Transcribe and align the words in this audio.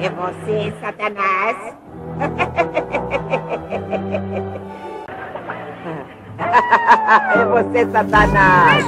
É 0.00 0.08
você, 0.10 0.72
Satanás? 0.80 1.56
é 7.34 7.44
você, 7.44 7.86
Satanás! 7.92 8.84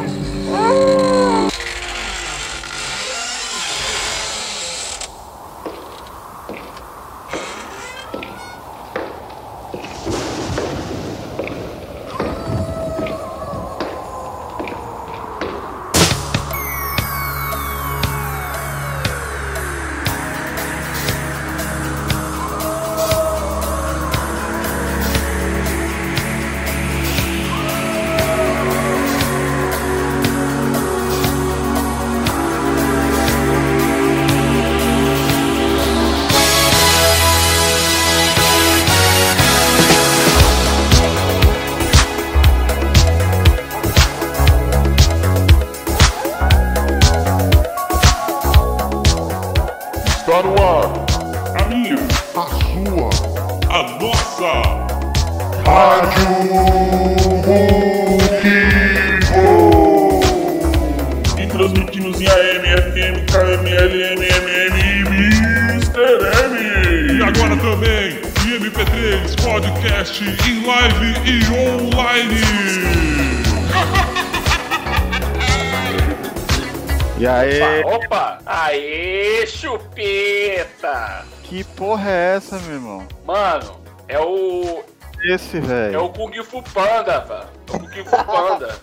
Panda, 86.76 87.20
velho. 87.20 87.48
O 87.70 87.78
Kung 87.78 88.04
Fu 88.04 88.24
Panda. 88.26 88.80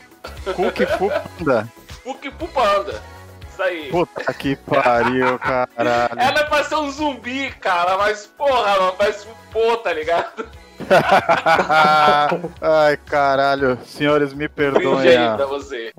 Fu 0.97 1.11
Panda. 1.38 1.67
Kung 2.03 2.31
Fu 2.39 2.47
Panda. 2.47 3.03
Isso 3.47 3.61
aí. 3.61 3.89
Puta 3.91 4.33
que 4.33 4.55
pariu, 4.55 5.38
caralho. 5.38 6.19
Ela 6.19 6.39
é 6.39 6.44
pra 6.45 6.64
ser 6.64 6.75
um 6.75 6.89
zumbi, 6.89 7.52
cara, 7.52 7.95
mas 7.99 8.25
porra, 8.25 8.71
ela 8.71 8.91
parece 8.94 9.27
um 9.27 9.33
pô, 9.52 9.77
tá 9.77 9.94
ligado? 9.94 10.49
Ai, 12.61 12.97
caralho. 12.97 13.77
Senhores, 13.86 14.33
me 14.33 14.47
Brinde 14.47 14.53
perdoem. 14.73 15.08
aí 15.09 15.17
a- 15.17 15.36
pra 15.36 15.45
você. 15.45 15.91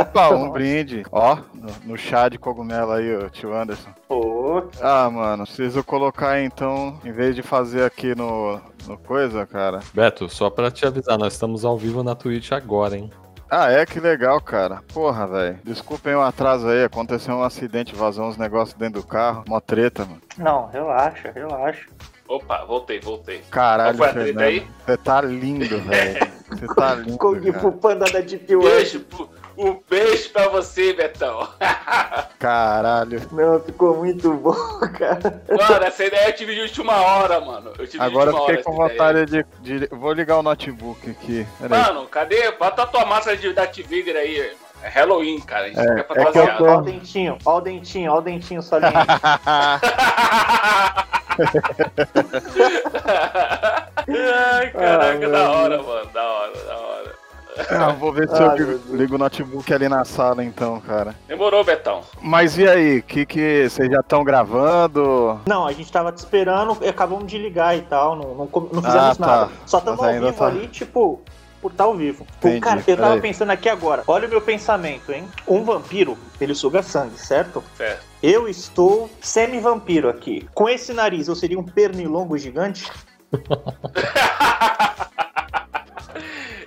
Opa, 0.00 0.30
um 0.30 0.50
brinde. 0.50 1.04
Ó, 1.10 1.36
no, 1.54 1.72
no 1.84 1.96
chá 1.98 2.28
de 2.28 2.38
cogumelo 2.38 2.92
aí, 2.92 3.14
o 3.16 3.30
tio 3.30 3.54
Anderson. 3.54 3.90
Pô, 4.08 4.62
Ah, 4.80 5.08
mano, 5.10 5.44
preciso 5.44 5.82
colocar 5.84 6.40
então, 6.40 6.98
em 7.04 7.12
vez 7.12 7.34
de 7.34 7.42
fazer 7.42 7.84
aqui 7.84 8.14
no, 8.14 8.60
no 8.86 8.96
coisa, 8.98 9.44
cara. 9.46 9.80
Beto, 9.92 10.28
só 10.28 10.48
pra 10.50 10.70
te 10.70 10.86
avisar, 10.86 11.18
nós 11.18 11.32
estamos 11.34 11.64
ao 11.64 11.76
vivo 11.76 12.02
na 12.02 12.14
Twitch 12.14 12.52
agora, 12.52 12.96
hein? 12.96 13.10
Ah, 13.48 13.70
é 13.70 13.86
que 13.86 14.00
legal, 14.00 14.40
cara. 14.40 14.80
Porra, 14.92 15.24
velho. 15.26 15.58
Desculpem 15.62 16.14
o 16.16 16.20
atraso 16.22 16.66
aí, 16.68 16.82
aconteceu 16.84 17.34
um 17.36 17.44
acidente, 17.44 17.94
vazou 17.94 18.26
uns 18.26 18.36
negócios 18.36 18.76
dentro 18.76 19.00
do 19.00 19.06
carro. 19.06 19.44
Mó 19.46 19.60
treta, 19.60 20.04
mano. 20.04 20.20
não, 20.36 20.66
relaxa, 20.68 21.30
relaxa. 21.32 21.86
Opa, 22.28 22.64
voltei, 22.64 22.98
voltei. 23.00 23.42
Caralho, 23.50 23.96
Qual 23.96 24.10
foi 24.12 24.20
a 24.20 24.24
treta 24.24 24.40
aí? 24.42 24.66
Você 24.84 24.96
tá 24.96 25.20
lindo, 25.20 25.78
velho. 25.80 26.32
Você 26.50 26.66
tá 26.74 26.94
lindo. 27.06 27.18
Kung 27.18 27.40
cara. 27.40 27.58
Fu 27.60 27.72
Panda 27.72 28.04
da 28.06 28.20
Deep 28.20 28.54
Web. 28.56 28.68
Beijo, 28.68 29.06
um 29.56 29.80
beijo 29.88 30.30
pra 30.30 30.48
você, 30.48 30.92
Betão. 30.92 31.48
Caralho. 32.38 33.22
Não, 33.32 33.60
ficou 33.60 33.96
muito 33.96 34.32
bom, 34.34 34.54
cara. 34.98 35.42
Mano, 35.48 35.84
essa 35.84 36.04
ideia 36.04 36.28
eu 36.28 36.34
tive 36.34 36.54
de 36.54 36.60
última 36.62 36.96
hora, 37.00 37.40
mano. 37.40 37.72
Eu 37.78 37.86
tive 37.86 38.02
Agora 38.02 38.30
de 38.32 38.36
eu 38.36 38.42
última 38.42 38.56
fiquei 38.56 38.56
hora 38.56 38.64
com 38.64 38.72
vontade 38.94 39.26
de, 39.26 39.46
de- 39.78 39.88
Vou 39.94 40.12
ligar 40.12 40.38
o 40.38 40.42
notebook 40.42 41.08
aqui. 41.10 41.46
Peraí. 41.60 41.80
Mano, 41.80 42.06
cadê? 42.08 42.50
Bota 42.52 42.82
a 42.82 42.86
tua 42.86 43.04
máscara 43.06 43.36
de 43.36 43.52
Darth 43.52 43.78
Vader 43.82 44.16
aí, 44.16 44.36
irmão. 44.38 44.66
É 44.82 44.88
Halloween, 44.88 45.40
cara. 45.40 45.64
A 45.64 45.68
gente 45.68 45.80
É, 45.80 45.84
quer 45.84 46.00
é 46.00 46.04
que 46.04 46.12
eu 46.12 46.16
fantasiado. 46.24 46.58
tô- 46.58 46.64
Ó 46.70 46.78
o 46.78 46.82
dentinho, 46.82 47.38
ó 47.46 47.56
o 47.56 47.60
dentinho, 47.62 48.12
ó 48.12 48.18
o 48.18 48.20
dentinho 48.20 48.62
saliente. 48.62 48.96
Ai, 54.08 54.70
caraca, 54.70 55.26
Ah, 55.26 55.30
da 55.30 55.50
hora, 55.50 55.82
mano. 55.82 56.10
Da 56.12 56.22
hora, 56.24 56.52
da 56.66 56.76
hora. 56.76 57.16
Ah, 57.70 57.88
vou 57.92 58.12
ver 58.12 58.28
se 58.28 58.34
Ai, 58.34 58.60
eu 58.60 58.80
ligo, 58.96 59.14
o 59.14 59.18
notebook 59.18 59.72
ali 59.72 59.88
na 59.88 60.04
sala, 60.04 60.44
então, 60.44 60.78
cara. 60.80 61.14
Demorou, 61.26 61.64
Betão. 61.64 62.02
Mas 62.20 62.58
e 62.58 62.68
aí? 62.68 63.00
Que 63.00 63.24
que 63.24 63.66
vocês 63.68 63.90
já 63.90 64.00
estão 64.00 64.22
gravando? 64.22 65.40
Não, 65.46 65.66
a 65.66 65.72
gente 65.72 65.90
tava 65.90 66.12
te 66.12 66.18
esperando 66.18 66.76
e 66.82 66.88
acabamos 66.88 67.26
de 67.26 67.38
ligar 67.38 67.74
e 67.76 67.80
tal, 67.82 68.14
não, 68.14 68.34
não, 68.34 68.48
não 68.72 68.82
fizemos 68.82 68.94
Ah, 68.94 69.14
tá. 69.14 69.26
nada. 69.26 69.50
Só 69.64 69.78
estamos 69.78 70.04
ao 70.04 70.12
vivo 70.12 70.32
tá. 70.34 70.46
ali, 70.46 70.68
tipo, 70.68 71.22
por 71.66 71.72
estar 71.72 71.84
ao 71.84 71.96
vivo. 71.96 72.24
Entendi, 72.38 72.60
cara, 72.60 72.84
eu 72.86 72.96
tava 72.96 73.20
pensando 73.20 73.50
aqui 73.50 73.68
agora. 73.68 74.04
Olha 74.06 74.28
o 74.28 74.30
meu 74.30 74.40
pensamento, 74.40 75.10
hein? 75.10 75.28
Um 75.48 75.64
vampiro, 75.64 76.16
ele 76.40 76.54
suga 76.54 76.80
sangue, 76.80 77.18
certo? 77.18 77.62
Certo. 77.76 78.04
Eu 78.22 78.48
estou 78.48 79.10
semi-vampiro 79.20 80.08
aqui. 80.08 80.48
Com 80.54 80.68
esse 80.68 80.92
nariz, 80.92 81.26
eu 81.26 81.34
seria 81.34 81.58
um 81.58 81.64
pernilongo 81.64 82.38
gigante? 82.38 82.88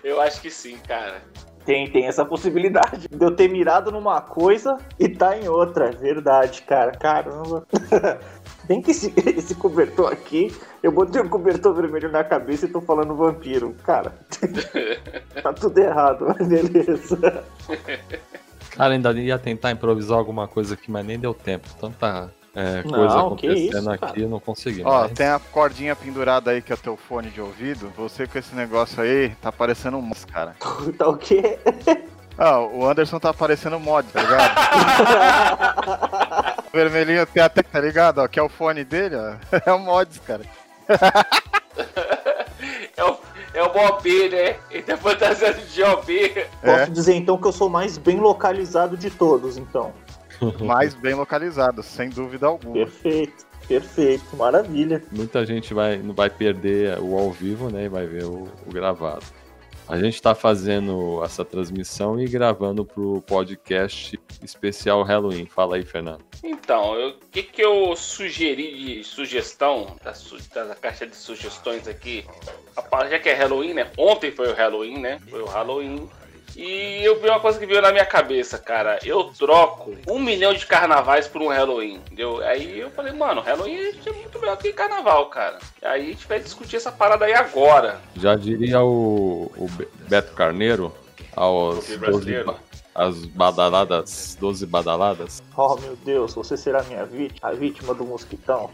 Eu 0.03 0.19
acho 0.19 0.41
que 0.41 0.49
sim, 0.49 0.77
cara. 0.87 1.21
Tem, 1.65 1.89
tem 1.91 2.07
essa 2.07 2.25
possibilidade 2.25 3.07
de 3.07 3.23
eu 3.23 3.35
ter 3.35 3.47
mirado 3.47 3.91
numa 3.91 4.19
coisa 4.21 4.77
e 4.97 5.07
tá 5.07 5.37
em 5.37 5.47
outra. 5.47 5.91
Verdade, 5.91 6.63
cara. 6.63 6.91
Caramba. 6.93 7.65
Bem 8.69 8.83
que 8.83 8.91
esse, 8.91 9.11
esse 9.35 9.55
cobertor 9.55 10.13
aqui, 10.13 10.55
eu 10.83 10.91
botei 10.91 11.19
um 11.19 11.27
cobertor 11.27 11.73
vermelho 11.73 12.11
na 12.11 12.23
cabeça 12.23 12.67
e 12.67 12.69
tô 12.69 12.79
falando 12.79 13.15
vampiro. 13.15 13.75
Cara, 13.83 14.13
tá 15.41 15.51
tudo 15.51 15.75
errado, 15.79 16.27
mas 16.27 16.47
beleza. 16.47 17.43
Cara, 18.69 18.93
ainda 18.93 19.11
ia 19.13 19.39
tentar 19.39 19.71
improvisar 19.71 20.19
alguma 20.19 20.47
coisa 20.47 20.75
aqui, 20.75 20.91
mas 20.91 21.03
nem 21.03 21.17
deu 21.17 21.33
tempo. 21.33 21.67
Tanta 21.81 22.31
é, 22.53 22.83
Não, 22.83 22.91
coisa 22.91 23.15
que 23.37 23.47
acontecendo 23.47 23.93
isso, 23.95 24.05
aqui, 24.05 24.25
não 24.27 24.39
consegui. 24.39 24.83
Ó, 24.85 25.01
mas- 25.01 25.13
tem 25.13 25.27
a 25.27 25.39
cordinha 25.39 25.95
pendurada 25.95 26.51
aí 26.51 26.61
que 26.61 26.71
é 26.71 26.75
o 26.75 26.77
teu 26.77 26.95
fone 26.95 27.31
de 27.31 27.41
ouvido. 27.41 27.91
Você 27.97 28.27
com 28.27 28.37
esse 28.37 28.53
negócio 28.53 29.01
aí, 29.01 29.29
tá 29.41 29.51
parecendo 29.51 29.97
um 29.97 30.01
mods, 30.01 30.25
cara. 30.25 30.55
Tá 30.95 31.09
o 31.09 31.17
quê? 31.17 31.57
Ah, 32.41 32.59
o 32.61 32.87
Anderson 32.89 33.19
tá 33.19 33.33
parecendo 33.33 33.77
mod, 33.79 34.07
tá 34.13 34.21
ligado? 34.21 34.51
o 36.67 36.71
vermelhinho 36.71 37.25
tem 37.25 37.43
até, 37.43 37.61
tá 37.61 37.81
ligado? 37.81 38.19
Ó, 38.19 38.27
que 38.29 38.39
é 38.39 38.41
o 38.41 38.47
fone 38.47 38.85
dele, 38.85 39.17
ó. 39.17 39.35
É 39.65 39.73
o 39.73 39.79
mods, 39.79 40.19
cara. 40.19 40.43
É 42.95 43.03
o, 43.03 43.17
é 43.53 43.63
o 43.63 43.73
Bob, 43.73 44.29
né? 44.29 44.55
Ele 44.71 44.83
tá 44.83 44.97
fantasiado 44.97 45.59
de 45.61 45.83
OB. 45.83 46.47
Posso 46.61 46.81
É, 46.81 46.85
dizer 46.85 47.15
então 47.15 47.37
que 47.37 47.47
eu 47.47 47.51
sou 47.51 47.67
o 47.67 47.71
mais 47.71 47.97
bem 47.97 48.17
localizado 48.19 48.95
de 48.97 49.09
todos, 49.09 49.57
então. 49.57 49.93
mais 50.63 50.93
bem 50.93 51.13
localizado, 51.15 51.83
sem 51.83 52.09
dúvida 52.09 52.47
alguma. 52.47 52.73
Perfeito, 52.73 53.45
perfeito, 53.67 54.35
maravilha. 54.37 55.03
Muita 55.11 55.45
gente 55.45 55.73
vai, 55.73 55.97
não 55.97 56.13
vai 56.13 56.29
perder 56.29 56.97
o 56.99 57.17
ao 57.17 57.31
vivo, 57.31 57.69
né? 57.69 57.83
E 57.85 57.89
vai 57.89 58.05
ver 58.05 58.23
o, 58.23 58.47
o 58.65 58.71
gravado. 58.71 59.25
A 59.89 59.97
gente 59.97 60.13
está 60.13 60.35
fazendo 60.35 61.19
essa 61.23 61.43
transmissão 61.43 62.19
e 62.19 62.25
gravando 62.27 62.85
pro 62.85 63.23
podcast 63.25 64.19
especial 64.43 65.01
Halloween. 65.01 65.47
Fala 65.47 65.77
aí, 65.77 65.83
Fernando. 65.83 66.23
Então, 66.43 66.93
o 67.09 67.13
que, 67.31 67.41
que 67.41 67.59
eu 67.61 67.95
sugeri 67.95 68.97
de 68.97 69.03
sugestão, 69.03 69.95
da, 70.03 70.13
su- 70.13 70.37
da 70.53 70.75
caixa 70.75 71.07
de 71.07 71.15
sugestões 71.15 71.87
aqui? 71.87 72.23
Rapaz, 72.77 73.09
Já 73.09 73.17
que 73.17 73.29
é 73.29 73.33
Halloween, 73.33 73.73
né? 73.73 73.91
Ontem 73.97 74.31
foi 74.31 74.47
o 74.51 74.53
Halloween, 74.55 74.99
né? 74.99 75.19
Foi 75.27 75.41
o 75.41 75.45
Halloween. 75.47 76.07
E 76.61 77.01
eu 77.05 77.21
vi 77.21 77.29
uma 77.29 77.39
coisa 77.39 77.57
que 77.57 77.65
veio 77.65 77.81
na 77.81 77.91
minha 77.91 78.05
cabeça, 78.05 78.57
cara. 78.57 78.99
Eu 79.05 79.25
troco 79.25 79.95
um 80.07 80.19
milhão 80.19 80.53
de 80.53 80.65
carnavais 80.65 81.25
por 81.27 81.41
um 81.41 81.47
Halloween, 81.47 81.95
entendeu? 81.95 82.43
Aí 82.45 82.79
eu 82.79 82.89
falei, 82.91 83.13
mano, 83.13 83.39
Halloween 83.39 83.77
é 84.05 84.11
muito 84.11 84.39
melhor 84.39 84.57
que 84.57 84.73
carnaval, 84.73 85.27
cara. 85.27 85.57
E 85.81 85.85
aí 85.85 86.01
a 86.01 86.11
gente 86.11 86.27
vai 86.27 86.39
discutir 86.39 86.75
essa 86.75 86.91
parada 86.91 87.23
aí 87.23 87.33
agora. 87.33 88.01
Já 88.15 88.35
diria 88.35 88.81
o, 88.81 89.49
o 89.55 89.67
Be- 89.71 89.87
Beto 90.09 90.33
Carneiro, 90.33 90.93
aos 91.33 91.85
Clube 91.85 91.87
12, 91.87 91.97
brasileiro. 91.97 92.45
pa- 92.45 92.59
as 92.99 93.25
badaladas, 93.25 94.37
12 94.41 94.65
badaladas. 94.65 95.41
Oh 95.55 95.77
meu 95.77 95.95
Deus, 96.03 96.33
você 96.33 96.57
será 96.57 96.83
minha 96.83 97.05
vítima, 97.05 97.49
a 97.49 97.53
vítima 97.53 97.93
do 97.93 98.03
mosquitão. 98.03 98.69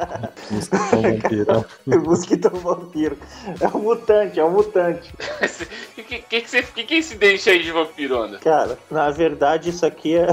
Mosquitão 0.50 1.02
vampirão. 1.02 1.64
o 1.86 1.98
mosquitão 2.00 2.50
vampiro. 2.52 3.18
É 3.60 3.68
um 3.68 3.80
mutante, 3.82 4.40
é 4.40 4.44
um 4.44 4.50
mutante. 4.52 5.12
O 5.12 6.02
que, 6.02 6.22
que, 6.22 6.40
que, 6.40 6.84
que 6.84 6.94
é 6.94 6.98
esse 6.98 7.14
dente 7.16 7.50
aí 7.50 7.62
de 7.62 7.70
vampirona? 7.70 8.38
Cara, 8.38 8.78
na 8.90 9.10
verdade 9.10 9.68
isso 9.68 9.84
aqui 9.84 10.16
é. 10.16 10.28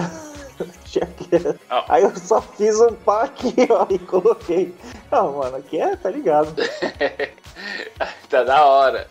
É- 1.00 1.56
Ah. 1.70 1.86
Aí 1.90 2.04
eu 2.04 2.16
só 2.16 2.42
fiz 2.42 2.80
um 2.80 2.94
pá 2.94 3.24
aqui, 3.24 3.54
ó, 3.70 3.86
e 3.90 4.00
coloquei. 4.00 4.74
Não, 5.12 5.38
mano, 5.38 5.58
aqui 5.58 5.80
é, 5.80 5.96
tá 5.96 6.10
ligado? 6.10 6.54
Tá 8.30 8.44
da 8.44 8.66
hora. 8.66 9.08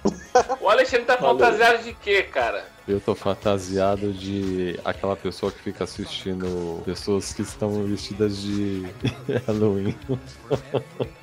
O 0.61 0.69
Alexandre 0.69 1.07
tá 1.07 1.17
fantasiado 1.17 1.83
de 1.83 1.95
quê, 1.95 2.23
cara? 2.25 2.65
Eu 2.87 3.01
tô 3.01 3.15
fantasiado 3.15 4.13
de 4.13 4.79
aquela 4.85 5.17
pessoa 5.17 5.51
que 5.51 5.59
fica 5.61 5.85
assistindo 5.85 6.83
pessoas 6.85 7.33
que 7.33 7.41
estão 7.41 7.85
vestidas 7.85 8.37
de 8.37 8.87
Halloween. 9.47 9.97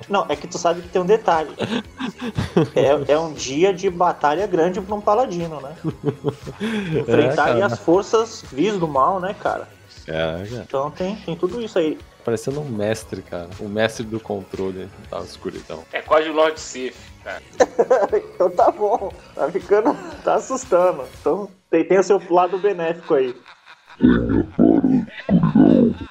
Não, 0.08 0.26
é 0.28 0.34
que 0.34 0.48
tu 0.48 0.58
sabe 0.58 0.82
que 0.82 0.88
tem 0.88 1.00
um 1.00 1.06
detalhe. 1.06 1.50
É, 2.74 3.12
é 3.12 3.18
um 3.18 3.32
dia 3.32 3.72
de 3.72 3.88
batalha 3.88 4.46
grande 4.46 4.80
pra 4.80 4.94
um 4.96 5.00
paladino, 5.00 5.60
né? 5.60 5.76
Enfrentar 6.98 7.52
cara. 7.52 7.66
as 7.66 7.78
forças 7.78 8.42
vis 8.50 8.76
do 8.78 8.88
mal, 8.88 9.20
né, 9.20 9.34
cara? 9.38 9.68
É, 10.06 10.12
cara. 10.12 10.64
Então 10.66 10.90
tem, 10.90 11.16
tem 11.16 11.36
tudo 11.36 11.60
isso 11.60 11.78
aí. 11.78 11.98
Parecendo 12.24 12.60
um 12.60 12.68
mestre, 12.68 13.22
cara. 13.22 13.48
O 13.58 13.68
mestre 13.68 14.04
do 14.04 14.20
controle 14.20 14.88
da 15.10 15.20
escuridão. 15.20 15.84
É 15.92 16.00
quase 16.00 16.28
o 16.28 16.32
Lord 16.32 16.58
Sif, 16.58 16.96
cara. 17.24 17.42
Então 18.34 18.50
tá 18.50 18.70
bom. 18.70 19.12
Tá 19.34 19.50
ficando. 19.50 19.96
Tá 20.22 20.34
assustando. 20.34 21.04
Então 21.20 21.48
tem, 21.70 21.84
tem 21.84 21.98
o 21.98 22.02
seu 22.02 22.20
lado 22.30 22.58
benéfico 22.58 23.14
aí. 23.14 23.34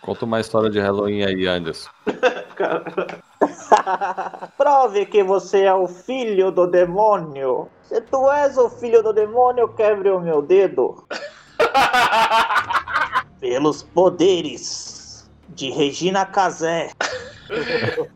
Conta 0.02 0.26
uma 0.26 0.40
história 0.40 0.70
de 0.70 0.80
Halloween 0.80 1.24
aí, 1.24 1.48
Anderson. 1.48 1.90
Prove 4.58 5.06
que 5.06 5.24
você 5.24 5.64
é 5.64 5.74
o 5.74 5.88
filho 5.88 6.52
do 6.52 6.68
demônio. 6.68 7.70
Se 7.84 8.02
tu 8.02 8.30
és 8.32 8.58
o 8.58 8.70
filho 8.70 9.02
do 9.02 9.14
demônio, 9.14 9.68
quebre 9.70 10.10
o 10.10 10.20
meu 10.20 10.42
dedo. 10.42 11.06
Pelos 13.42 13.84
poderes 13.84 15.30
de 15.50 15.70
Regina 15.72 16.26
Casé. 16.26 16.92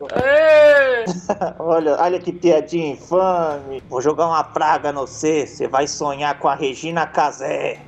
Olha, 1.58 1.94
olha 2.00 2.18
que 2.18 2.32
piadinha 2.32 2.92
infame. 2.92 3.82
Vou 3.86 4.00
jogar 4.00 4.28
uma 4.28 4.42
praga 4.42 4.90
no 4.92 5.06
você. 5.06 5.46
Você 5.46 5.68
vai 5.68 5.86
sonhar 5.86 6.38
com 6.38 6.48
a 6.48 6.54
Regina 6.54 7.06
Casé. 7.06 7.82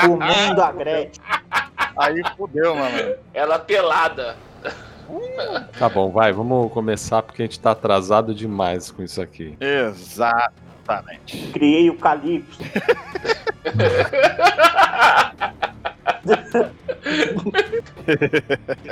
Comendo 0.00 0.62
a 0.62 0.70
Gretchen. 0.70 1.20
Aí 1.98 2.22
fudeu, 2.36 2.76
mano. 2.76 3.16
Ela 3.34 3.58
pelada. 3.58 4.36
Tá 5.76 5.88
bom, 5.88 6.10
vai, 6.10 6.32
vamos 6.32 6.72
começar 6.72 7.20
porque 7.22 7.42
a 7.42 7.46
gente 7.46 7.58
tá 7.58 7.72
atrasado 7.72 8.32
demais 8.32 8.92
com 8.92 9.02
isso 9.02 9.20
aqui. 9.20 9.58
Exatamente. 9.60 11.48
Criei 11.52 11.90
o 11.90 11.98
Calypso. 11.98 12.60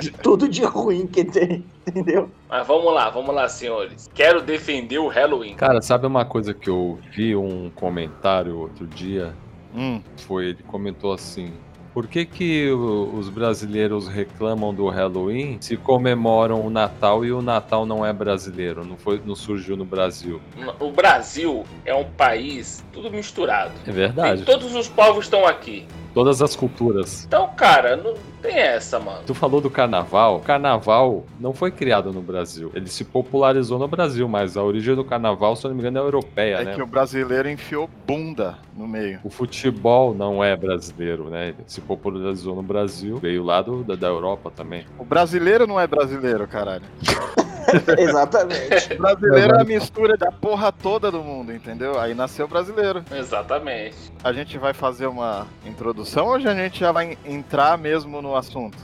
de 0.01 0.11
tudo 0.11 0.49
de 0.49 0.65
ruim 0.65 1.07
que 1.07 1.25
tem, 1.25 1.65
entendeu? 1.87 2.31
Mas 2.49 2.67
vamos 2.67 2.93
lá, 2.93 3.11
vamos 3.11 3.35
lá, 3.35 3.49
senhores. 3.49 4.11
Quero 4.15 4.41
defender 4.43 4.99
o 4.99 5.09
Halloween. 5.09 5.55
Cara, 5.55 5.81
sabe 5.83 6.07
uma 6.07 6.25
coisa 6.25 6.53
que 6.55 6.69
eu 6.69 6.99
vi 7.13 7.35
um 7.35 7.71
comentário 7.75 8.59
outro 8.59 8.87
dia? 8.87 9.35
Hum, 9.75 10.01
Foi, 10.27 10.47
ele 10.47 10.63
comentou 10.67 11.13
assim. 11.13 11.53
Por 11.93 12.09
que, 12.09 12.25
que 12.27 12.69
os 12.71 13.29
brasileiros 13.29 14.09
reclamam 14.09 14.75
do 14.75 14.89
Halloween 14.89 15.59
se 15.61 15.77
comemoram 15.77 16.67
o 16.67 16.69
Natal 16.69 17.25
e 17.25 17.31
o 17.31 17.41
Natal 17.41 17.87
não 17.87 18.05
é 18.05 18.13
brasileiro, 18.13 18.85
não, 18.85 18.97
foi, 18.97 19.23
não 19.25 19.37
surgiu 19.37 19.77
no 19.77 19.85
Brasil? 19.85 20.41
O 20.81 20.91
Brasil 20.91 21.65
é 21.85 21.95
um 21.95 22.03
país 22.03 22.85
tudo 22.93 23.13
misturado. 23.13 23.71
É 23.87 23.93
verdade. 23.93 24.43
todos 24.43 24.75
os 24.75 24.89
povos 24.89 25.27
estão 25.27 25.47
aqui. 25.47 25.87
Todas 26.15 26.41
as 26.41 26.55
culturas. 26.55 27.25
Então, 27.27 27.51
cara, 27.57 27.97
não 27.97 28.15
tem 28.41 28.57
essa, 28.57 29.01
mano. 29.01 29.23
Tu 29.27 29.35
falou 29.35 29.61
do 29.61 29.69
carnaval. 29.69 30.37
O 30.37 30.41
carnaval 30.41 31.25
não 31.41 31.53
foi 31.53 31.71
criado 31.71 32.13
no 32.13 32.23
Brasil. 32.23 32.71
Ele 32.75 32.89
se 32.89 33.05
popularizou 33.05 33.79
no 33.79 33.89
Brasil, 33.89 34.29
mas 34.29 34.57
a 34.57 34.63
origem 34.63 34.95
do 34.95 35.05
carnaval, 35.05 35.57
se 35.57 35.67
eu 35.67 35.71
não 35.71 35.75
me 35.77 35.83
engano, 35.83 35.99
é 35.99 36.03
europeia, 36.03 36.57
é 36.57 36.65
né? 36.65 36.75
que 36.75 36.83
o 36.83 36.87
brasileiro 36.87 37.51
enfiou 37.51 37.91
bunda 38.07 38.59
no 38.77 38.87
meio. 38.87 39.19
O 39.25 39.31
futebol 39.31 40.15
não 40.15 40.43
é 40.43 40.55
brasileiro, 40.57 41.29
né? 41.31 41.49
Ele 41.49 41.57
se 41.67 41.81
popularizou 41.81 42.55
no 42.55 42.63
Brasil, 42.63 43.17
veio 43.19 43.43
lá 43.43 43.61
do, 43.61 43.83
da, 43.83 43.97
da 43.97 44.07
Europa 44.07 44.53
também. 44.55 44.87
O 44.99 45.05
brasileiro 45.05 45.67
não 45.67 45.81
é 45.81 45.87
brasileiro, 45.87 46.47
caralho. 46.47 46.85
Exatamente. 47.99 48.95
O 48.95 48.99
brasileiro 48.99 49.55
é 49.57 49.61
a 49.61 49.65
mistura 49.65 50.17
da 50.17 50.31
porra 50.33 50.71
toda 50.73 51.11
do 51.11 51.23
mundo, 51.23 51.53
entendeu? 51.53 51.99
Aí 51.99 52.15
nasceu 52.15 52.47
o 52.47 52.49
brasileiro. 52.49 53.05
Exatamente. 53.11 53.97
A 54.23 54.33
gente 54.33 54.59
vai 54.59 54.73
fazer 54.73 55.07
uma 55.07 55.47
introdução 55.65 56.27
ou 56.27 56.35
a 56.35 56.39
gente 56.39 56.81
já 56.81 56.93
vai 56.93 57.17
entrar 57.25 57.77
mesmo 57.79 58.21
no 58.23 58.37
assunto? 58.37 58.79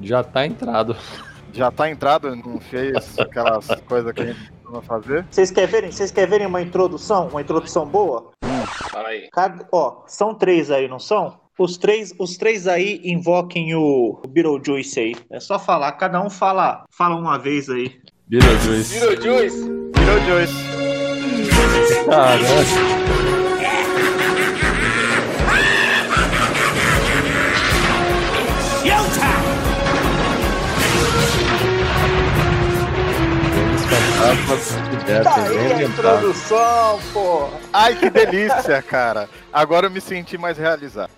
Já 0.00 0.22
tá 0.22 0.46
entrado. 0.46 0.96
Já 1.52 1.70
tá 1.70 1.88
entrado, 1.90 2.34
não 2.36 2.60
fez 2.60 3.18
aquelas 3.18 3.66
coisas 3.88 4.12
que 4.12 4.20
a 4.20 4.26
gente 4.26 4.52
costuma 4.62 4.82
fazer? 4.82 5.24
Vocês 5.30 5.50
querem 5.50 5.68
verem? 5.68 5.90
Vocês 5.90 6.10
querem 6.10 6.30
verem 6.30 6.46
uma 6.46 6.60
introdução? 6.60 7.28
Uma 7.28 7.40
introdução 7.40 7.86
boa? 7.86 8.30
Fala 8.90 9.08
aí. 9.08 9.28
Cada- 9.32 9.66
ó, 9.72 10.02
são 10.06 10.34
três 10.34 10.70
aí, 10.70 10.86
não 10.86 10.98
são? 10.98 11.40
Os 11.58 11.76
três, 11.76 12.14
os 12.20 12.36
três 12.36 12.68
aí 12.68 13.00
invoquem 13.02 13.74
o 13.74 14.22
Beetlejuice 14.28 15.00
aí. 15.00 15.16
É 15.30 15.40
só 15.40 15.58
falar, 15.58 15.90
cada 15.92 16.22
um 16.22 16.30
fala, 16.30 16.84
fala 16.90 17.16
uma 17.16 17.36
vez 17.36 17.68
aí. 17.68 17.98
Beetlejuice. 18.30 18.92
Beetlejuice. 18.92 19.56
Virou 19.94 20.20
Joyce. 20.26 20.54
Caramba. 22.04 22.98
Tá 35.24 35.34
aí 35.44 35.58
a 35.58 35.76
lembrar. 35.76 35.82
introdução, 35.84 36.98
pô. 37.12 37.48
Ai, 37.72 37.94
que 37.94 38.10
delícia, 38.10 38.80
cara. 38.82 39.28
Agora 39.52 39.86
eu 39.86 39.90
me 39.90 40.00
senti 40.00 40.36
mais 40.36 40.58
realizado. 40.58 41.10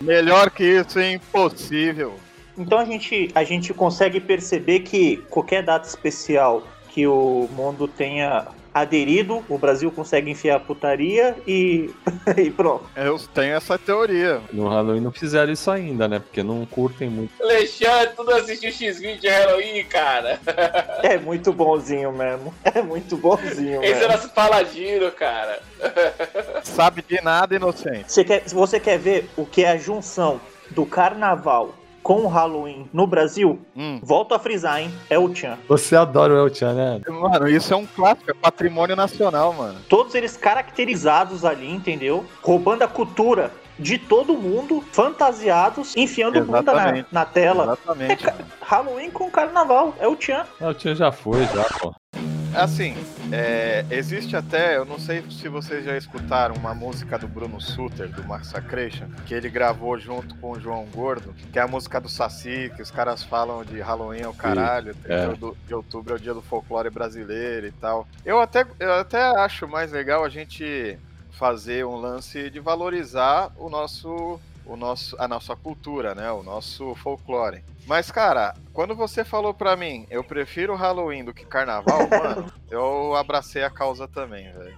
Melhor 0.00 0.50
que 0.50 0.64
isso 0.64 0.98
é 0.98 1.12
impossível. 1.12 2.14
Então 2.58 2.78
a 2.78 2.84
gente, 2.84 3.30
a 3.34 3.44
gente 3.44 3.72
consegue 3.72 4.20
perceber 4.20 4.80
que 4.80 5.18
qualquer 5.30 5.62
data 5.62 5.86
especial 5.86 6.62
que 6.88 7.06
o 7.06 7.48
mundo 7.52 7.86
tenha 7.86 8.48
aderido, 8.72 9.44
o 9.48 9.58
Brasil 9.58 9.90
consegue 9.90 10.30
enfiar 10.30 10.56
a 10.56 10.60
putaria 10.60 11.36
e, 11.46 11.90
e 12.36 12.50
pronto. 12.50 12.84
Eu 12.96 13.18
tenho 13.18 13.54
essa 13.54 13.78
teoria. 13.78 14.40
No 14.52 14.68
Halloween 14.68 15.00
não 15.00 15.12
fizeram 15.12 15.52
isso 15.52 15.70
ainda, 15.70 16.06
né? 16.06 16.18
Porque 16.18 16.42
não 16.42 16.64
curtem 16.66 17.08
muito. 17.08 17.32
Alexandre, 17.42 18.14
tudo 18.14 18.32
assistiu 18.32 18.70
X-Video 18.70 19.20
de 19.20 19.28
Halloween, 19.28 19.84
cara. 19.84 20.40
É 21.02 21.16
muito 21.16 21.52
bonzinho 21.52 22.12
mesmo. 22.12 22.52
É 22.64 22.82
muito 22.82 23.16
bonzinho 23.16 23.82
Esse 23.82 23.92
é 23.92 23.98
mesmo. 24.00 24.12
nosso 24.12 24.28
paladino, 24.30 25.10
cara. 25.12 25.60
Sabe 26.64 27.04
de 27.06 27.20
nada, 27.22 27.54
inocente. 27.54 28.12
Você 28.12 28.24
quer, 28.24 28.48
se 28.48 28.54
você 28.54 28.80
quer 28.80 28.98
ver 28.98 29.30
o 29.36 29.46
que 29.46 29.64
é 29.64 29.70
a 29.70 29.76
junção 29.76 30.40
do 30.70 30.84
carnaval 30.84 31.74
com 32.02 32.22
o 32.22 32.26
Halloween 32.28 32.88
no 32.92 33.06
Brasil, 33.06 33.58
Hum. 33.76 34.00
volto 34.02 34.34
a 34.34 34.38
frisar, 34.38 34.80
hein? 34.80 34.90
É 35.10 35.18
o 35.18 35.28
Tchan. 35.28 35.58
Você 35.68 35.94
adora 35.96 36.32
o 36.34 36.36
El-Chan, 36.38 36.72
né? 36.74 37.00
Mano, 37.08 37.48
isso 37.48 37.72
é 37.72 37.76
um 37.76 37.86
clássico, 37.86 38.30
é 38.30 38.34
patrimônio 38.34 38.96
nacional, 38.96 39.52
mano. 39.52 39.78
Todos 39.88 40.14
eles 40.14 40.36
caracterizados 40.36 41.44
ali, 41.44 41.70
entendeu? 41.70 42.24
Roubando 42.42 42.82
a 42.82 42.88
cultura 42.88 43.50
de 43.78 43.96
todo 43.98 44.34
mundo, 44.34 44.82
fantasiados, 44.92 45.96
enfiando 45.96 46.42
bunda 46.44 46.72
na, 46.72 47.04
na 47.12 47.24
tela. 47.24 47.64
Exatamente. 47.64 48.24
mano. 48.26 48.38
Halloween 48.60 49.10
com 49.10 49.30
carnaval, 49.30 49.94
é 50.00 50.08
o 50.08 50.16
Tchan. 50.16 50.44
O 50.60 50.64
El-Chan 50.64 50.94
já 50.94 51.12
foi, 51.12 51.44
já, 51.46 51.64
pô. 51.80 51.94
Assim, 52.54 52.94
é, 53.30 53.84
existe 53.90 54.34
até, 54.34 54.76
eu 54.76 54.84
não 54.84 54.98
sei 54.98 55.22
se 55.30 55.48
vocês 55.48 55.84
já 55.84 55.96
escutaram 55.96 56.54
uma 56.56 56.74
música 56.74 57.18
do 57.18 57.28
Bruno 57.28 57.60
Suter, 57.60 58.08
do 58.08 58.24
Massacration, 58.24 59.06
que 59.26 59.34
ele 59.34 59.48
gravou 59.50 59.98
junto 59.98 60.34
com 60.36 60.52
o 60.52 60.60
João 60.60 60.86
Gordo, 60.86 61.34
que 61.52 61.58
é 61.58 61.62
a 61.62 61.68
música 61.68 62.00
do 62.00 62.08
Saci, 62.08 62.72
que 62.74 62.82
os 62.82 62.90
caras 62.90 63.22
falam 63.22 63.64
de 63.64 63.80
Halloween 63.80 64.22
é 64.22 64.28
o 64.28 64.32
caralho, 64.34 64.90
é. 65.04 65.26
30 65.26 65.36
do- 65.36 65.56
de 65.66 65.74
outubro 65.74 66.14
é 66.14 66.16
o 66.16 66.20
dia 66.20 66.34
do 66.34 66.42
folclore 66.42 66.90
brasileiro 66.90 67.66
e 67.66 67.72
tal. 67.72 68.08
Eu 68.24 68.40
até, 68.40 68.66
eu 68.80 68.92
até 68.94 69.20
acho 69.22 69.68
mais 69.68 69.92
legal 69.92 70.24
a 70.24 70.28
gente 70.28 70.98
fazer 71.32 71.84
um 71.84 71.96
lance 71.96 72.50
de 72.50 72.58
valorizar 72.58 73.52
o 73.56 73.68
nosso, 73.68 74.40
o 74.66 74.74
nosso, 74.76 75.14
a 75.20 75.28
nossa 75.28 75.54
cultura, 75.54 76.14
né? 76.14 76.32
O 76.32 76.42
nosso 76.42 76.94
folclore. 76.96 77.62
Mas, 77.88 78.10
cara, 78.10 78.52
quando 78.74 78.94
você 78.94 79.24
falou 79.24 79.54
pra 79.54 79.74
mim, 79.74 80.06
eu 80.10 80.22
prefiro 80.22 80.74
Halloween 80.76 81.24
do 81.24 81.32
que 81.32 81.46
Carnaval, 81.46 82.06
mano, 82.10 82.52
eu 82.70 83.16
abracei 83.16 83.64
a 83.64 83.70
causa 83.70 84.06
também, 84.06 84.52
velho. 84.52 84.76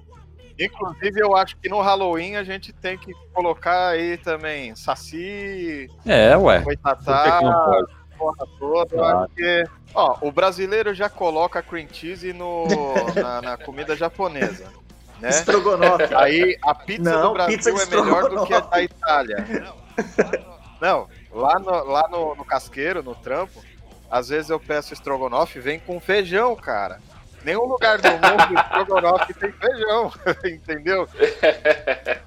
Inclusive, 0.58 1.20
eu 1.20 1.34
acho 1.36 1.56
que 1.56 1.68
no 1.68 1.80
Halloween 1.80 2.36
a 2.36 2.44
gente 2.44 2.72
tem 2.72 2.96
que 2.96 3.12
colocar 3.32 3.88
aí 3.88 4.16
também 4.18 4.76
Saci, 4.76 5.88
É, 6.06 6.36
ué. 6.36 6.60
Pode? 6.60 6.78
porra 8.16 8.46
toda. 8.58 8.94
Eu 8.94 8.98
Claro. 8.98 9.18
acho 9.20 9.34
que. 9.34 9.64
Ó, 9.94 10.16
o 10.20 10.30
brasileiro 10.30 10.94
já 10.94 11.08
coloca 11.08 11.62
cream 11.62 11.88
cheese 11.90 12.32
no, 12.34 12.66
na, 13.16 13.42
na 13.42 13.56
comida 13.56 13.96
japonesa. 13.96 14.66
Né? 15.18 15.30
Estrogonofe. 15.30 16.14
Aí 16.14 16.56
a 16.62 16.74
pizza 16.74 17.10
Não, 17.10 17.28
do 17.28 17.32
Brasil 17.32 17.56
pizza 17.56 17.70
é 17.70 17.86
melhor 17.86 18.28
do 18.28 18.46
que 18.46 18.54
a 18.54 18.60
da 18.60 18.82
Itália. 18.82 19.36
Não, 20.80 21.08
lá 21.32 21.58
no, 21.58 21.84
lá 21.84 22.08
no, 22.08 22.34
no 22.34 22.44
casqueiro, 22.44 23.02
no 23.02 23.14
trampo, 23.14 23.62
às 24.10 24.28
vezes 24.28 24.50
eu 24.50 24.58
peço 24.58 24.92
estrogonofe 24.92 25.58
e 25.58 25.62
vem 25.62 25.78
com 25.78 26.00
feijão, 26.00 26.56
cara. 26.56 26.98
Nenhum 27.44 27.64
lugar 27.64 27.98
do 27.98 28.10
mundo 28.10 28.60
estrogonofe 28.60 29.32
tem 29.34 29.52
feijão, 29.52 30.12
entendeu? 30.44 31.08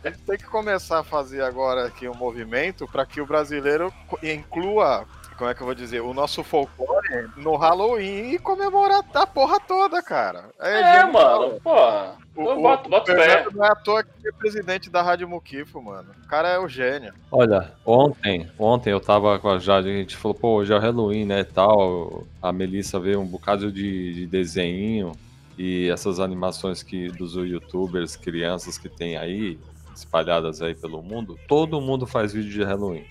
A 0.03 0.09
gente 0.09 0.21
tem 0.23 0.37
que 0.37 0.45
começar 0.45 0.99
a 0.99 1.03
fazer 1.03 1.43
agora 1.43 1.85
aqui 1.85 2.07
um 2.07 2.15
movimento 2.15 2.87
para 2.87 3.05
que 3.05 3.21
o 3.21 3.25
brasileiro 3.25 3.93
inclua, 4.23 5.05
como 5.37 5.49
é 5.49 5.53
que 5.53 5.61
eu 5.61 5.65
vou 5.65 5.75
dizer, 5.75 6.01
o 6.01 6.13
nosso 6.13 6.43
folclore 6.43 7.29
no 7.37 7.55
Halloween 7.55 8.31
e 8.31 8.39
comemorar 8.39 9.03
a 9.13 9.27
porra 9.27 9.59
toda, 9.59 10.01
cara. 10.01 10.49
É, 10.59 10.77
genial. 10.77 11.11
mano, 11.11 11.61
porra. 11.61 12.22
O, 12.35 12.41
Eu 12.41 12.57
o- 12.57 12.61
boto, 12.61 12.87
o 12.87 12.89
boto 12.89 13.11
fé. 13.11 13.29
Fernando 13.29 13.55
não 13.55 13.65
é 13.65 13.71
à 13.71 13.75
toa 13.75 14.03
que 14.03 14.27
é 14.27 14.31
presidente 14.31 14.89
da 14.89 15.01
Rádio 15.01 15.27
Muquifo, 15.29 15.81
mano. 15.81 16.09
O 16.23 16.27
cara 16.27 16.49
é 16.49 16.59
o 16.59 16.67
gênio. 16.67 17.13
Olha, 17.31 17.71
ontem, 17.85 18.47
ontem 18.57 18.89
eu 18.91 18.99
tava 18.99 19.37
com 19.39 19.49
a 19.49 19.59
Jade, 19.59 19.89
a 19.89 19.93
gente 19.93 20.17
falou, 20.17 20.33
pô, 20.35 20.55
hoje 20.55 20.73
é 20.73 20.75
o 20.75 20.79
Halloween, 20.79 21.25
né, 21.25 21.43
tal. 21.43 22.23
A 22.41 22.51
Melissa 22.51 22.99
veio 22.99 23.19
um 23.21 23.25
bocado 23.27 23.71
de, 23.71 24.13
de 24.13 24.25
desenho 24.25 25.11
e 25.57 25.87
essas 25.89 26.19
animações 26.19 26.81
que 26.81 27.09
dos 27.09 27.35
youtubers, 27.35 28.15
crianças 28.15 28.77
que 28.79 28.89
tem 28.89 29.15
aí, 29.15 29.59
espalhadas 29.95 30.59
aí 30.61 30.73
pelo 30.73 31.03
mundo, 31.03 31.37
todo 31.47 31.79
mundo 31.79 32.07
faz 32.07 32.33
vídeo 32.33 32.49
de 32.51 32.63
Halloween 32.63 33.05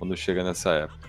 quando 0.00 0.16
chega 0.16 0.42
nessa 0.42 0.70
época. 0.72 1.08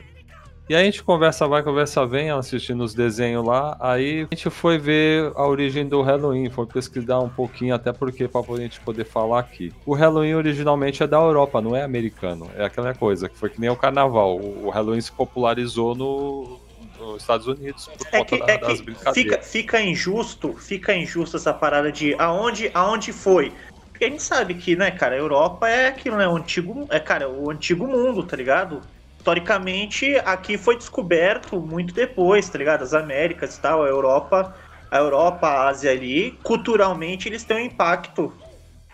E 0.68 0.74
aí 0.76 0.82
a 0.82 0.86
gente 0.86 1.04
conversa 1.04 1.48
vai, 1.48 1.62
conversa 1.62 2.08
vem, 2.08 2.32
assistindo 2.32 2.84
os 2.84 2.96
desenhos 2.96 3.46
lá, 3.46 3.78
aí 3.80 4.22
a 4.32 4.36
gente 4.36 4.50
foi 4.50 4.80
ver 4.80 5.32
a 5.36 5.46
origem 5.46 5.88
do 5.88 6.02
Halloween, 6.02 6.50
foi 6.50 6.66
pesquisar 6.66 7.20
um 7.20 7.30
pouquinho, 7.30 7.76
até 7.76 7.94
porque 7.94 8.28
para 8.28 8.42
a 8.42 8.58
gente 8.58 8.80
poder 8.82 9.06
falar 9.06 9.42
aqui. 9.42 9.72
O 9.86 9.94
Halloween 9.94 10.34
originalmente 10.34 11.04
é 11.04 11.08
da 11.08 11.18
Europa, 11.18 11.62
não 11.62 11.76
é 11.76 11.84
americano. 11.84 12.50
É 12.56 12.66
aquela 12.66 12.96
coisa, 12.96 13.30
que 13.30 13.38
foi 13.38 13.50
que 13.52 13.62
nem 13.62 13.70
o 13.70 13.76
carnaval. 13.76 14.40
O 14.40 14.70
Halloween 14.72 15.02
se 15.02 15.12
popularizou 15.12 15.94
no, 15.94 16.60
nos 17.00 17.22
Estados 17.22 17.46
Unidos 17.46 17.88
por 17.98 18.08
É 18.12 18.18
conta 18.24 18.36
que, 18.36 18.40
da- 18.40 18.54
é 18.54 18.58
das 18.58 18.82
brincadeiras. 18.82 19.14
fica, 19.16 19.42
fica 19.44 19.82
injusto, 19.82 20.54
fica 20.56 20.96
injusto 20.96 21.38
essa 21.38 21.54
parada 21.54 21.92
de 21.92 22.16
aonde, 22.16 22.72
aonde 22.74 23.14
foi. 23.14 23.54
Porque 23.92 24.06
a 24.06 24.10
gente 24.10 24.24
sabe 24.24 24.56
que, 24.56 24.76
né, 24.76 24.92
cara, 24.92 25.16
a 25.16 25.20
Europa 25.20 25.70
é 25.70 25.88
aquilo, 25.88 26.18
né? 26.18 26.28
O 26.28 26.36
antigo, 26.36 26.88
é, 26.90 27.00
cara, 27.00 27.30
o 27.30 27.50
antigo 27.52 27.88
mundo, 27.88 28.24
tá 28.26 28.36
ligado? 28.36 28.82
Historicamente, 29.26 30.16
aqui 30.18 30.56
foi 30.56 30.78
descoberto 30.78 31.60
muito 31.60 31.96
depois, 31.96 32.48
tá 32.48 32.60
ligado? 32.60 32.84
As 32.84 32.94
Américas 32.94 33.58
e 33.58 33.60
tal, 33.60 33.84
a 33.84 33.88
Europa, 33.88 34.56
a 34.92 34.98
Europa, 35.00 35.48
a 35.48 35.68
Ásia 35.68 35.90
ali, 35.90 36.38
culturalmente 36.44 37.28
eles 37.28 37.44
têm 37.44 37.58
um 37.58 37.66
impacto 37.66 38.32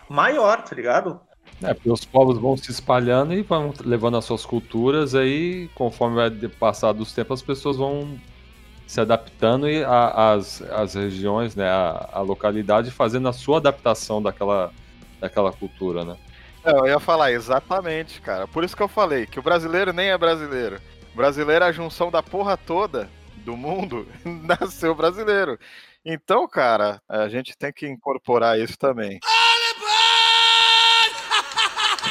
maior, 0.08 0.62
tá 0.62 0.74
ligado? 0.74 1.20
É, 1.62 1.74
porque 1.74 1.90
os 1.90 2.06
povos 2.06 2.38
vão 2.38 2.56
se 2.56 2.70
espalhando 2.70 3.34
e 3.34 3.42
vão 3.42 3.74
levando 3.84 4.16
as 4.16 4.24
suas 4.24 4.46
culturas, 4.46 5.14
aí 5.14 5.68
conforme 5.74 6.16
vai 6.16 6.30
passar 6.48 6.94
dos 6.94 7.12
tempos, 7.12 7.40
as 7.40 7.46
pessoas 7.46 7.76
vão 7.76 8.18
se 8.86 9.02
adaptando 9.02 9.68
e 9.68 9.84
a- 9.84 10.32
as, 10.32 10.62
as 10.62 10.94
regiões, 10.94 11.54
né, 11.54 11.68
a, 11.68 12.08
a 12.10 12.20
localidade 12.22 12.90
fazendo 12.90 13.28
a 13.28 13.34
sua 13.34 13.58
adaptação 13.58 14.22
daquela, 14.22 14.72
daquela 15.20 15.52
cultura, 15.52 16.06
né? 16.06 16.16
Não, 16.64 16.78
eu 16.80 16.86
ia 16.88 17.00
falar 17.00 17.32
exatamente, 17.32 18.20
cara. 18.20 18.46
Por 18.46 18.62
isso 18.64 18.76
que 18.76 18.82
eu 18.82 18.88
falei 18.88 19.26
que 19.26 19.38
o 19.38 19.42
brasileiro 19.42 19.92
nem 19.92 20.10
é 20.10 20.18
brasileiro. 20.18 20.80
O 21.12 21.16
brasileiro 21.16 21.64
é 21.64 21.68
a 21.68 21.72
junção 21.72 22.10
da 22.10 22.22
porra 22.22 22.56
toda 22.56 23.08
do 23.38 23.56
mundo, 23.56 24.06
nasceu 24.24 24.94
brasileiro. 24.94 25.58
Então, 26.04 26.46
cara, 26.48 27.00
a 27.08 27.28
gente 27.28 27.56
tem 27.56 27.72
que 27.72 27.86
incorporar 27.86 28.58
isso 28.58 28.76
também. 28.78 29.18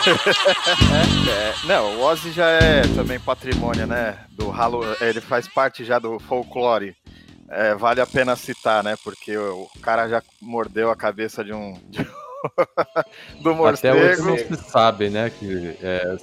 É, 0.03 1.67
não, 1.67 1.97
o 1.97 2.01
Ozzy 2.01 2.31
já 2.31 2.49
é 2.49 2.81
também 2.95 3.19
patrimônio, 3.19 3.85
né? 3.85 4.25
Do 4.31 4.51
Halo, 4.51 4.81
ele 4.99 5.21
faz 5.21 5.47
parte 5.47 5.83
já 5.85 5.99
do 5.99 6.19
folclore. 6.19 6.95
É, 7.49 7.75
vale 7.75 8.01
a 8.01 8.07
pena 8.07 8.35
citar, 8.35 8.83
né? 8.83 8.95
Porque 9.03 9.37
o, 9.37 9.63
o 9.75 9.79
cara 9.79 10.07
já 10.07 10.23
mordeu 10.41 10.89
a 10.89 10.95
cabeça 10.95 11.43
de 11.43 11.53
um, 11.53 11.73
de 11.89 12.01
um- 12.01 12.20
do 13.39 13.51
Até 13.65 13.93
hoje 13.93 14.21
morcego. 14.21 14.23
não 14.23 14.37
se 14.37 14.69
sabe, 14.69 15.09
né, 15.09 15.31
que 15.37 15.75
é, 15.81 16.15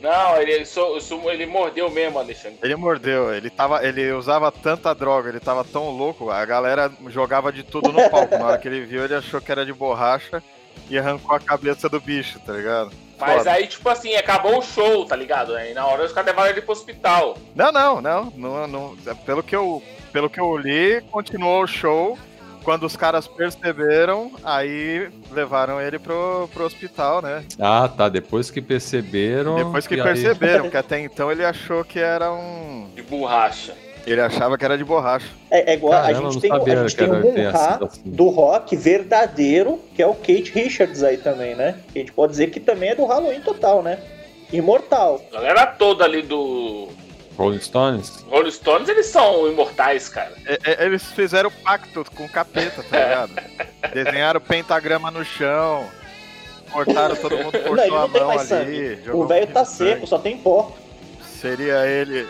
Não, 0.00 0.36
ele, 0.40 0.52
ele, 0.52 0.64
só- 0.66 0.98
só- 1.00 1.30
ele 1.30 1.46
mordeu 1.46 1.90
mesmo, 1.90 2.18
Alexandre. 2.18 2.58
Ele 2.62 2.76
mordeu, 2.76 3.34
ele 3.34 3.50
tava, 3.50 3.84
ele 3.86 4.10
usava 4.12 4.50
tanta 4.50 4.94
droga, 4.94 5.28
ele 5.28 5.40
tava 5.40 5.62
tão 5.64 5.90
louco, 5.90 6.30
a 6.30 6.44
galera 6.44 6.90
jogava 7.08 7.52
de 7.52 7.62
tudo 7.62 7.92
no 7.92 8.08
palco. 8.10 8.36
Na 8.38 8.46
hora 8.46 8.58
que 8.58 8.66
ele 8.68 8.84
viu, 8.86 9.04
ele 9.04 9.14
achou 9.14 9.40
que 9.40 9.52
era 9.52 9.64
de 9.66 9.72
borracha 9.72 10.42
e 10.88 10.98
arrancou 10.98 11.36
a 11.36 11.40
cabeça 11.40 11.88
do 11.88 12.00
bicho, 12.00 12.40
tá 12.40 12.52
ligado? 12.52 12.90
Mas 13.18 13.38
Foda. 13.38 13.52
aí, 13.52 13.66
tipo 13.66 13.86
assim, 13.90 14.14
acabou 14.16 14.58
o 14.58 14.62
show, 14.62 15.04
tá 15.04 15.14
ligado? 15.14 15.54
Aí 15.54 15.74
na 15.74 15.86
hora 15.86 16.04
os 16.06 16.12
caras 16.12 16.30
levaram 16.30 16.50
ele 16.50 16.62
pro 16.62 16.72
hospital. 16.72 17.36
Não, 17.54 17.70
não, 17.70 18.00
não, 18.00 18.32
não, 18.34 18.66
não. 18.66 18.96
Pelo 19.26 19.42
que 19.42 19.54
eu, 19.54 19.82
pelo 20.10 20.30
que 20.30 20.40
eu 20.40 20.56
li, 20.56 21.02
continuou 21.10 21.62
o 21.64 21.66
show. 21.66 22.18
Quando 22.64 22.84
os 22.84 22.96
caras 22.96 23.26
perceberam, 23.26 24.32
aí 24.44 25.08
levaram 25.30 25.80
ele 25.80 25.98
pro, 25.98 26.48
pro 26.52 26.64
hospital, 26.64 27.22
né? 27.22 27.44
Ah, 27.58 27.88
tá. 27.88 28.08
Depois 28.08 28.50
que 28.50 28.60
perceberam. 28.60 29.56
Depois 29.56 29.86
que 29.86 29.94
e 29.94 30.00
aí- 30.00 30.06
perceberam, 30.06 30.68
que 30.70 30.76
até 30.76 31.00
então 31.00 31.30
ele 31.32 31.44
achou 31.44 31.84
que 31.84 31.98
era 31.98 32.32
um. 32.32 32.88
De 32.94 33.02
borracha. 33.02 33.74
Ele 34.06 34.20
achava 34.20 34.56
que 34.56 34.64
era 34.64 34.78
de 34.78 34.84
borracha. 34.84 35.28
É, 35.50 35.72
é 35.72 35.74
igual 35.74 35.92
Caramba, 35.92 36.28
a 36.28 36.30
gente 36.30 36.40
tem, 36.40 36.50
sabia 36.50 36.72
a 36.80 36.88
gente 36.88 36.96
tem 36.96 37.10
um 37.10 37.22
sido 37.22 37.84
assim. 37.84 38.02
do 38.06 38.28
rock 38.28 38.74
verdadeiro, 38.74 39.78
que 39.94 40.02
é 40.02 40.06
o 40.06 40.14
Kate 40.14 40.52
Richards 40.54 41.02
aí 41.02 41.18
também, 41.18 41.54
né? 41.54 41.76
A 41.94 41.98
gente 41.98 42.12
pode 42.12 42.32
dizer 42.32 42.48
que 42.48 42.58
também 42.58 42.90
é 42.90 42.94
do 42.94 43.04
Halloween 43.04 43.40
total, 43.40 43.82
né? 43.82 43.98
Imortal. 44.52 45.20
A 45.30 45.34
galera 45.36 45.66
toda 45.66 46.04
ali 46.04 46.22
do 46.22 46.88
Rolling 47.40 47.60
Stones? 47.60 48.22
Rolling 48.28 48.50
Stones, 48.50 48.88
eles 48.90 49.06
são 49.06 49.48
imortais, 49.48 50.10
cara. 50.10 50.34
É, 50.44 50.58
é, 50.62 50.84
Eles 50.84 51.02
fizeram 51.12 51.50
pacto 51.50 52.04
com 52.14 52.26
o 52.26 52.28
capeta, 52.28 52.82
tá 52.82 52.98
ligado? 52.98 53.32
Desenharam 53.94 54.40
pentagrama 54.42 55.10
no 55.10 55.24
chão, 55.24 55.88
cortaram 56.70 57.16
todo 57.16 57.38
mundo, 57.38 57.56
a 57.56 57.60
não 57.70 58.10
tem 58.10 58.20
mão 58.20 58.30
ali. 58.30 59.00
O 59.10 59.26
velho 59.26 59.46
tá 59.46 59.64
sangue. 59.64 59.92
seco, 59.92 60.06
só 60.06 60.18
tem 60.18 60.36
pó. 60.36 60.76
Seria 61.40 61.86
ele 61.86 62.28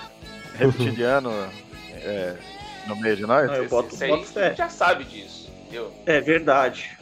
reptiliano 0.57 1.33
é, 1.93 2.37
no 2.87 2.95
meio 2.95 3.17
de 3.17 3.27
nós? 3.27 3.49
Não, 3.49 3.57
eu 3.57 3.69
boto, 3.69 3.97
aí 4.01 4.11
boto 4.11 4.23
a 4.23 4.27
fé. 4.27 4.49
gente 4.51 4.59
já 4.59 4.69
sabe 4.69 5.03
disso, 5.03 5.51
entendeu? 5.63 5.93
É 6.07 6.21
verdade. 6.21 6.97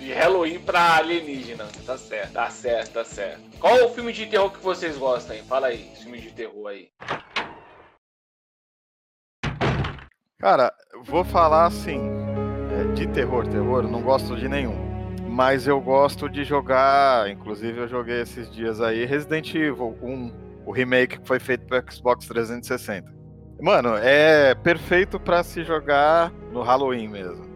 E 0.00 0.12
Halloween 0.12 0.60
pra 0.60 0.96
alienígena. 0.96 1.66
Tá 1.84 1.98
certo, 1.98 2.32
tá 2.32 2.50
certo, 2.50 2.92
tá 2.92 3.04
certo. 3.04 3.40
Qual 3.58 3.84
o 3.84 3.88
filme 3.90 4.12
de 4.12 4.26
terror 4.26 4.50
que 4.50 4.62
vocês 4.62 4.96
gostam 4.96 5.34
aí? 5.34 5.42
Fala 5.42 5.66
aí, 5.68 5.90
filme 6.00 6.20
de 6.20 6.30
terror 6.30 6.68
aí. 6.68 6.88
Cara, 10.38 10.72
vou 11.04 11.24
falar 11.24 11.66
assim, 11.66 12.00
é, 12.70 12.92
de 12.94 13.08
terror, 13.08 13.48
terror, 13.48 13.82
eu 13.82 13.90
não 13.90 14.02
gosto 14.02 14.36
de 14.36 14.48
nenhum. 14.48 14.86
Mas 15.28 15.66
eu 15.66 15.80
gosto 15.80 16.28
de 16.28 16.44
jogar, 16.44 17.28
inclusive 17.28 17.80
eu 17.80 17.88
joguei 17.88 18.22
esses 18.22 18.48
dias 18.52 18.80
aí, 18.80 19.04
Resident 19.04 19.52
Evil 19.54 19.98
1, 20.00 20.32
o 20.64 20.70
remake 20.70 21.18
que 21.18 21.26
foi 21.26 21.40
feito 21.40 21.66
pro 21.66 21.82
Xbox 21.92 22.26
360. 22.28 23.12
Mano, 23.60 23.96
é 23.96 24.54
perfeito 24.54 25.18
pra 25.18 25.42
se 25.42 25.64
jogar 25.64 26.30
no 26.52 26.62
Halloween 26.62 27.08
mesmo. 27.08 27.47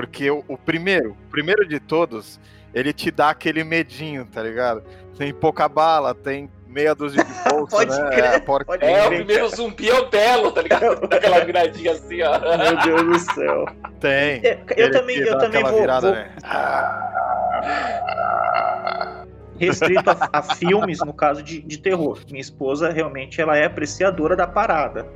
Porque 0.00 0.30
o, 0.30 0.42
o 0.48 0.56
primeiro, 0.56 1.10
o 1.10 1.30
primeiro 1.30 1.66
de 1.68 1.78
todos, 1.78 2.40
ele 2.72 2.90
te 2.92 3.10
dá 3.10 3.28
aquele 3.30 3.62
medinho, 3.62 4.24
tá 4.24 4.42
ligado? 4.42 4.82
Tem 5.18 5.32
pouca 5.34 5.68
bala, 5.68 6.14
tem 6.14 6.50
meia 6.66 6.94
dúzia 6.94 7.22
de 7.22 7.32
bolsa, 7.50 7.76
Pode 7.76 8.00
né? 8.00 8.08
crer, 8.10 8.40
porca- 8.44 8.64
pode 8.64 8.82
É, 8.84 9.04
o 9.04 9.08
primeiro 9.08 9.48
zumbi 9.50 9.90
é 9.90 9.94
o 10.00 10.08
Belo, 10.08 10.52
tá 10.52 10.62
ligado? 10.62 11.00
Daquela 11.06 11.44
viradinha 11.44 11.92
assim, 11.92 12.22
ó. 12.22 12.38
Meu 12.40 12.76
Deus 12.82 13.02
do 13.26 13.34
céu. 13.34 13.66
Tem. 14.00 14.40
É, 14.42 14.58
Eu 14.74 14.86
Ele 14.86 14.98
também, 14.98 15.16
eu 15.18 15.32
dá 15.34 15.38
também 15.40 15.58
aquela 15.60 15.70
vou, 15.72 15.80
virada, 15.80 16.06
vou 16.06 16.16
né? 16.16 16.30
restrito 19.58 20.08
a, 20.10 20.16
a 20.32 20.42
filmes, 20.42 21.00
no 21.00 21.12
caso 21.12 21.42
de, 21.42 21.60
de 21.60 21.76
terror. 21.78 22.18
Minha 22.30 22.40
esposa 22.40 22.88
realmente 22.90 23.40
ela 23.40 23.56
é 23.56 23.66
apreciadora 23.66 24.34
da 24.34 24.46
parada. 24.46 25.06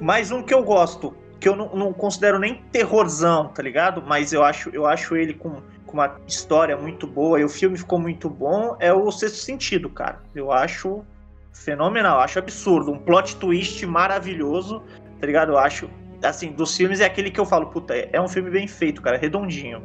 Mais 0.00 0.30
um 0.30 0.42
que 0.42 0.52
eu 0.52 0.62
gosto, 0.62 1.16
que 1.42 1.48
eu 1.48 1.56
não, 1.56 1.74
não 1.74 1.92
considero 1.92 2.38
nem 2.38 2.62
terrorzão, 2.70 3.48
tá 3.48 3.60
ligado? 3.60 4.00
Mas 4.00 4.32
eu 4.32 4.44
acho, 4.44 4.70
eu 4.70 4.86
acho 4.86 5.16
ele 5.16 5.34
com, 5.34 5.60
com 5.84 5.94
uma 5.94 6.16
história 6.24 6.76
muito 6.76 7.04
boa 7.04 7.40
e 7.40 7.44
o 7.44 7.48
filme 7.48 7.76
ficou 7.76 7.98
muito 7.98 8.30
bom, 8.30 8.76
é 8.78 8.92
o 8.92 9.10
Sexto 9.10 9.38
Sentido, 9.38 9.90
cara. 9.90 10.22
Eu 10.36 10.52
acho 10.52 11.04
fenomenal, 11.52 12.20
acho 12.20 12.38
absurdo. 12.38 12.92
Um 12.92 12.98
plot 12.98 13.34
twist 13.38 13.84
maravilhoso, 13.84 14.84
tá 15.18 15.26
ligado? 15.26 15.50
Eu 15.50 15.58
acho, 15.58 15.90
assim, 16.22 16.52
dos 16.52 16.76
filmes 16.76 17.00
é 17.00 17.06
aquele 17.06 17.28
que 17.28 17.40
eu 17.40 17.44
falo, 17.44 17.66
puta, 17.66 17.92
é 17.92 18.20
um 18.20 18.28
filme 18.28 18.48
bem 18.48 18.68
feito, 18.68 19.02
cara, 19.02 19.18
redondinho. 19.18 19.82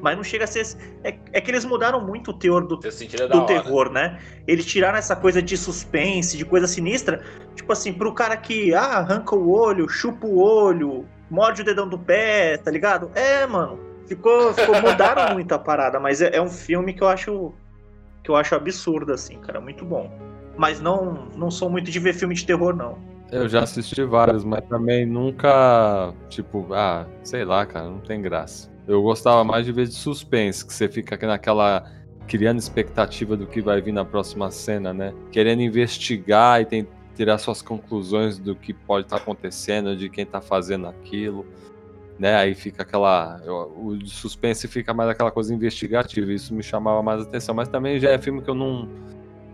Mas 0.00 0.16
não 0.16 0.22
chega 0.22 0.44
a 0.44 0.46
ser. 0.46 0.66
É, 1.02 1.18
é 1.32 1.40
que 1.40 1.50
eles 1.50 1.64
mudaram 1.64 2.04
muito 2.04 2.30
o 2.30 2.34
teor 2.34 2.66
do, 2.66 2.76
da 2.76 3.26
do 3.26 3.38
hora. 3.38 3.46
terror, 3.46 3.90
né? 3.90 4.18
Eles 4.46 4.66
tiraram 4.66 4.98
essa 4.98 5.16
coisa 5.16 5.42
de 5.42 5.56
suspense, 5.56 6.36
de 6.36 6.44
coisa 6.44 6.66
sinistra. 6.66 7.22
Tipo 7.54 7.72
assim, 7.72 7.92
pro 7.92 8.12
cara 8.12 8.36
que 8.36 8.74
ah, 8.74 8.98
arranca 8.98 9.34
o 9.34 9.50
olho, 9.50 9.88
chupa 9.88 10.26
o 10.26 10.38
olho, 10.38 11.06
morde 11.30 11.62
o 11.62 11.64
dedão 11.64 11.88
do 11.88 11.98
pé, 11.98 12.58
tá 12.58 12.70
ligado? 12.70 13.10
É, 13.14 13.46
mano. 13.46 13.80
Ficou, 14.06 14.52
ficou 14.54 14.80
mudaram 14.80 15.32
muito 15.34 15.52
a 15.52 15.58
parada, 15.58 15.98
mas 15.98 16.22
é, 16.22 16.36
é 16.36 16.40
um 16.40 16.48
filme 16.48 16.92
que 16.92 17.02
eu 17.02 17.08
acho 17.08 17.52
que 18.22 18.30
eu 18.30 18.36
acho 18.36 18.54
absurdo 18.54 19.12
assim, 19.12 19.38
cara, 19.38 19.60
muito 19.60 19.84
bom. 19.84 20.10
Mas 20.56 20.80
não 20.80 21.28
não 21.36 21.50
sou 21.50 21.68
muito 21.68 21.90
de 21.90 21.98
ver 21.98 22.12
filme 22.12 22.34
de 22.34 22.46
terror 22.46 22.74
não. 22.74 22.98
Eu 23.30 23.48
já 23.48 23.62
assisti 23.62 24.04
vários, 24.04 24.44
mas 24.44 24.64
também 24.68 25.04
nunca, 25.04 26.14
tipo, 26.28 26.72
ah, 26.72 27.06
sei 27.24 27.44
lá, 27.44 27.66
cara, 27.66 27.86
não 27.86 27.98
tem 27.98 28.22
graça. 28.22 28.70
Eu 28.86 29.02
gostava 29.02 29.42
mais 29.42 29.66
de 29.66 29.72
ver 29.72 29.86
de 29.86 29.94
suspense, 29.94 30.64
que 30.64 30.72
você 30.72 30.88
fica 30.88 31.16
naquela 31.26 31.90
criando 32.26 32.58
expectativa 32.58 33.36
do 33.36 33.46
que 33.46 33.60
vai 33.60 33.80
vir 33.80 33.92
na 33.92 34.04
próxima 34.04 34.50
cena, 34.50 34.92
né? 34.92 35.14
Querendo 35.30 35.62
investigar 35.62 36.60
e 36.60 36.64
tem, 36.64 36.88
tirar 37.14 37.38
suas 37.38 37.62
conclusões 37.62 38.38
do 38.38 38.54
que 38.54 38.72
pode 38.72 39.06
estar 39.06 39.16
acontecendo, 39.16 39.96
de 39.96 40.08
quem 40.08 40.26
tá 40.26 40.40
fazendo 40.40 40.86
aquilo, 40.86 41.46
né? 42.18 42.36
Aí 42.36 42.54
fica 42.54 42.82
aquela, 42.82 43.40
o 43.76 43.98
suspense 44.06 44.68
fica 44.68 44.92
mais 44.92 45.10
aquela 45.10 45.30
coisa 45.30 45.54
investigativa, 45.54 46.32
isso 46.32 46.54
me 46.54 46.62
chamava 46.62 47.02
mais 47.02 47.22
atenção, 47.22 47.54
mas 47.54 47.68
também 47.68 47.98
já 47.98 48.10
é 48.10 48.18
filme 48.18 48.42
que 48.42 48.50
eu 48.50 48.54
não 48.54 48.88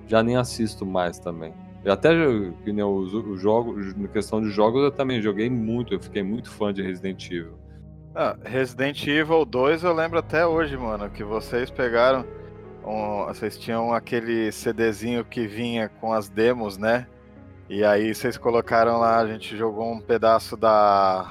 já 0.07 0.23
nem 0.23 0.37
assisto 0.37 0.85
mais 0.85 1.19
também. 1.19 1.55
Eu 1.85 1.93
até 1.93 2.11
que 2.65 2.73
nem 2.73 2.85
os 2.85 3.41
jogos, 3.41 3.95
na 3.97 4.09
questão 4.09 4.41
de 4.41 4.51
jogos, 4.51 4.83
eu 4.83 4.91
também 4.91 5.21
joguei 5.21 5.51
muito, 5.51 5.95
eu 5.95 6.01
fiquei 6.01 6.23
muito 6.23 6.51
fã 6.51 6.73
de 6.73 6.83
Resident 6.83 7.31
Evil. 7.31 7.62
Ah, 8.15 8.37
Resident 8.45 9.07
Evil 9.07 9.45
2 9.45 9.83
eu 9.85 9.93
lembro 9.95 10.19
até 10.19 10.47
hoje, 10.47 10.77
mano, 10.77 11.09
que 11.11 11.25
vocês 11.25 11.71
pegaram. 11.71 12.25
um- 12.85 13.27
vocês 13.27 13.57
tinham 13.57 13.95
aquele 13.95 14.51
CDzinho 14.51 15.25
que 15.25 15.47
vinha 15.47 15.89
com 16.01 16.13
as 16.13 16.29
demos, 16.29 16.77
né? 16.77 17.07
E 17.71 17.85
aí 17.85 18.13
vocês 18.13 18.37
colocaram 18.37 18.99
lá, 18.99 19.19
a 19.21 19.27
gente 19.29 19.57
jogou 19.57 19.93
um 19.93 20.01
pedaço 20.01 20.57
da, 20.57 21.29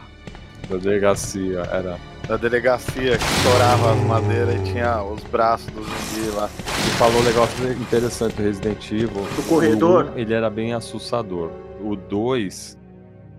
Da 0.70 0.78
delegacia, 0.78 1.60
era. 1.70 1.98
da 2.26 2.38
delegacia 2.38 3.18
que 3.18 3.24
estourava 3.26 3.92
as 3.92 4.00
madeiras 4.06 4.56
e 4.56 4.64
tinha 4.72 5.04
os 5.04 5.22
braços 5.26 5.68
do 5.74 5.84
zumbi 5.84 6.30
lá. 6.38 6.48
Você 6.48 6.92
falou 6.98 7.20
um 7.20 7.26
negócio 7.26 7.70
interessante 7.74 8.34
do 8.38 8.44
Resident 8.44 8.90
Evil. 8.90 9.10
Do 9.36 9.44
corredor? 9.50 10.06
O 10.06 10.12
um, 10.14 10.18
ele 10.18 10.34
era 10.34 10.50
bem 10.50 10.74
assustador. 10.74 11.52
O 11.82 11.98
2, 11.98 12.78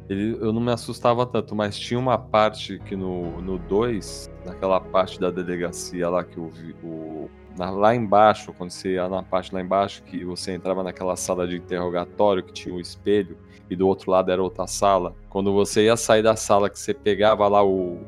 ele, 0.08 0.36
eu 0.40 0.52
não 0.52 0.60
me 0.60 0.72
assustava 0.72 1.24
tanto, 1.26 1.54
mas 1.54 1.78
tinha 1.78 1.98
uma 1.98 2.18
parte 2.18 2.78
que 2.80 2.94
no, 2.96 3.40
no 3.40 3.58
2, 3.58 4.30
naquela 4.44 4.80
parte 4.80 5.18
da 5.20 5.30
delegacia 5.30 6.08
lá 6.08 6.22
que 6.24 6.38
o, 6.38 6.48
vi- 6.48 6.74
o 6.82 7.30
na- 7.56 7.70
lá 7.70 7.94
embaixo, 7.94 8.52
quando 8.56 8.70
você 8.70 8.94
ia 8.94 9.08
na 9.08 9.22
parte 9.22 9.54
lá 9.54 9.60
embaixo, 9.60 10.02
que 10.04 10.24
você 10.24 10.52
entrava 10.52 10.82
naquela 10.82 11.16
sala 11.16 11.46
de 11.46 11.56
interrogatório 11.56 12.42
que 12.42 12.52
tinha 12.52 12.74
um 12.74 12.80
espelho 12.80 13.36
e 13.70 13.76
do 13.76 13.86
outro 13.86 14.10
lado 14.10 14.30
era 14.30 14.42
outra 14.42 14.66
sala. 14.66 15.14
Quando 15.30 15.52
você 15.52 15.84
ia 15.84 15.96
sair 15.96 16.22
da 16.22 16.36
sala, 16.36 16.68
que 16.68 16.78
você 16.78 16.92
pegava 16.92 17.46
lá 17.48 17.62
o, 17.64 17.98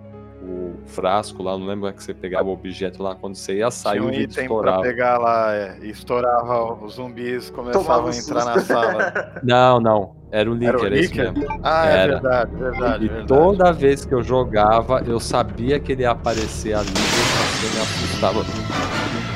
o 0.42 0.74
frasco 0.86 1.42
lá, 1.42 1.52
não 1.52 1.66
lembro 1.66 1.80
como 1.82 1.88
é 1.88 1.92
que 1.92 2.02
você 2.02 2.12
pegava 2.12 2.48
o 2.48 2.52
objeto 2.52 3.02
lá, 3.02 3.14
quando 3.14 3.34
você 3.34 3.58
ia 3.58 3.70
sair, 3.70 3.98
Tinha 4.00 4.04
um 4.04 4.10
o 4.10 4.14
item 4.14 4.26
pra 4.34 4.42
estourava. 4.42 4.82
pegar 4.82 5.18
lá, 5.18 5.54
é, 5.54 5.78
e 5.82 5.90
estourava, 5.90 6.84
os 6.84 6.94
zumbis 6.94 7.48
começavam 7.50 7.84
Tomava 7.86 8.10
a 8.10 8.16
entrar 8.16 8.44
na 8.44 8.60
sala. 8.60 9.40
Não, 9.42 9.80
não. 9.80 10.16
Era 10.36 10.50
o 10.50 10.54
Licker, 10.54 10.80
o 10.80 10.86
era 10.86 10.98
esse 10.98 11.12
Licker? 11.12 11.32
mesmo. 11.32 11.60
Ah, 11.62 11.86
é 11.88 11.92
Era. 11.96 12.12
verdade, 12.14 12.56
verdade, 12.56 13.04
E 13.04 13.08
verdade. 13.08 13.28
toda 13.28 13.72
vez 13.72 14.04
que 14.04 14.12
eu 14.12 14.20
jogava, 14.20 15.00
eu 15.06 15.20
sabia 15.20 15.78
que 15.78 15.92
ele 15.92 16.02
ia 16.02 16.10
aparecer 16.10 16.74
ali, 16.74 16.88
eu 16.88 17.70
me 17.70 17.80
assustava. 17.80 18.44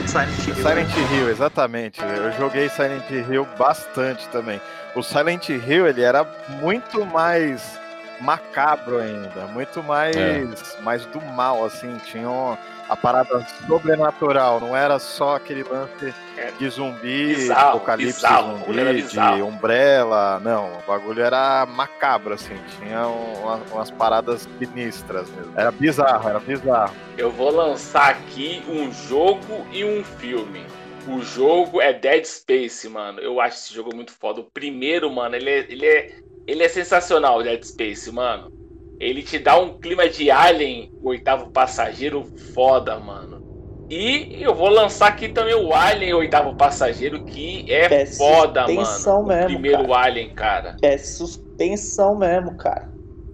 Silent 0.08 0.46
Hill. 0.48 0.54
Silent 0.56 0.90
Hill, 1.12 1.30
exatamente. 1.30 2.00
Eu 2.02 2.32
joguei 2.32 2.68
Silent 2.68 3.08
Hill 3.10 3.46
bastante 3.56 4.26
também. 4.30 4.60
O 4.96 5.02
Silent 5.02 5.48
Hill, 5.50 5.86
ele 5.86 6.02
era 6.02 6.26
muito 6.60 7.06
mais 7.06 7.78
macabro 8.20 8.98
ainda, 8.98 9.46
muito 9.54 9.80
mais, 9.84 10.16
É. 10.16 10.44
mais 10.82 11.04
do 11.06 11.20
mal, 11.20 11.64
assim, 11.64 11.96
tinha 12.06 12.28
um- 12.28 12.56
a 12.88 12.96
parada 12.96 13.46
sobrenatural, 13.68 14.58
não 14.58 14.74
era 14.76 14.98
só 14.98 15.36
aquele 15.36 15.62
lance 15.62 16.12
de 16.58 16.68
zumbi, 16.68 17.34
Bizarro, 17.34 17.68
apocalipse 17.76 18.14
bizarro, 18.14 18.58
zumbi, 18.58 19.02
de 19.02 19.42
umbrella, 19.42 20.40
não, 20.40 20.78
o 20.78 20.82
bagulho 20.86 21.22
era 21.22 21.66
macabro, 21.66 22.34
assim, 22.34 22.56
tinha 22.78 23.06
um- 23.06 23.42
uma- 23.42 23.60
umas 23.72 23.90
paradas 23.90 24.48
sinistras 24.58 25.28
mesmo. 25.30 25.52
Era 25.56 25.70
bizarro, 25.70 26.28
era 26.28 26.40
bizarro. 26.40 26.94
Eu 27.16 27.30
vou 27.30 27.50
lançar 27.50 28.10
aqui 28.10 28.62
um 28.68 28.90
jogo 28.92 29.66
e 29.72 29.84
um 29.84 30.02
filme. 30.04 30.64
O 31.06 31.22
jogo 31.22 31.80
é 31.80 31.92
Dead 31.92 32.24
Space, 32.24 32.86
mano. 32.88 33.18
Eu 33.20 33.40
acho 33.40 33.56
esse 33.56 33.74
jogo 33.74 33.94
muito 33.94 34.12
foda. 34.12 34.40
O 34.40 34.44
primeiro, 34.44 35.10
mano, 35.10 35.36
ele 35.36 35.48
é, 35.48 35.58
ele 35.68 35.86
é, 35.86 36.10
ele 36.46 36.62
é 36.62 36.68
sensacional, 36.68 37.38
o 37.38 37.42
Dead 37.42 37.62
Space, 37.62 38.10
mano. 38.12 38.52
Ele 39.00 39.22
te 39.22 39.38
dá 39.38 39.56
um 39.58 39.78
clima 39.78 40.08
de 40.08 40.30
Alien, 40.30 40.90
o 41.00 41.10
oitavo 41.10 41.50
passageiro, 41.50 42.24
foda, 42.52 42.98
mano. 42.98 43.47
E 43.90 44.42
eu 44.42 44.54
vou 44.54 44.68
lançar 44.68 45.08
aqui 45.08 45.28
também 45.28 45.54
o 45.54 45.72
Alien, 45.74 46.12
oitavo 46.14 46.54
passageiro, 46.54 47.24
que 47.24 47.64
é, 47.72 48.02
É 48.02 48.06
foda, 48.06 48.66
suspensão 48.66 49.22
mano. 49.22 49.28
mesmo, 49.28 49.44
o 49.44 49.46
primeiro 49.46 49.88
cara. 49.88 50.06
Alien, 50.06 50.34
cara. 50.34 50.76
É 50.82 50.98
suspensão 50.98 52.18
mesmo, 52.18 52.56
cara. 52.56 52.88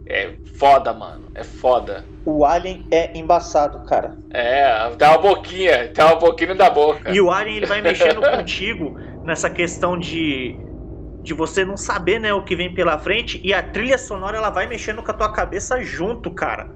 É 0.06 0.34
foda, 0.58 0.92
mano. 0.92 1.24
É 1.34 1.42
foda. 1.42 2.04
O 2.24 2.44
Alien 2.44 2.86
é 2.90 3.16
embaçado, 3.18 3.84
cara. 3.86 4.16
É, 4.30 4.94
dá 4.96 5.10
uma 5.10 5.18
boquinha, 5.18 5.92
dá 5.92 6.06
uma 6.06 6.16
boquinha 6.20 6.54
da 6.54 6.70
boca. 6.70 7.10
E 7.10 7.20
o 7.20 7.30
Alien 7.30 7.56
ele 7.56 7.66
vai 7.66 7.80
mexendo 7.82 8.20
contigo 8.36 8.96
nessa 9.24 9.50
questão 9.50 9.98
de 9.98 10.56
de 11.24 11.32
você 11.32 11.64
não 11.64 11.74
saber, 11.76 12.20
né, 12.20 12.34
o 12.34 12.44
que 12.44 12.54
vem 12.54 12.74
pela 12.74 12.98
frente 12.98 13.40
e 13.42 13.54
a 13.54 13.62
trilha 13.62 13.96
sonora 13.96 14.36
ela 14.36 14.50
vai 14.50 14.66
mexendo 14.66 15.02
com 15.02 15.10
a 15.10 15.14
tua 15.14 15.32
cabeça 15.32 15.82
junto, 15.82 16.30
cara. 16.30 16.68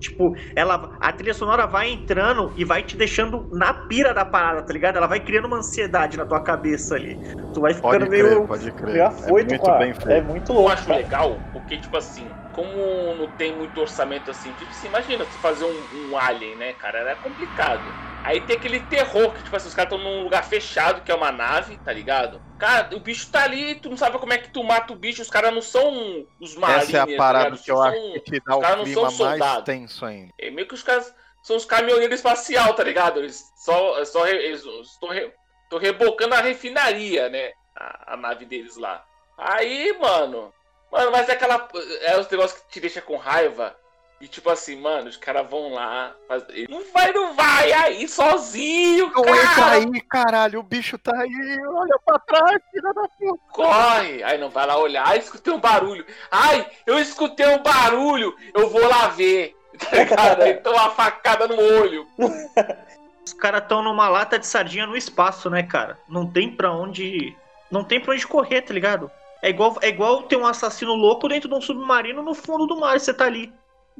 Tipo, 0.00 0.34
ela 0.56 0.96
a 0.98 1.12
trilha 1.12 1.34
sonora 1.34 1.66
vai 1.66 1.90
entrando 1.90 2.52
e 2.56 2.64
vai 2.64 2.82
te 2.82 2.96
deixando 2.96 3.48
na 3.52 3.72
pira 3.74 4.14
da 4.14 4.24
parada, 4.24 4.62
tá 4.62 4.72
ligado? 4.72 4.96
Ela 4.96 5.06
vai 5.06 5.20
criando 5.20 5.44
uma 5.44 5.58
ansiedade 5.58 6.16
na 6.16 6.24
tua 6.24 6.40
cabeça 6.42 6.94
ali. 6.94 7.20
Tu 7.52 7.60
vai 7.60 7.74
ficando 7.74 8.06
Pode 8.06 8.08
crer, 8.08 8.22
meio 8.24 8.46
pode 8.46 8.72
crer. 8.72 8.92
meio 8.92 9.06
afoito 9.06 9.54
é 9.54 9.58
muito 9.58 9.78
bem 9.78 9.94
feito. 9.94 10.10
É 10.10 10.20
muito 10.22 10.52
Eu 10.52 10.56
louco. 10.56 10.70
acho 10.72 10.86
cara. 10.86 10.98
legal, 10.98 11.38
porque, 11.52 11.76
tipo 11.76 11.96
assim, 11.96 12.26
como 12.54 13.14
não 13.14 13.28
tem 13.32 13.54
muito 13.54 13.78
orçamento 13.80 14.30
assim, 14.30 14.50
tipo 14.54 14.70
assim, 14.70 14.88
imagina 14.88 15.24
você 15.24 15.38
fazer 15.38 15.64
um, 15.64 16.10
um 16.10 16.16
alien, 16.16 16.56
né, 16.56 16.72
cara? 16.72 16.98
Era 17.00 17.16
complicado. 17.16 17.82
Aí 18.22 18.40
tem 18.40 18.56
aquele 18.56 18.80
terror 18.80 19.32
que, 19.34 19.42
tipo 19.42 19.54
assim, 19.56 19.68
os 19.68 19.74
caras 19.74 19.92
estão 19.92 20.02
num 20.02 20.22
lugar 20.24 20.44
fechado, 20.44 21.02
que 21.02 21.12
é 21.12 21.14
uma 21.14 21.30
nave, 21.30 21.76
tá 21.78 21.92
ligado? 21.92 22.40
Cara, 22.60 22.94
o 22.94 23.00
bicho 23.00 23.30
tá 23.32 23.42
ali, 23.44 23.74
tu 23.76 23.88
não 23.88 23.96
sabe 23.96 24.18
como 24.18 24.32
é 24.32 24.38
que 24.38 24.50
tu 24.50 24.62
mata 24.62 24.92
o 24.92 24.96
bicho, 24.96 25.22
os 25.22 25.30
caras 25.30 25.52
não 25.52 25.62
são 25.62 26.26
os 26.38 26.54
marines, 26.54 26.88
Essa 26.88 26.96
é 26.98 27.00
a 27.00 27.06
tá 27.06 27.16
parada 27.16 27.56
que 27.56 27.70
eu 27.70 27.76
São- 27.76 27.84
acho 27.86 28.12
que 28.12 28.20
te 28.20 28.42
dá 28.44 28.56
o 28.56 28.60
não 28.60 28.84
clima 28.84 29.10
são 29.10 29.26
mais 29.26 29.64
tenso 29.64 30.04
ainda. 30.04 30.32
É 30.38 30.50
meio 30.50 30.68
que 30.68 30.74
os 30.74 30.82
caras 30.82 31.12
são 31.42 31.56
os 31.56 31.64
caminhoneiros 31.64 32.16
espacial, 32.16 32.74
tá 32.74 32.84
ligado? 32.84 33.18
Eles 33.20 33.42
só, 33.56 34.04
só 34.04 34.24
re- 34.24 34.36
eles 34.44 34.62
estão 34.62 35.08
re- 35.08 35.32
estão 35.64 35.78
rebocando 35.78 36.34
a 36.34 36.40
refinaria, 36.42 37.28
né? 37.30 37.52
A, 37.74 38.12
a 38.12 38.16
nave 38.18 38.44
deles 38.44 38.76
lá. 38.76 39.02
Aí, 39.38 39.96
mano. 39.98 40.52
Mano, 40.92 41.10
mas 41.12 41.28
é 41.28 41.32
aquela. 41.32 41.66
É 42.02 42.18
os 42.18 42.28
negócios 42.28 42.60
que 42.60 42.68
te 42.72 42.80
deixa 42.80 43.00
com 43.00 43.16
raiva. 43.16 43.74
E 44.20 44.28
tipo 44.28 44.50
assim, 44.50 44.76
mano, 44.78 45.08
os 45.08 45.16
caras 45.16 45.48
vão 45.48 45.72
lá. 45.72 46.12
faz- 46.28 46.44
Não 46.68 46.82
vai, 46.92 47.10
não 47.12 47.32
vai 47.34 47.72
aí 47.72 48.06
sozinho, 48.06 49.10
Não 49.14 49.24
entra 49.24 49.54
cara. 49.54 49.72
aí, 49.76 50.00
caralho, 50.02 50.60
o 50.60 50.62
bicho 50.62 50.98
tá 50.98 51.12
aí, 51.18 51.58
olha 51.66 51.98
pra 52.04 52.18
trás, 52.18 52.60
filha 52.70 52.92
da 52.92 53.08
puta. 53.08 53.40
Corre! 53.50 54.22
Aí 54.22 54.36
não 54.38 54.50
vai 54.50 54.66
lá 54.66 54.76
olhar. 54.76 55.06
Ai, 55.08 55.18
escutei 55.18 55.52
um 55.52 55.58
barulho. 55.58 56.04
Ai, 56.30 56.66
eu 56.86 56.98
escutei 56.98 57.46
um 57.46 57.62
barulho. 57.62 58.36
Eu 58.54 58.68
vou 58.68 58.86
lá 58.86 59.08
ver. 59.08 59.56
Tá 59.80 59.96
ligado? 59.96 60.42
Aí 60.42 60.54
toma 60.54 60.76
uma 60.82 60.90
facada 60.90 61.48
no 61.48 61.54
olho. 61.56 62.06
Os 63.24 63.32
caras 63.32 63.62
estão 63.62 63.82
numa 63.82 64.08
lata 64.10 64.38
de 64.38 64.46
sardinha 64.46 64.86
no 64.86 64.94
espaço, 64.96 65.48
né, 65.48 65.62
cara? 65.62 65.96
Não 66.06 66.26
tem 66.26 66.50
pra 66.54 66.70
onde. 66.70 67.34
Não 67.70 67.82
tem 67.82 67.98
pra 67.98 68.12
onde 68.12 68.26
correr, 68.26 68.60
tá 68.60 68.74
ligado? 68.74 69.10
É 69.40 69.48
igual, 69.48 69.78
é 69.80 69.88
igual 69.88 70.24
ter 70.24 70.36
um 70.36 70.44
assassino 70.46 70.92
louco 70.94 71.28
dentro 71.28 71.48
de 71.48 71.54
um 71.54 71.60
submarino 71.62 72.22
no 72.22 72.34
fundo 72.34 72.66
do 72.66 72.78
mar 72.78 72.96
e 72.96 73.00
você 73.00 73.14
tá 73.14 73.24
ali. 73.24 73.50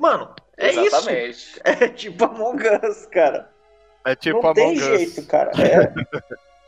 Mano, 0.00 0.34
é 0.56 0.70
isso. 0.70 0.80
Exatamente. 0.80 1.60
É 1.64 1.88
tipo 1.88 2.24
Among 2.24 2.62
Us, 2.88 3.06
cara. 3.06 3.50
É 4.04 4.14
tipo 4.16 4.42
não 4.42 4.54
tem 4.54 4.64
Among 4.64 4.78
Us. 4.80 4.98
jeito, 5.14 5.26
cara. 5.28 5.50
É, 5.60 5.92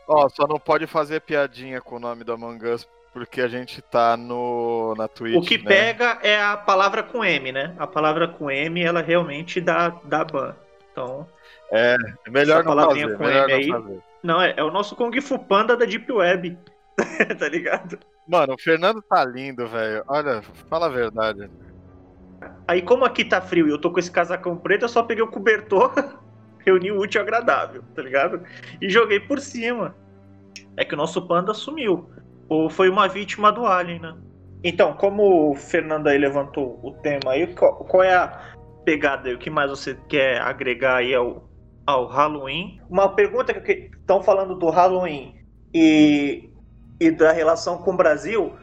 Ó, 0.07 0.27
só 0.29 0.45
não 0.45 0.59
pode 0.59 0.85
fazer 0.85 1.21
piadinha 1.21 1.81
com 1.81 1.95
o 1.95 1.99
nome 1.99 2.23
do 2.23 2.33
Among 2.33 2.63
Us 2.67 2.87
porque 3.13 3.41
a 3.41 3.47
gente 3.47 3.79
tá 3.81 4.17
no 4.17 4.95
na 4.97 5.07
Twitch, 5.07 5.37
o 5.37 5.41
que 5.41 5.59
né? 5.59 5.63
pega 5.65 6.17
é 6.23 6.41
a 6.41 6.57
palavra 6.57 7.03
com 7.03 7.23
M, 7.23 7.51
né? 7.51 7.75
A 7.77 7.85
palavra 7.85 8.27
com 8.27 8.49
M, 8.49 8.83
ela 8.83 9.01
realmente 9.01 9.61
dá, 9.61 9.89
dá 10.03 10.23
ban. 10.25 10.55
Então, 10.91 11.27
É 11.71 11.95
melhor 12.27 12.61
Essa 12.61 12.63
não 12.69 12.75
palavrinha 12.75 13.05
fazer, 13.05 13.17
com 13.17 13.23
melhor 13.23 13.49
M 13.49 13.67
não 13.67 13.77
aí. 13.77 13.83
fazer. 13.83 14.03
não, 14.23 14.41
é, 14.41 14.53
é 14.57 14.63
o 14.63 14.71
nosso 14.71 14.95
Kung 14.95 15.21
Fu 15.21 15.37
Panda 15.39 15.77
da 15.77 15.85
Deep 15.85 16.11
Web. 16.11 16.57
tá 17.39 17.47
ligado? 17.49 17.99
Mano, 18.27 18.53
o 18.53 18.61
Fernando 18.61 19.01
tá 19.01 19.23
lindo, 19.25 19.67
velho. 19.67 20.03
Olha, 20.07 20.41
fala 20.69 20.87
a 20.87 20.89
verdade. 20.89 21.49
Aí, 22.67 22.81
como 22.81 23.05
aqui 23.05 23.25
tá 23.25 23.41
frio 23.41 23.67
e 23.67 23.71
eu 23.71 23.77
tô 23.77 23.91
com 23.91 23.99
esse 23.99 24.11
casacão 24.11 24.57
preto, 24.57 24.83
eu 24.83 24.89
só 24.89 25.03
peguei 25.03 25.23
o 25.23 25.27
cobertor 25.27 25.93
reuni 26.65 26.91
o 26.91 26.99
útil 26.99 27.21
ao 27.21 27.27
agradável, 27.27 27.83
tá 27.95 28.01
ligado? 28.01 28.41
E 28.81 28.89
joguei 28.89 29.19
por 29.19 29.39
cima. 29.39 29.95
É 30.77 30.83
que 30.83 30.93
o 30.93 30.97
nosso 30.97 31.21
panda 31.27 31.53
sumiu. 31.53 32.09
Ou 32.49 32.69
foi 32.69 32.89
uma 32.89 33.07
vítima 33.07 33.51
do 33.51 33.65
Alien, 33.65 33.99
né? 33.99 34.15
Então, 34.63 34.93
como 34.93 35.51
o 35.51 35.55
Fernando 35.55 36.07
aí 36.07 36.17
levantou 36.17 36.79
o 36.81 36.91
tema 36.91 37.31
aí, 37.31 37.47
qual, 37.53 37.75
qual 37.83 38.01
é 38.01 38.15
a 38.15 38.53
pegada 38.85 39.27
aí? 39.27 39.35
O 39.35 39.37
que 39.37 39.49
mais 39.49 39.69
você 39.69 39.97
quer 40.07 40.41
agregar 40.41 40.97
aí 40.97 41.13
ao, 41.13 41.49
ao 41.85 42.07
Halloween? 42.07 42.79
Uma 42.89 43.09
pergunta 43.09 43.53
que 43.53 43.91
estão 43.99 44.23
falando 44.23 44.55
do 44.55 44.69
Halloween 44.69 45.35
e, 45.73 46.49
e 46.99 47.11
da 47.11 47.31
relação 47.31 47.77
com 47.79 47.91
o 47.91 47.97
Brasil. 47.97 48.53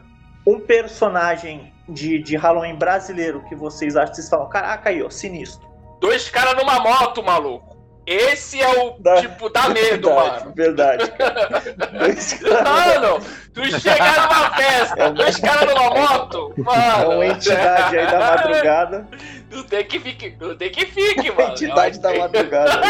Um 0.46 0.58
personagem 0.58 1.72
de, 1.92 2.22
de 2.22 2.36
Halloween 2.36 2.76
brasileiro 2.76 3.42
que 3.48 3.54
vocês 3.54 3.96
acham 3.96 4.10
que 4.10 4.16
vocês 4.16 4.28
falam, 4.28 4.48
caraca 4.48 4.90
aí, 4.90 5.02
ó, 5.02 5.10
sinistro. 5.10 5.68
Dois 6.00 6.28
caras 6.30 6.54
numa 6.56 6.80
moto, 6.80 7.22
maluco. 7.22 7.78
Esse 8.06 8.60
é 8.60 8.68
o 8.86 8.98
Da- 8.98 9.20
tipo, 9.20 9.48
dá 9.50 9.68
medo, 9.68 10.08
verdade, 10.10 10.40
mano. 10.40 10.52
verdade, 10.56 11.10
cara. 11.12 11.62
Dois 11.98 12.32
caras- 12.32 13.00
Mano, 13.00 13.18
tu 13.54 13.80
chegar 13.80 14.28
numa 14.28 14.50
festa, 14.56 15.10
dois 15.10 15.36
caras 15.38 15.68
numa 15.74 15.90
moto, 15.90 16.54
É 16.56 16.62
mano. 16.62 17.10
uma 17.16 17.26
entidade 17.26 17.98
aí 17.98 18.06
da 18.10 18.18
madrugada. 18.18 19.08
Tu 19.50 19.64
tem 19.64 19.84
que 19.84 19.98
fique, 19.98 20.30
tu 20.38 20.54
tem 20.54 20.70
que 20.70 20.86
fique, 20.86 21.28
mano. 21.32 21.50
entidade 21.50 21.98
da 21.98 22.14
madrugada. 22.16 22.80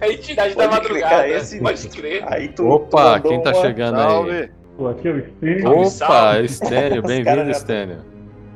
É 0.00 0.04
a 0.06 0.12
entidade 0.12 0.54
Pode 0.54 0.68
da 0.68 0.74
madrugada. 0.76 1.08
cara, 1.16 1.28
esse- 1.30 1.58
Pode 1.60 1.88
crer. 1.88 2.24
Aí 2.30 2.48
tu, 2.48 2.68
Opa, 2.68 3.18
quem 3.20 3.42
tá 3.42 3.50
uma- 3.50 3.60
chegando 3.62 4.00
aí? 4.30 4.50
Pô, 4.80 4.88
aqui 4.88 5.08
é 5.08 5.10
o 5.10 5.20
Stênio. 5.20 5.68
Opa, 5.68 6.40
Os 6.40 7.06
bem-vindo, 7.06 7.50
Estênio. 7.50 8.02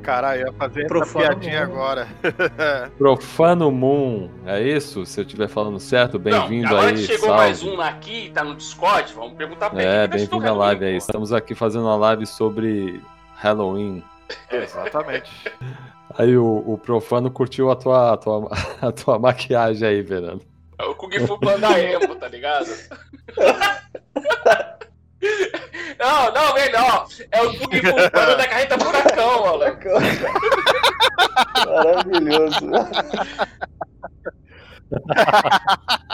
Caralho, 0.02 0.46
ia 0.46 0.52
fazer 0.54 0.80
essa 0.80 0.88
Profano 0.88 1.26
piadinha 1.26 1.66
Moon. 1.66 1.74
agora. 1.74 2.08
Profano 2.96 3.70
Moon, 3.70 4.30
é 4.46 4.62
isso? 4.62 5.04
Se 5.04 5.20
eu 5.20 5.24
estiver 5.26 5.48
falando 5.48 5.78
certo, 5.78 6.18
bem-vindo 6.18 6.68
agora 6.68 6.86
aí, 6.86 6.94
que 6.94 7.00
chegou 7.02 7.28
salve. 7.28 7.42
mais 7.42 7.62
um 7.62 7.78
aqui, 7.78 8.30
tá 8.32 8.42
no 8.42 8.56
Discord, 8.56 9.12
vamos 9.12 9.34
perguntar 9.34 9.68
pra 9.68 9.82
ele. 9.82 9.86
É, 9.86 10.04
ele 10.04 10.14
achou 10.14 10.28
bem-vindo 10.28 10.48
à 10.48 10.52
live 10.54 10.84
aí. 10.86 10.92
Pô. 10.92 10.96
Estamos 10.96 11.30
aqui 11.30 11.54
fazendo 11.54 11.84
uma 11.84 11.96
live 11.96 12.24
sobre 12.24 13.02
Halloween. 13.34 14.02
Exatamente. 14.50 15.30
Aí 16.16 16.36
o, 16.38 16.62
o 16.64 16.78
Profano 16.78 17.28
curtiu 17.28 17.70
a 17.72 17.76
tua, 17.76 18.12
a 18.12 18.16
tua, 18.16 18.48
a 18.80 18.92
tua 18.92 19.18
maquiagem 19.18 19.88
aí, 19.88 20.04
Fernando. 20.04 20.42
É 20.78 20.84
o 20.84 20.94
Kung 20.94 21.10
Fu 21.26 21.36
Panda 21.40 21.76
Emo, 21.76 22.14
tá 22.14 22.28
ligado? 22.28 22.68
Não, 25.98 26.32
não, 26.32 26.54
melhor. 26.54 27.06
É 27.30 27.42
o 27.42 27.50
Kung 27.58 27.70
Fu 27.80 28.10
Panda 28.10 28.36
da 28.36 28.46
carreta 28.48 28.78
furacão, 28.78 29.42
maluco. 29.42 29.88
Maravilhoso. 31.66 32.70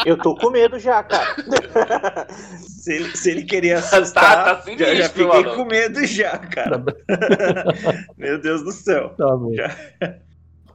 Eu 0.07 0.17
tô 0.17 0.35
com 0.37 0.51
medo 0.51 0.79
já, 0.79 1.03
cara. 1.03 1.35
se, 2.61 2.93
ele, 2.95 3.17
se 3.17 3.31
ele 3.31 3.43
queria 3.45 3.79
assustar, 3.79 4.45
Tá- 4.45 4.55
tá 4.57 4.71
já, 4.73 4.77
já 4.95 5.09
sinistro, 5.09 5.25
fiquei 5.25 5.43
mano. 5.43 5.57
com 5.57 5.65
medo 5.65 6.07
já, 6.07 6.39
cara. 6.39 6.83
Meu 8.17 8.41
Deus 8.41 8.63
do 8.63 8.73
céu. 8.73 9.11
Tá 9.11 9.27
bom. 9.37 9.53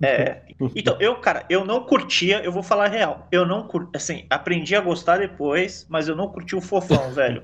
É. 0.04 0.42
Então, 0.76 0.98
eu, 1.00 1.16
cara, 1.16 1.46
eu 1.50 1.66
não 1.66 1.84
curtia, 1.84 2.42
eu 2.44 2.52
vou 2.52 2.62
falar 2.64 2.86
a 2.86 2.90
real. 2.90 3.28
Eu 3.32 3.46
não 3.46 3.68
curti, 3.68 3.90
assim, 3.96 4.26
aprendi 4.30 4.76
a 4.76 4.82
gostar 4.82 5.18
depois, 5.18 5.86
mas 5.90 6.08
eu 6.08 6.16
não 6.16 6.28
curti 6.28 6.56
o 6.56 6.62
fofão, 6.62 7.12
velho. 7.12 7.42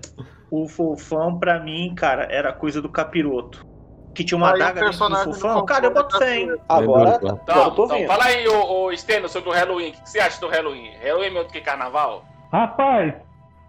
O 0.51 0.67
fofão, 0.67 1.39
pra 1.39 1.59
mim, 1.61 1.95
cara, 1.95 2.27
era 2.29 2.51
coisa 2.51 2.81
do 2.81 2.89
capiroto. 2.89 3.65
Que 4.13 4.21
tinha 4.25 4.37
uma 4.37 4.47
Aí 4.47 4.53
o 4.53 4.55
adaga 4.63 4.81
dentro 4.81 5.07
do 5.09 5.23
fofão. 5.23 5.65
Cara, 5.65 5.85
eu 5.85 5.93
boto 5.93 6.17
era 6.17 6.25
fé, 6.25 6.37
hein? 6.37 6.47
Lembra 6.47 6.63
Agora, 6.67 7.15
agora 7.15 7.39
eu 7.47 7.71
tô 7.71 7.85
então 7.85 7.97
vendo. 7.97 8.07
fala 8.07 8.25
aí, 8.25 8.47
ô, 8.47 8.83
ô 8.83 8.97
Steno, 8.97 9.29
sobre 9.29 9.49
o 9.49 9.53
Halloween. 9.53 9.89
O 9.89 9.93
que 9.93 10.09
você 10.09 10.19
acha 10.19 10.41
do 10.41 10.49
Halloween? 10.49 10.91
Halloween 11.01 11.27
é 11.27 11.29
melhor 11.29 11.45
do 11.45 11.53
que 11.53 11.61
carnaval? 11.61 12.25
Rapaz, 12.51 13.13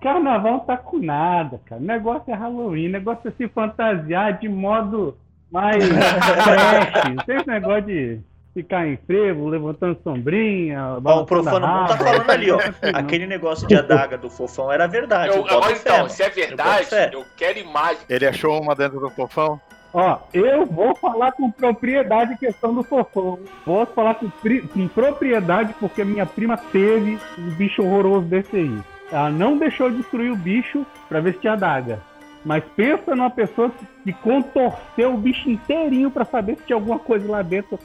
carnaval 0.00 0.60
tá 0.60 0.76
com 0.76 0.98
nada, 0.98 1.60
cara. 1.64 1.80
O 1.80 1.84
negócio 1.84 2.24
é 2.32 2.34
Halloween, 2.34 2.88
o 2.88 2.92
negócio 2.92 3.28
é 3.28 3.30
se 3.30 3.46
fantasiar 3.48 4.40
de 4.40 4.48
modo 4.48 5.16
mais 5.52 5.78
trash. 5.88 7.14
Não 7.14 7.24
tem 7.24 7.36
esse 7.36 7.46
negócio 7.48 7.82
de 7.82 8.20
ficar 8.54 8.86
em 8.86 8.96
frevo, 8.96 9.48
levantando 9.48 9.98
sombrinha. 10.02 10.98
Ó, 11.04 11.20
o 11.20 11.26
Profano 11.26 11.66
Moon 11.66 11.86
tá 11.86 11.96
falando 11.96 12.30
ali, 12.30 12.50
ó. 12.50 12.58
Não. 12.58 13.00
Aquele 13.00 13.26
negócio 13.26 13.66
de 13.66 13.74
adaga 13.76 14.18
do 14.18 14.28
fofão 14.28 14.70
era 14.70 14.86
verdade. 14.86 15.34
Eu, 15.36 15.46
eu 15.46 15.62
fé, 15.62 15.72
então, 15.72 16.08
se 16.08 16.22
é 16.22 16.28
Eu 16.28 16.32
verdade, 16.34 16.86
fé. 16.86 17.10
eu 17.12 17.24
quero 17.36 17.58
imagem. 17.58 18.02
Ele 18.08 18.26
achou 18.26 18.60
uma 18.60 18.74
dentro 18.74 19.00
do 19.00 19.10
fofão? 19.10 19.60
Ó, 19.94 20.18
eu 20.32 20.64
vou 20.64 20.94
falar 20.96 21.32
com 21.32 21.50
propriedade 21.50 22.38
questão 22.38 22.74
do 22.74 22.82
fofão. 22.82 23.38
Vou 23.66 23.84
falar 23.86 24.14
com, 24.14 24.30
com 24.30 24.88
propriedade 24.88 25.74
porque 25.78 26.02
minha 26.02 26.24
prima 26.24 26.56
teve 26.56 27.18
um 27.38 27.50
bicho 27.50 27.82
horroroso 27.82 28.26
desse 28.26 28.56
aí. 28.56 28.78
Ela 29.10 29.30
não 29.30 29.58
deixou 29.58 29.90
de 29.90 29.98
destruir 29.98 30.32
o 30.32 30.36
bicho 30.36 30.86
pra 31.08 31.20
ver 31.20 31.34
se 31.34 31.40
tinha 31.40 31.52
adaga. 31.52 32.00
Mas 32.44 32.64
pensa 32.74 33.14
numa 33.14 33.30
pessoa 33.30 33.70
que 34.02 34.12
contorceu 34.14 35.14
o 35.14 35.18
bicho 35.18 35.48
inteirinho 35.48 36.10
pra 36.10 36.24
saber 36.24 36.56
se 36.56 36.64
tinha 36.64 36.76
alguma 36.76 36.98
coisa 36.98 37.30
lá 37.30 37.42
dentro. 37.42 37.78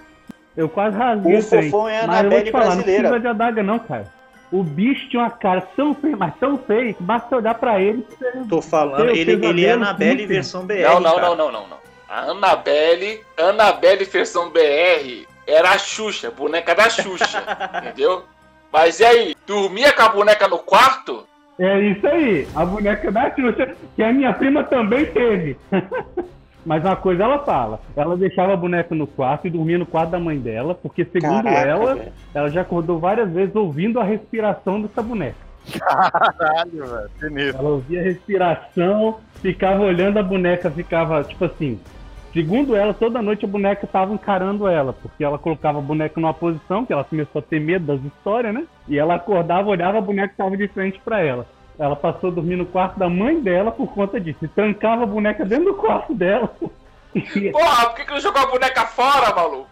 Eu 0.57 0.67
quase 0.67 0.97
rasguei 0.97 1.35
O 1.35 1.39
o 1.39 1.43
trem. 1.43 1.69
fofão 1.69 1.87
é 1.87 2.01
a 2.01 2.07
Mas 2.07 2.07
eu 2.07 2.07
vou 2.07 2.19
Annabelle 2.19 2.43
te 2.45 2.51
falar, 2.51 2.65
não 2.65 2.71
brasileira. 2.75 3.01
precisa 3.09 3.19
de 3.19 3.27
adaga 3.27 3.63
não, 3.63 3.79
cara. 3.79 4.05
O 4.51 4.63
bicho 4.63 5.07
tinha 5.09 5.21
uma 5.21 5.29
cara 5.29 5.61
tão 5.75 5.93
feia, 5.93 6.15
mas 6.17 6.33
tão 6.39 6.57
feia, 6.57 6.93
que 6.93 7.03
basta 7.03 7.35
olhar 7.35 7.53
pra 7.55 7.79
ele 7.79 8.01
que 8.01 8.15
você 8.17 8.31
Tô 8.49 8.61
falando, 8.61 9.01
Eu, 9.05 9.15
ele, 9.15 9.33
ele 9.33 9.65
é 9.65 9.77
super. 9.77 10.27
versão 10.27 10.65
BR. 10.65 10.81
Não, 10.83 10.99
não, 10.99 11.15
cara. 11.15 11.27
não, 11.27 11.35
não, 11.35 11.51
não, 11.51 11.67
não. 11.67 11.77
A 12.09 12.21
Annabelle, 12.31 13.21
Annabelle 13.37 14.05
versão 14.05 14.49
BR 14.49 15.27
era 15.45 15.71
a 15.71 15.77
Xuxa, 15.77 16.31
boneca 16.31 16.73
da 16.73 16.89
Xuxa, 16.89 17.43
entendeu? 17.83 18.23
Mas 18.71 18.99
e 18.99 19.05
aí, 19.05 19.35
dormia 19.45 19.91
com 19.93 20.01
a 20.01 20.09
boneca 20.09 20.47
no 20.47 20.57
quarto? 20.59 21.27
É 21.59 21.79
isso 21.81 22.07
aí, 22.07 22.47
a 22.55 22.65
boneca 22.65 23.11
da 23.11 23.29
Xuxa, 23.35 23.75
que 23.95 24.01
a 24.03 24.13
minha 24.13 24.33
prima 24.33 24.63
também 24.63 25.05
teve. 25.07 25.57
Mas 26.67 26.83
uma 26.83 26.97
coisa 26.97 27.23
ela 27.23 27.39
fala, 27.45 27.79
ela 27.95 28.17
deixava 28.17 28.51
a 28.51 28.57
boneca 28.57 28.93
no 28.93 29.07
quarto 29.07 29.47
e 29.47 29.49
dormia 29.49 29.77
no 29.77 29.85
quarto 29.85 30.09
da 30.09 30.19
mãe 30.19 30.37
dela, 30.37 30.75
porque 30.75 31.05
segundo 31.05 31.43
Caraca, 31.43 31.65
ela, 31.65 31.95
velho. 31.95 32.11
ela 32.33 32.49
já 32.49 32.59
acordou 32.59 32.99
várias 32.99 33.31
vezes 33.31 33.55
ouvindo 33.55 34.01
a 34.01 34.03
respiração 34.03 34.81
dessa 34.81 35.01
boneca. 35.01 35.37
Caralho, 35.79 36.85
velho. 36.85 37.09
Sinistro. 37.21 37.59
Ela 37.59 37.69
ouvia 37.69 38.01
a 38.01 38.03
respiração, 38.03 39.19
ficava 39.35 39.81
olhando 39.81 40.19
a 40.19 40.23
boneca, 40.23 40.69
ficava 40.69 41.23
tipo 41.23 41.45
assim. 41.45 41.79
Segundo 42.33 42.75
ela, 42.75 42.93
toda 42.93 43.21
noite 43.21 43.45
a 43.45 43.47
boneca 43.47 43.85
estava 43.85 44.13
encarando 44.13 44.67
ela, 44.67 44.91
porque 44.91 45.23
ela 45.23 45.37
colocava 45.37 45.79
a 45.79 45.81
boneca 45.81 46.19
numa 46.19 46.33
posição 46.33 46.85
que 46.85 46.91
ela 46.91 47.05
começou 47.05 47.39
a 47.39 47.41
ter 47.41 47.61
medo 47.61 47.85
das 47.85 48.03
histórias, 48.03 48.53
né? 48.53 48.65
E 48.89 48.99
ela 48.99 49.15
acordava, 49.15 49.69
olhava, 49.69 49.99
a 49.99 50.01
boneca 50.01 50.33
estava 50.33 50.57
de 50.57 50.67
frente 50.67 50.99
para 50.99 51.21
ela. 51.21 51.47
Ela 51.79 51.95
passou 51.95 52.29
a 52.31 52.33
dormir 52.33 52.55
no 52.55 52.65
quarto 52.65 52.97
da 52.97 53.09
mãe 53.09 53.39
dela 53.39 53.71
por 53.71 53.93
conta 53.93 54.19
disso. 54.19 54.43
E 54.43 54.47
trancava 54.47 55.03
a 55.03 55.07
boneca 55.07 55.45
dentro 55.45 55.65
do 55.65 55.75
quarto 55.75 56.13
dela. 56.13 56.47
Porra, 57.51 57.85
por 57.87 57.95
que, 57.95 58.05
que 58.05 58.11
não 58.11 58.19
jogou 58.19 58.41
a 58.41 58.47
boneca 58.47 58.85
fora, 58.85 59.33
maluco? 59.35 59.69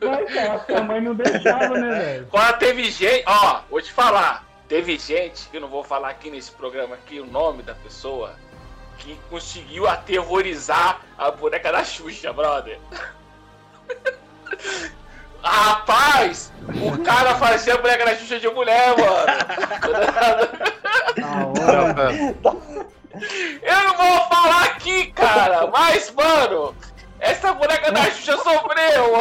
Mas, 0.00 0.32
cara, 0.32 0.78
a 0.78 0.82
mãe 0.82 1.00
não 1.00 1.14
deixava, 1.14 1.78
né, 1.78 1.98
velho? 1.98 2.26
Agora 2.32 2.52
teve 2.54 2.90
gente, 2.90 3.24
ó, 3.26 3.60
vou 3.70 3.80
te 3.80 3.92
falar. 3.92 4.46
Teve 4.68 4.98
gente, 4.98 5.48
que 5.48 5.58
eu 5.58 5.60
não 5.60 5.68
vou 5.68 5.84
falar 5.84 6.10
aqui 6.10 6.30
nesse 6.30 6.50
programa 6.50 6.96
aqui 6.96 7.20
o 7.20 7.26
nome 7.26 7.62
da 7.62 7.74
pessoa, 7.74 8.34
que 8.98 9.16
conseguiu 9.30 9.86
aterrorizar 9.86 11.00
a 11.16 11.30
boneca 11.30 11.70
da 11.70 11.84
Xuxa, 11.84 12.32
brother. 12.32 12.78
Rapaz, 15.46 16.52
o 16.82 16.98
cara 17.04 17.34
fazia 17.36 17.74
a 17.74 17.78
boneca 17.78 18.04
da 18.04 18.16
Xuxa 18.16 18.38
de 18.40 18.48
mulher, 18.48 18.94
mano. 18.98 19.26
Eu 23.62 23.76
não 23.84 23.96
vou 23.96 24.20
falar 24.28 24.62
aqui, 24.64 25.06
cara, 25.12 25.66
mas, 25.68 26.10
mano, 26.12 26.74
essa 27.20 27.52
boneca 27.54 27.90
da 27.92 28.02
Xuxa 28.10 28.36
sofreu. 28.36 29.16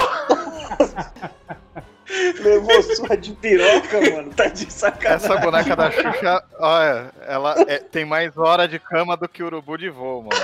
Levou 2.43 2.83
sua 2.83 3.15
de 3.17 3.31
piroca, 3.33 3.99
mano. 4.01 4.31
Tá 4.33 4.47
de 4.47 4.71
sacanagem. 4.71 5.25
Essa 5.25 5.37
boneca 5.37 5.75
da 5.75 5.91
Xuxa, 5.91 6.43
olha, 6.59 7.11
ela 7.27 7.55
é- 7.67 7.79
tem 7.79 8.05
mais 8.05 8.37
hora 8.37 8.67
de 8.67 8.77
cama 8.79 9.15
do 9.17 9.27
que 9.27 9.43
urubu 9.43 9.77
de 9.77 9.89
voo, 9.89 10.23
mano. 10.23 10.41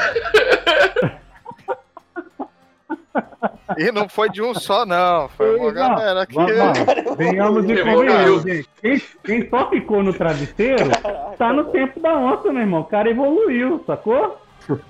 E 3.77 3.91
não 3.91 4.07
foi 4.09 4.29
de 4.29 4.41
um 4.41 4.53
só, 4.53 4.85
não. 4.85 5.29
Foi 5.29 5.55
uma 5.57 5.71
Não, 5.71 5.73
galera 5.73 6.25
que. 6.25 6.35
Venhamos 7.15 7.65
e 7.65 7.71
Evoluiu. 7.71 7.85
convenhamos, 7.95 8.43
gente. 8.43 8.69
Quem, 8.81 9.01
quem 9.23 9.49
só 9.49 9.69
ficou 9.69 10.03
no 10.03 10.13
travesseiro 10.13 10.89
tá 11.37 11.53
no 11.53 11.65
tempo 11.65 11.99
da 11.99 12.15
onça, 12.17 12.51
meu 12.51 12.61
irmão. 12.61 12.81
O 12.81 12.85
cara 12.85 13.09
evoluiu, 13.09 13.83
sacou? 13.85 14.37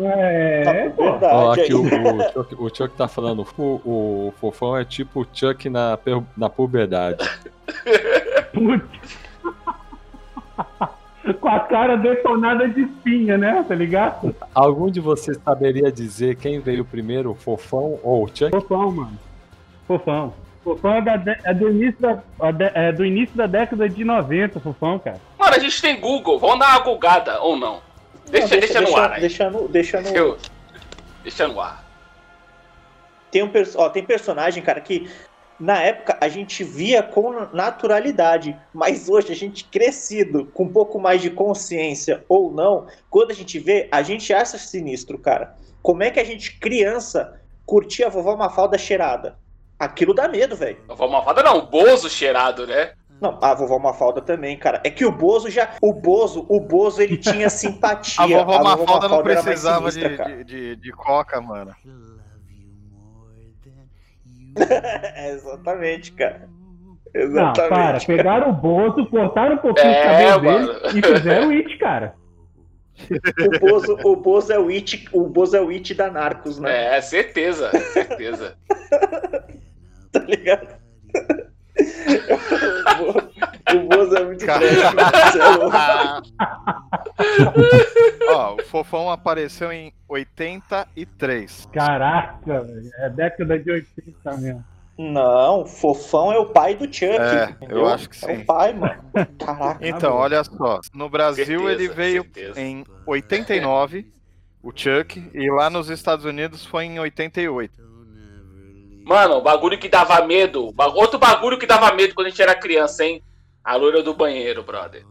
É, 0.00 0.88
pô. 0.90 1.10
Verdade. 1.12 1.34
Ó, 1.34 1.52
aqui 1.52 1.74
o, 1.74 1.82
o, 1.82 2.32
Chuck, 2.32 2.54
o 2.58 2.74
Chuck 2.74 2.96
tá 2.96 3.08
falando, 3.08 3.46
o, 3.56 3.62
o 3.84 4.34
fofão 4.40 4.76
é 4.76 4.84
tipo 4.84 5.22
o 5.22 5.26
Chuck 5.32 5.68
na, 5.68 5.98
na 6.36 6.48
puberdade. 6.48 7.28
Putz. 8.52 9.27
Com 11.34 11.48
a 11.48 11.60
cara 11.60 11.96
detonada 11.96 12.68
de 12.68 12.82
espinha, 12.82 13.36
né? 13.38 13.64
Tá 13.66 13.74
ligado? 13.74 14.34
Algum 14.54 14.90
de 14.90 15.00
vocês 15.00 15.38
saberia 15.44 15.90
dizer 15.92 16.36
quem 16.36 16.60
veio 16.60 16.84
primeiro, 16.84 17.30
o 17.30 17.34
fofão 17.34 17.98
ou 18.02 18.24
o 18.24 18.28
Chuck? 18.28 18.50
Fofão, 18.50 18.90
mano. 18.92 19.18
Fofão. 19.86 20.34
Fofão 20.64 20.94
é, 20.94 21.00
da 21.00 21.16
de- 21.16 21.38
é 21.44 21.54
do 21.54 21.70
início 21.70 22.00
da, 22.00 22.22
é 22.74 22.92
do 22.92 23.04
início 23.04 23.36
da 23.36 23.46
década 23.46 23.88
de 23.88 24.04
90, 24.04 24.60
Fofão, 24.60 24.98
cara. 24.98 25.20
Mano, 25.38 25.54
a 25.54 25.58
gente 25.58 25.80
tem 25.80 25.98
Google, 25.98 26.38
vamos 26.38 26.58
dar 26.58 26.76
uma 26.76 26.84
googada 26.84 27.40
ou 27.40 27.56
não? 27.56 27.80
Deixa, 28.30 28.54
Não, 28.54 28.60
deixa, 28.60 28.80
no 28.82 28.96
ar 28.96 29.12
aí. 29.12 29.20
Deixa 29.20 29.50
no, 29.50 29.68
deixa 29.68 30.00
no, 30.02 30.08
Eu- 30.08 30.38
Deixa 31.22 31.48
no 31.48 31.60
ar. 31.60 31.84
Tem, 33.30 33.42
um, 33.42 33.48
perso- 33.48 33.78
ó, 33.78 33.88
tem 33.88 34.02
personagem, 34.04 34.62
cara, 34.62 34.80
que 34.80 35.08
na 35.58 35.82
época 35.82 36.16
a 36.20 36.28
gente 36.28 36.62
via 36.62 37.02
com 37.02 37.46
naturalidade, 37.52 38.56
mas 38.72 39.08
hoje 39.08 39.32
a 39.32 39.36
gente 39.36 39.64
crescido, 39.64 40.46
com 40.46 40.64
um 40.64 40.72
pouco 40.72 41.00
mais 41.00 41.20
de 41.20 41.30
consciência 41.30 42.24
ou 42.28 42.52
não, 42.52 42.86
quando 43.10 43.30
a 43.30 43.34
gente 43.34 43.58
vê, 43.58 43.88
a 43.90 44.02
gente 44.02 44.32
acha 44.32 44.56
sinistro, 44.58 45.18
cara. 45.18 45.56
Como 45.82 46.02
é 46.02 46.10
que 46.10 46.20
a 46.20 46.24
gente, 46.24 46.58
criança, 46.58 47.40
curtia 47.66 48.06
a 48.06 48.10
vovó 48.10 48.36
Mafalda 48.36 48.78
cheirada? 48.78 49.38
Aquilo 49.78 50.12
dá 50.12 50.28
medo, 50.28 50.56
velho. 50.56 50.78
Vovó 50.88 51.08
Malvada 51.08 51.42
não, 51.42 51.66
Bozo 51.66 52.10
cheirado, 52.10 52.66
né? 52.66 52.92
Não, 53.20 53.38
a 53.42 53.54
vovó 53.54 53.78
Mafalda 53.78 54.20
também, 54.20 54.56
cara. 54.56 54.80
É 54.84 54.90
que 54.90 55.04
o 55.04 55.10
Bozo 55.10 55.50
já. 55.50 55.70
O 55.80 55.92
Bozo, 55.92 56.46
o 56.48 56.60
Bozo, 56.60 57.02
ele 57.02 57.16
tinha 57.16 57.48
simpatia. 57.50 58.24
A 58.24 58.26
vovó 58.26 58.62
Mafalda 58.62 59.08
não 59.08 59.20
era 59.20 59.24
mais 59.24 59.44
precisava 59.44 59.90
sinistra, 59.90 60.24
de, 60.24 60.44
de, 60.44 60.44
de, 60.44 60.76
de 60.76 60.92
coca, 60.92 61.40
mano. 61.40 61.74
Exatamente, 65.32 66.12
cara. 66.12 66.48
Não, 67.14 67.52
para. 67.52 67.96
Exatamente. 67.96 68.06
Pegaram 68.06 68.50
o 68.50 68.52
Bozo, 68.52 69.06
cortaram 69.06 69.54
um 69.56 69.58
pouquinho 69.58 69.88
É, 69.88 70.00
o 70.02 70.04
cabelo 70.04 70.42
mano. 70.44 70.80
dele 70.80 70.98
e 70.98 71.02
fizeram 71.02 71.50
it, 71.50 71.76
cara. 71.78 72.14
O 73.10 73.58
Bozo, 73.60 73.98
o 74.04 74.16
Bozo 74.16 74.52
é 74.52 74.58
o 74.58 74.68
it, 74.68 75.08
o 75.12 75.24
Bozo 75.28 75.56
é 75.56 75.60
o 75.60 75.70
it 75.70 75.94
da 75.94 76.10
Narcos, 76.10 76.58
né? 76.58 76.96
É, 76.96 77.00
certeza, 77.00 77.70
certeza. 77.92 78.56
Tá 80.10 80.20
ligado? 80.20 80.74
O 83.74 83.78
Bo- 83.80 83.84
o 83.84 83.88
Bozo 83.88 84.16
é 84.16 84.24
muito 84.24 84.44
você 84.44 84.50
é. 84.50 84.58
Ó, 88.34 88.54
o 88.54 88.62
Fofão 88.64 89.10
apareceu 89.10 89.72
em 89.72 89.92
83. 90.08 91.68
Caraca, 91.72 92.60
velho. 92.62 92.90
É 92.98 93.10
década 93.10 93.58
de 93.58 93.70
80 93.70 94.36
mesmo. 94.38 94.64
Não, 94.98 95.64
Fofão 95.64 96.32
é 96.32 96.38
o 96.38 96.46
pai 96.46 96.74
do 96.74 96.84
Chuck. 96.92 97.06
É, 97.18 97.50
entendeu? 97.50 97.78
eu 97.78 97.88
acho 97.88 98.10
que 98.10 98.16
É 98.24 98.34
sim. 98.36 98.42
o 98.42 98.46
pai, 98.46 98.72
mano. 98.72 99.00
Caraca. 99.38 99.86
Então, 99.86 100.10
mano. 100.10 100.22
olha 100.22 100.42
só. 100.44 100.80
No 100.92 101.08
Brasil 101.08 101.44
Certeza, 101.46 101.72
ele 101.72 101.88
veio 101.88 102.22
certeza. 102.22 102.60
em 102.60 102.84
89, 103.06 104.10
o 104.60 104.72
Chuck, 104.74 105.30
e 105.32 105.50
lá 105.52 105.70
nos 105.70 105.88
Estados 105.88 106.24
Unidos 106.24 106.64
foi 106.66 106.84
em 106.86 106.98
88. 106.98 107.72
Mano, 109.04 109.34
o 109.36 109.40
bagulho 109.40 109.78
que 109.78 109.88
dava 109.88 110.20
medo. 110.26 110.74
Outro 110.94 111.18
bagulho 111.18 111.58
que 111.58 111.66
dava 111.66 111.94
medo 111.94 112.12
quando 112.14 112.26
a 112.26 112.30
gente 112.30 112.42
era 112.42 112.54
criança, 112.54 113.04
hein? 113.04 113.22
A 113.68 113.76
loira 113.76 114.02
do 114.02 114.14
banheiro, 114.14 114.62
brother. 114.62 115.04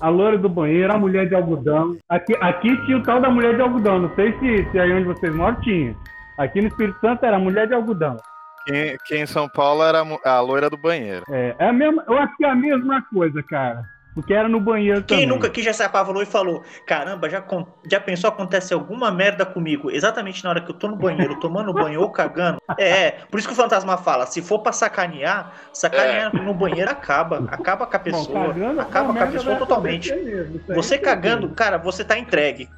A 0.00 0.08
loira 0.08 0.38
do 0.38 0.48
banheiro, 0.48 0.92
a 0.92 0.96
mulher 0.96 1.28
de 1.28 1.34
algodão. 1.34 1.96
Aqui, 2.08 2.32
aqui 2.40 2.86
tinha 2.86 2.96
o 2.96 3.02
tal 3.02 3.20
da 3.20 3.28
mulher 3.28 3.56
de 3.56 3.60
algodão. 3.60 3.98
Não 3.98 4.14
sei 4.14 4.32
se, 4.38 4.70
se 4.70 4.78
aí 4.78 4.92
onde 4.92 5.06
vocês 5.06 5.34
moram 5.34 5.60
tinha. 5.62 5.96
Aqui 6.38 6.60
no 6.60 6.68
Espírito 6.68 6.96
Santo 7.00 7.26
era 7.26 7.34
a 7.34 7.40
mulher 7.40 7.66
de 7.66 7.74
algodão. 7.74 8.16
Quem, 8.64 8.96
quem 9.04 9.22
em 9.22 9.26
São 9.26 9.48
Paulo 9.48 9.82
era 9.82 10.04
a 10.24 10.40
loira 10.40 10.70
do 10.70 10.76
banheiro. 10.76 11.24
É, 11.28 11.56
é 11.58 11.68
a 11.70 11.72
mesma, 11.72 12.04
eu 12.06 12.16
acho 12.18 12.36
que 12.36 12.44
é 12.44 12.50
a 12.50 12.54
mesma 12.54 13.02
coisa, 13.12 13.42
cara. 13.42 13.82
Porque 14.18 14.34
era 14.34 14.48
no 14.48 14.58
banheiro 14.58 15.04
Quem 15.04 15.18
também. 15.18 15.26
nunca 15.28 15.46
aqui 15.46 15.62
já 15.62 15.72
se 15.72 15.80
apavorou 15.80 16.20
e 16.20 16.26
falou: 16.26 16.64
Caramba, 16.84 17.30
já, 17.30 17.40
con- 17.40 17.64
já 17.88 18.00
pensou 18.00 18.26
acontece 18.26 18.74
alguma 18.74 19.12
merda 19.12 19.46
comigo? 19.46 19.92
Exatamente 19.92 20.42
na 20.42 20.50
hora 20.50 20.60
que 20.60 20.72
eu 20.72 20.74
tô 20.74 20.88
no 20.88 20.96
banheiro, 20.96 21.38
tomando 21.38 21.72
banho 21.72 22.00
ou 22.00 22.10
cagando. 22.10 22.60
É, 22.76 23.12
por 23.30 23.38
isso 23.38 23.46
que 23.46 23.54
o 23.54 23.56
fantasma 23.56 23.96
fala: 23.96 24.26
se 24.26 24.42
for 24.42 24.58
pra 24.58 24.72
sacanear, 24.72 25.52
sacanear 25.72 26.34
no 26.34 26.52
banheiro 26.52 26.90
acaba. 26.90 27.44
Acaba 27.48 27.86
com 27.86 27.94
a 27.94 27.98
Bom, 28.00 28.04
pessoa. 28.04 28.46
cagando, 28.48 28.80
acaba 28.80 29.14
com 29.14 29.22
a 29.22 29.26
pessoa 29.28 29.54
totalmente. 29.56 30.12
mesmo, 30.12 30.60
Você 30.74 30.96
é 30.96 30.98
cagando, 30.98 31.48
cara, 31.50 31.78
você 31.78 32.04
tá 32.04 32.18
entregue. 32.18 32.68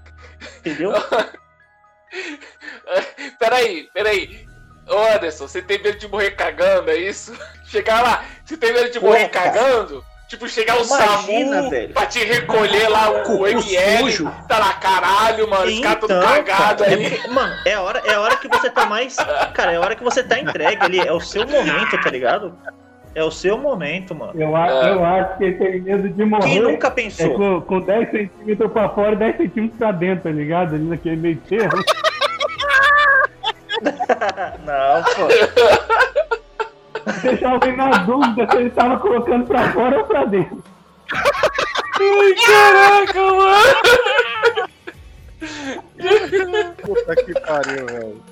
Entendeu? 0.59 0.93
Peraí, 3.39 3.89
peraí. 3.95 4.47
Ô 4.89 5.15
Anderson, 5.15 5.47
você 5.49 5.63
tem 5.63 5.81
medo 5.83 5.99
de 5.99 6.09
morrer 6.09 6.33
cagando, 6.33 6.91
é 6.91 6.97
isso? 6.97 7.33
Chegar 7.65 8.03
lá, 8.03 8.25
você 8.45 8.57
tem 8.57 8.73
medo 8.75 8.91
de 8.91 9.01
morrer 9.01 9.29
cagando? 9.29 10.05
Tipo, 10.31 10.49
chegar 10.49 10.77
o 10.81 10.85
Imagina, 10.85 11.57
SAMU 11.57 11.71
velho. 11.71 11.93
pra 11.93 12.07
te 12.07 12.21
recolher 12.25 12.89
lá 12.89 13.11
o, 13.11 13.23
Cu 13.25 13.49
ML. 13.49 13.99
sujo. 14.13 14.33
Tá 14.47 14.61
lá, 14.61 14.75
caralho, 14.75 15.51
mano. 15.51 15.65
Os 15.67 15.81
caras 15.81 15.99
tudo 15.99 16.15
Então, 16.15 16.23
cagados 16.29 16.87
cara, 16.87 16.97
aí. 16.99 17.21
é 17.25 17.27
mano, 17.29 17.53
é 17.67 17.75
a, 17.75 17.83
hora, 17.83 18.01
é 18.07 18.15
a 18.15 18.21
hora 18.21 18.37
que 18.37 18.47
você 18.47 18.71
tá 18.71 18.87
mais. 18.87 19.17
Cara, 19.53 19.73
é 19.73 19.77
a 19.77 19.81
hora 19.81 19.97
que 19.97 20.05
você 20.05 20.23
tá 20.23 20.39
entregue 20.39 20.81
ali. 20.85 21.01
É 21.01 21.13
o 21.13 21.19
seu 21.19 21.45
momento, 21.49 22.01
tá 22.01 22.09
ligado? 22.11 22.57
É 23.13 23.25
o 23.25 23.31
seu 23.33 23.59
momento, 23.59 24.15
mano. 24.15 24.33
Eu, 24.41 24.55
a- 24.55 24.69
É. 24.69 24.93
eu 24.93 25.05
acho 25.05 25.37
que 25.39 25.45
ele 25.47 25.55
tem 25.59 25.81
medo 25.81 26.09
de 26.09 26.25
morrer. 26.25 26.45
Quem 26.49 26.61
nunca 26.63 26.87
É 26.87 26.91
pensou? 26.93 27.35
com, 27.35 27.61
com 27.63 27.81
10 27.81 28.11
centímetros 28.13 28.71
pra 28.73 28.89
fora 28.91 29.13
e 29.15 29.17
10 29.17 29.37
centímetros 29.37 29.79
pra 29.81 29.91
dentro, 29.91 30.23
tá 30.23 30.31
ligado? 30.31 30.77
Ali 30.77 30.85
naquele 30.85 31.17
meio 31.17 31.37
termo. 31.39 31.73
Não, 34.65 35.03
pô. 35.03 36.40
Deixar 37.23 37.51
alguém 37.53 37.77
na 37.77 37.91
dúvida 38.05 38.47
se 38.51 38.57
ele 38.57 38.71
tava 38.71 38.99
colocando 38.99 39.47
pra 39.47 39.73
fora 39.73 39.99
ou 39.99 40.05
pra 40.05 40.25
dentro. 40.25 40.63
Caraca, 42.47 43.23
mano. 43.33 44.71
Puta 46.83 47.17
que 47.17 47.41
pariu, 47.41 47.87
velho. 47.87 48.23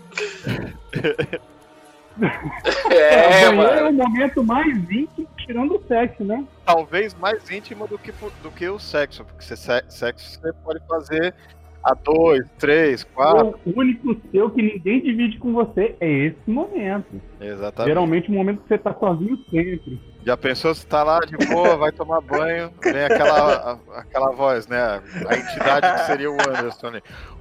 É, 2.91 3.43
é 3.45 3.53
mano. 3.53 3.89
o 3.91 3.93
momento 3.93 4.43
mais 4.43 4.67
íntimo 4.91 5.29
tirando 5.37 5.77
o 5.77 5.83
sexo, 5.87 6.25
né? 6.25 6.45
Talvez 6.65 7.15
mais 7.15 7.49
íntimo 7.51 7.87
do 7.87 7.97
que, 7.99 8.13
do 8.43 8.51
que 8.51 8.69
o 8.69 8.79
sexo, 8.79 9.25
porque 9.25 9.45
você, 9.45 9.57
se- 9.57 9.85
sexo 9.89 10.39
você 10.41 10.53
pode 10.65 10.81
fazer 10.89 11.35
a 11.85 11.95
dois, 11.95 12.47
três, 12.59 13.05
quatro. 13.05 13.59
O 13.65 13.79
único 13.81 14.17
seu 14.31 14.51
que 14.51 14.61
ninguém 14.63 15.01
divide 15.01 15.39
com 15.39 15.53
você 15.53 15.95
é 16.01 16.11
esse 16.27 16.39
momento. 16.51 17.21
Exatamente. 17.41 17.89
Geralmente 17.89 18.29
o 18.31 18.33
momento 18.35 18.61
que 18.63 18.69
você 18.69 18.79
tá 18.79 18.95
sozinho 18.95 19.37
sempre. 19.51 20.01
Já 20.27 20.37
pensou 20.37 20.75
se 20.75 20.87
tá 20.87 21.03
lá 21.03 21.21
de 21.21 21.37
boa, 21.47 21.77
vai 21.77 21.93
tomar 21.93 22.21
banho, 22.21 22.71
vem 22.83 23.05
aquela, 23.05 23.55
a- 23.95 24.01
aquela 24.01 24.33
voz, 24.33 24.67
né? 24.67 25.01
A 25.29 25.37
entidade 25.37 25.93
que 26.01 26.07
seria 26.07 26.31
o 26.31 26.35
Anderson. 26.35 26.93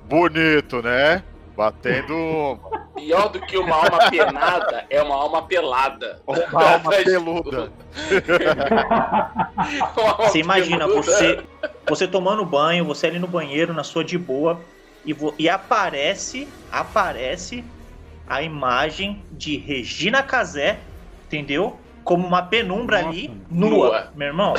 Bonito, 0.08 0.82
né? 0.82 1.21
Batendo 1.58 2.60
Pior 2.93 3.30
do 3.30 3.39
que 3.41 3.58
uma 3.58 3.76
alma 3.76 4.12
penada 4.12 4.86
é 4.91 5.02
uma 5.02 5.15
alma 5.15 5.41
pelada. 5.41 6.22
uma 6.28 6.63
alma 6.74 6.91
peluda. 6.91 7.72
Uma 9.98 10.12
alma 10.12 10.30
Você 10.30 10.39
imagina, 10.39 10.86
peluda. 10.88 11.02
você, 11.02 11.43
você 11.89 12.08
tomando 12.08 12.46
banho, 12.46 12.86
você 12.86 13.08
ali 13.08 13.17
no 13.20 13.28
banheiro, 13.28 13.74
na 13.74 13.84
sua 13.84 14.04
de 14.04 14.17
boa, 14.17 14.62
e, 15.04 15.13
vo- 15.13 15.34
e 15.39 15.50
aparece, 15.50 16.48
aparece 16.72 17.63
a 18.28 18.41
imagem 18.43 19.24
de 19.32 19.58
Regina 19.58 20.22
Casé, 20.22 20.80
entendeu? 21.26 21.78
Como 22.04 22.26
uma 22.28 22.43
penumbra 22.43 22.98
Nossa, 23.02 23.10
ali, 23.10 23.32
nua. 23.50 23.70
nua. 23.70 24.12
Meu 24.15 24.28
irmão, 24.28 24.54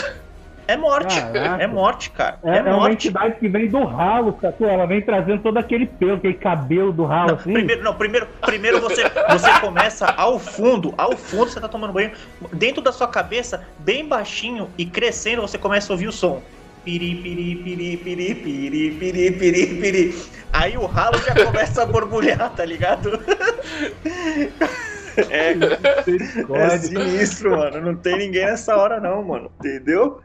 é 0.68 0.76
morte. 0.76 1.20
Caraca. 1.20 1.62
É 1.62 1.66
morte, 1.66 2.10
cara. 2.10 2.38
É, 2.44 2.50
É, 2.50 2.58
é 2.58 2.62
uma 2.62 2.72
morte. 2.76 2.92
entidade 3.08 3.34
que 3.40 3.48
vem 3.48 3.68
do 3.68 3.82
ralo, 3.84 4.38
sacou? 4.40 4.68
Ela 4.68 4.86
vem 4.86 5.00
trazendo 5.02 5.42
todo 5.42 5.56
aquele 5.58 5.86
pelo, 5.86 6.14
aquele 6.14 6.34
cabelo 6.34 6.92
do 6.92 7.04
ralo, 7.04 7.28
Não, 7.30 7.34
assim. 7.36 7.52
primeiro, 7.52 7.82
não, 7.82 7.94
primeiro, 7.94 8.28
primeiro 8.42 8.80
você, 8.80 9.02
você 9.30 9.60
começa 9.60 10.06
ao 10.06 10.38
fundo, 10.38 10.94
ao 10.96 11.16
fundo 11.16 11.50
você 11.50 11.60
tá 11.60 11.68
tomando 11.68 11.92
banho, 11.92 12.12
dentro 12.52 12.80
da 12.80 12.92
sua 12.92 13.08
cabeça, 13.08 13.66
bem 13.80 14.06
baixinho 14.06 14.68
e 14.78 14.86
crescendo, 14.86 15.42
você 15.42 15.58
começa 15.58 15.92
a 15.92 15.94
ouvir 15.94 16.06
o 16.08 16.12
som. 16.12 16.40
Piri, 16.84 17.16
piri, 17.16 17.56
piri, 17.56 17.96
piri, 17.96 18.34
piri, 18.36 18.90
piri, 18.92 19.30
piri, 19.32 19.66
piri. 19.80 20.22
Aí 20.52 20.76
o 20.78 20.86
ralo 20.86 21.18
já 21.18 21.34
começa 21.44 21.82
a 21.82 21.86
borbulhar, 21.86 22.50
tá 22.54 22.64
ligado? 22.64 23.20
É, 25.30 25.50
é 26.54 26.78
sinistro, 26.78 27.50
mano. 27.50 27.80
Não 27.80 27.94
tem 27.96 28.16
ninguém 28.18 28.46
nessa 28.46 28.76
hora, 28.76 29.00
não, 29.00 29.22
mano. 29.22 29.50
Entendeu? 29.58 30.20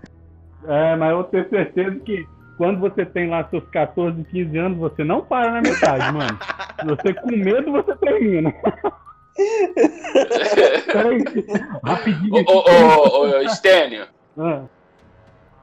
É, 0.67 0.95
mas 0.95 1.11
eu 1.11 1.23
tenho 1.25 1.49
certeza 1.49 1.99
que 1.99 2.27
quando 2.57 2.79
você 2.79 3.05
tem 3.05 3.27
lá 3.29 3.47
seus 3.49 3.63
14, 3.69 4.23
15 4.25 4.57
anos, 4.57 4.77
você 4.77 5.03
não 5.03 5.21
para 5.25 5.51
na 5.51 5.61
metade, 5.61 6.11
mano. 6.13 6.39
Você 6.85 7.13
com 7.13 7.35
medo, 7.35 7.71
você 7.71 7.95
termina. 7.97 8.53
Peraí, 10.91 11.23
rapidinho. 11.83 12.43
Ô, 12.47 12.51
ô, 12.51 13.25
ô, 13.25 13.43
ô, 13.45 13.49
Stênio, 13.49 14.05
Ah. 14.37 14.63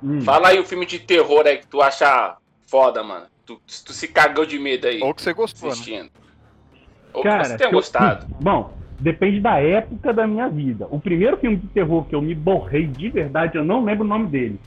Hum. 0.02 0.20
fala 0.22 0.48
aí 0.48 0.58
o 0.58 0.64
filme 0.64 0.86
de 0.86 0.98
terror 0.98 1.46
aí 1.46 1.58
que 1.58 1.66
tu 1.66 1.80
acha 1.82 2.36
foda, 2.66 3.02
mano. 3.02 3.26
Tu, 3.44 3.60
tu 3.84 3.92
se 3.92 4.08
cagou 4.08 4.46
de 4.46 4.58
medo 4.58 4.86
aí 4.86 5.00
Ou 5.02 5.12
que 5.12 5.20
você 5.22 5.32
gostou, 5.32 5.68
né? 5.68 5.72
assistindo. 5.74 6.10
Ou 7.12 7.22
Cara, 7.22 7.42
que 7.42 7.48
você 7.48 7.56
tenha 7.58 7.68
que 7.70 7.74
eu- 7.74 7.78
gostado. 7.78 8.26
Bom, 8.40 8.72
depende 8.98 9.40
da 9.40 9.60
época 9.60 10.12
da 10.12 10.26
minha 10.26 10.48
vida. 10.48 10.86
O 10.90 10.98
primeiro 10.98 11.36
filme 11.36 11.56
de 11.58 11.66
terror 11.68 12.04
que 12.06 12.14
eu 12.14 12.22
me 12.22 12.34
borrei 12.34 12.86
de 12.86 13.10
verdade, 13.10 13.58
eu 13.58 13.64
não 13.64 13.84
lembro 13.84 14.04
o 14.04 14.08
nome 14.08 14.26
dele. 14.28 14.58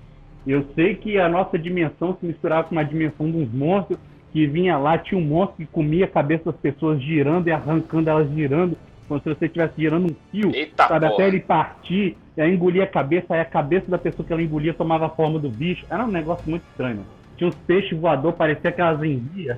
Eu 0.45 0.65
sei 0.75 0.95
que 0.95 1.17
a 1.17 1.29
nossa 1.29 1.57
dimensão 1.57 2.17
se 2.19 2.25
misturava 2.25 2.65
com 2.65 2.75
uma 2.75 2.83
dimensão 2.83 3.29
de 3.31 3.37
uns 3.37 3.51
monstros, 3.51 3.97
que 4.31 4.47
vinha 4.47 4.77
lá, 4.77 4.97
tinha 4.97 5.19
um 5.19 5.23
monstro 5.23 5.57
que 5.57 5.65
comia 5.65 6.05
a 6.05 6.07
cabeça 6.07 6.45
das 6.45 6.55
pessoas 6.59 7.01
girando 7.01 7.47
e 7.47 7.51
arrancando 7.51 8.09
elas 8.09 8.29
girando. 8.31 8.75
como 9.07 9.21
se 9.21 9.29
você 9.29 9.45
estivesse 9.45 9.73
girando 9.79 10.11
um 10.11 10.15
fio, 10.31 10.51
Eita 10.55 10.87
sabe? 10.87 11.05
porra. 11.07 11.13
Até 11.13 11.27
ele 11.27 11.39
partir, 11.39 12.17
e 12.35 12.41
aí 12.41 12.53
engolia 12.53 12.83
a 12.83 12.87
cabeça, 12.87 13.33
aí 13.33 13.39
a 13.39 13.45
cabeça 13.45 13.89
da 13.91 13.97
pessoa 13.97 14.25
que 14.25 14.33
ela 14.33 14.41
engolia 14.41 14.73
tomava 14.73 15.05
a 15.05 15.09
forma 15.09 15.37
do 15.37 15.49
bicho. 15.49 15.85
Era 15.89 16.03
um 16.03 16.11
negócio 16.11 16.49
muito 16.49 16.63
estranho. 16.71 17.05
Tinha 17.37 17.47
uns 17.47 17.55
peixes 17.55 17.97
voadores, 17.97 18.37
parecia 18.37 18.69
aquelas 18.69 19.01
enguias. 19.03 19.57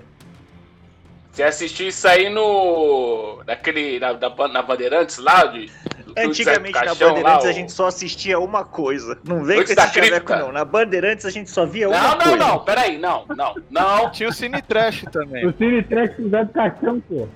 Você 1.36 1.44
assistiu 1.44 1.90
isso 1.90 2.08
aí 2.08 2.30
no. 2.30 3.44
naquele. 3.46 4.00
na, 4.00 4.14
na, 4.14 4.48
na 4.48 4.62
Bandeirantes 4.62 5.18
lá? 5.18 5.44
De, 5.48 5.70
Antigamente 6.18 6.72
do 6.72 6.80
na 6.80 6.86
Caixão 6.86 7.10
Bandeirantes 7.10 7.44
lá, 7.44 7.50
a 7.50 7.54
gente 7.54 7.72
só 7.74 7.88
assistia 7.88 8.40
uma 8.40 8.64
coisa. 8.64 9.20
Não 9.26 9.44
vem 9.44 9.58
com 9.58 9.64
esse 9.64 9.76
chaveco, 9.76 10.34
não. 10.34 10.54
Na 10.54 10.64
Bandeirantes 10.64 11.26
a 11.26 11.30
gente 11.30 11.50
só 11.50 11.66
via 11.66 11.90
uma 11.90 12.00
Não, 12.00 12.10
não, 12.12 12.18
coisa. 12.20 12.38
não, 12.38 12.60
peraí, 12.64 12.98
não, 12.98 13.26
não, 13.36 13.54
não. 13.70 14.10
Tinha 14.12 14.30
o 14.30 14.32
Cine 14.32 14.62
Trash 14.62 15.04
também. 15.12 15.46
O 15.46 15.54
Cine 15.58 15.84
Trash 15.84 16.12
do 16.18 16.48
Caixão, 16.54 17.02
pô. 17.02 17.28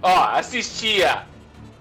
Ó, 0.00 0.24
assistia. 0.32 1.24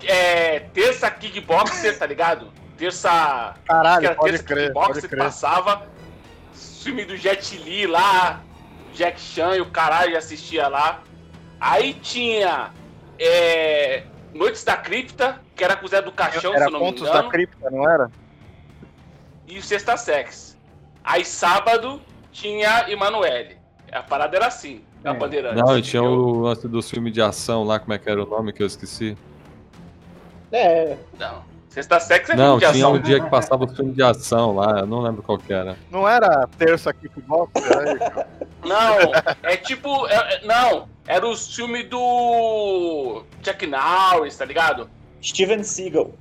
É, 0.03 0.59
terça 0.73 1.09
kickboxer, 1.09 1.97
tá 1.97 2.05
ligado? 2.05 2.51
Terça. 2.77 3.55
Caralho, 3.65 4.13
pode 4.13 4.31
terça 4.31 4.43
crer, 4.43 4.67
kickboxer 4.67 4.87
pode 4.93 5.01
que 5.03 5.07
crer. 5.07 5.23
passava. 5.23 5.87
Filme 6.83 7.05
do 7.05 7.15
Jet 7.15 7.55
Li 7.59 7.87
lá. 7.87 8.41
Jack 8.97 9.19
Chan 9.19 9.55
e 9.55 9.61
o 9.61 9.67
caralho 9.67 10.17
assistia 10.17 10.67
lá. 10.67 11.01
Aí 11.59 11.93
tinha. 11.93 12.71
É, 13.19 14.03
Noites 14.33 14.63
da 14.63 14.75
Cripta, 14.77 15.39
que 15.55 15.63
era 15.63 15.75
com 15.75 15.85
o 15.85 15.89
Zé 15.89 16.01
do 16.01 16.11
Caixão, 16.11 16.51
se 16.51 16.57
Era 16.57 16.65
eu 16.65 16.71
não 16.71 16.79
me 16.79 16.85
Contos 16.85 17.03
da 17.03 17.09
engano. 17.17 17.29
Cripta, 17.29 17.69
não 17.71 17.89
era? 17.89 18.11
e 19.47 19.57
o 19.57 19.61
Sexta 19.63 19.95
Sex. 19.95 20.57
Aí 21.03 21.23
sábado 21.23 22.01
tinha 22.31 22.89
Emanuele. 22.89 23.57
A 23.91 24.03
parada 24.03 24.35
era 24.35 24.47
assim, 24.47 24.83
na 25.03 25.11
É. 25.11 25.13
Bandeirantes. 25.13 25.63
Não, 25.63 25.77
e 25.77 25.81
tinha 25.81 26.03
o 26.03 26.41
lance 26.41 26.67
dos 26.67 26.89
filmes 26.89 27.13
de 27.13 27.21
ação 27.21 27.63
lá, 27.63 27.79
como 27.79 27.93
é 27.93 27.97
que 27.97 28.09
era 28.09 28.21
o 28.21 28.27
nome 28.27 28.51
que 28.51 28.61
eu 28.61 28.67
esqueci? 28.67 29.17
É, 30.51 30.97
Não. 31.17 31.43
Sexta 31.69 31.99
Sex 31.99 32.29
é 32.31 32.35
Não, 32.35 32.59
filme 32.59 32.65
de 32.65 32.71
tinha 32.73 32.85
ação. 32.87 32.93
um 32.93 32.99
dia 33.01 33.19
que 33.23 33.29
passava 33.29 33.65
os 33.65 33.75
filmes 33.75 33.95
de 33.95 34.01
ação 34.03 34.55
lá, 34.55 34.79
eu 34.79 34.85
não 34.87 34.99
lembro 35.01 35.21
qual 35.21 35.37
que 35.37 35.53
era. 35.53 35.77
Não 35.91 36.07
era 36.09 36.47
Terça 36.57 36.91
Kickboxer? 36.93 37.77
aí, 37.77 37.99
cara? 38.09 38.27
Não, 38.67 39.11
é 39.43 39.57
tipo. 39.57 40.07
é- 40.07 40.35
é- 40.35 40.45
não, 40.45 40.87
era 41.07 41.25
o 41.27 41.35
filme 41.35 41.83
do. 41.83 43.23
Jack 43.41 43.65
Norris, 43.67 44.35
tá 44.37 44.45
ligado? 44.45 44.89
Steven 45.21 45.63
Seagal. 45.63 46.11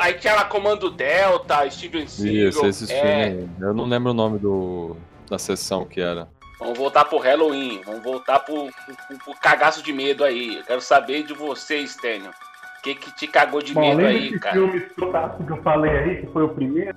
Aí 0.00 0.14
tinha 0.14 0.34
lá 0.34 0.44
Comando 0.44 0.90
Delta, 0.90 1.68
Steven 1.70 2.06
Seagal. 2.06 2.48
Isso, 2.48 2.66
esses 2.66 2.90
é, 2.90 3.30
filmes. 3.30 3.48
Eu 3.60 3.72
não 3.74 3.84
lembro 3.86 4.10
o 4.10 4.14
nome 4.14 4.38
do, 4.38 4.96
da 5.30 5.38
sessão 5.38 5.84
que 5.84 6.00
era. 6.00 6.28
Vamos 6.58 6.76
voltar 6.76 7.04
pro 7.04 7.18
Halloween, 7.18 7.80
vamos 7.86 8.02
voltar 8.02 8.40
pro, 8.40 8.68
pro- 9.06 9.18
pro 9.24 9.34
cagaço 9.40 9.80
de 9.82 9.92
medo 9.92 10.24
aí. 10.24 10.56
Eu 10.56 10.64
quero 10.64 10.80
saber 10.80 11.22
de 11.22 11.32
você, 11.32 11.86
Stênio. 11.86 12.30
O 12.30 12.82
que, 12.82 12.94
que 12.96 13.10
te 13.14 13.26
cagou 13.28 13.62
de 13.62 13.72
Bom, 13.74 13.80
medo 13.80 14.06
aí, 14.06 14.38
cara? 14.38 14.54
filme 14.56 14.80
fantástico 14.98 15.44
que 15.46 15.52
eu 15.52 15.62
falei 15.62 15.90
aí, 15.98 16.16
que 16.20 16.26
foi 16.32 16.44
o 16.44 16.48
primeiro, 16.48 16.96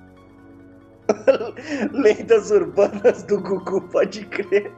Lendas 1.92 2.50
urbanas 2.50 3.22
do 3.24 3.40
Gugu, 3.40 3.80
pode 3.88 4.24
crer. 4.26 4.72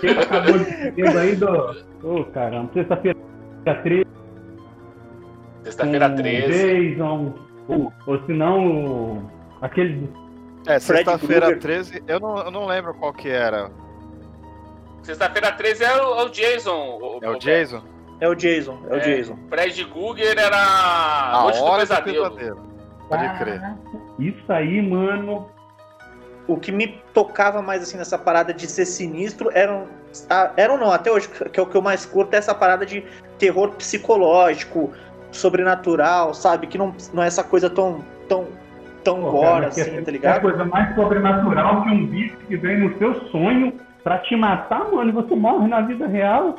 quem 0.00 0.10
acabou 0.18 0.58
de 0.58 0.92
medo 1.02 1.18
aí 1.18 1.36
do. 1.36 1.76
Ô, 2.02 2.24
caramba, 2.32 2.70
sexta-feira 2.72 3.18
13. 3.82 4.06
Sexta-feira 5.64 6.08
com 6.10 6.16
13. 6.16 6.88
Jason, 6.94 7.34
ou, 7.68 7.92
ou 8.06 8.26
se 8.26 8.32
não, 8.32 8.66
o- 8.66 9.30
aquele. 9.60 10.08
É, 10.66 10.78
sexta-feira 10.78 11.46
Krueger. 11.46 11.60
13, 11.60 12.02
eu 12.06 12.20
não, 12.20 12.38
eu 12.38 12.50
não 12.50 12.66
lembro 12.66 12.94
qual 12.94 13.12
que 13.12 13.28
era. 13.28 13.70
Sexta-feira 15.02 15.50
13 15.52 15.84
é 15.84 15.96
o, 16.02 16.20
é 16.20 16.24
o 16.24 16.28
Jason. 16.28 17.18
É 17.22 17.28
o 17.30 17.38
Jason? 17.38 17.82
É 18.20 18.28
o 18.28 18.34
Jason, 18.36 18.78
é, 18.88 18.92
o 18.92 18.96
É. 18.96 19.00
Jason. 19.00 19.36
Fred 19.48 19.84
Guger 19.86 20.38
era 20.38 20.56
A 20.56 21.42
Noite 21.42 21.58
do 21.58 21.64
Hora 21.64 21.84
do 21.84 21.88
Pesadelo. 21.88 22.30
Pesadelo. 22.30 22.60
Pode 23.08 23.38
crer. 23.38 23.60
Isso 24.28 24.52
aí, 24.52 24.80
mano. 24.82 25.48
O 26.46 26.56
que 26.56 26.72
me 26.72 26.88
tocava 27.14 27.62
mais 27.62 27.82
assim 27.82 27.96
nessa 27.96 28.18
parada 28.18 28.52
de 28.52 28.66
ser 28.66 28.84
sinistro 28.84 29.50
eram. 29.52 29.86
Eram 30.56 30.76
não, 30.76 30.92
até 30.92 31.10
hoje, 31.10 31.28
que 31.28 31.58
é 31.58 31.62
o 31.62 31.66
que 31.66 31.74
eu 31.74 31.82
mais 31.82 32.04
curto, 32.04 32.34
é 32.34 32.36
essa 32.36 32.54
parada 32.54 32.84
de 32.84 33.02
terror 33.38 33.70
psicológico, 33.70 34.92
sobrenatural, 35.30 36.34
sabe? 36.34 36.66
Que 36.66 36.76
não, 36.76 36.94
não 37.14 37.22
é 37.22 37.26
essa 37.26 37.42
coisa 37.42 37.70
tão. 37.70 38.04
tão. 38.28 38.46
tão 39.02 39.20
Pô, 39.22 39.40
cara, 39.40 39.68
assim, 39.68 39.84
que 39.84 39.90
tá 39.90 39.96
É 39.96 40.08
a 40.08 40.12
ligado? 40.12 40.40
coisa 40.42 40.64
mais 40.64 40.94
sobrenatural 40.94 41.82
que 41.82 41.88
um 41.90 42.06
bicho 42.06 42.36
que 42.48 42.56
vem 42.56 42.80
no 42.80 42.98
seu 42.98 43.14
sonho 43.28 43.72
pra 44.04 44.18
te 44.18 44.36
matar, 44.36 44.90
mano, 44.90 45.10
e 45.10 45.12
você 45.12 45.34
morre 45.34 45.68
na 45.68 45.80
vida 45.80 46.06
real. 46.06 46.56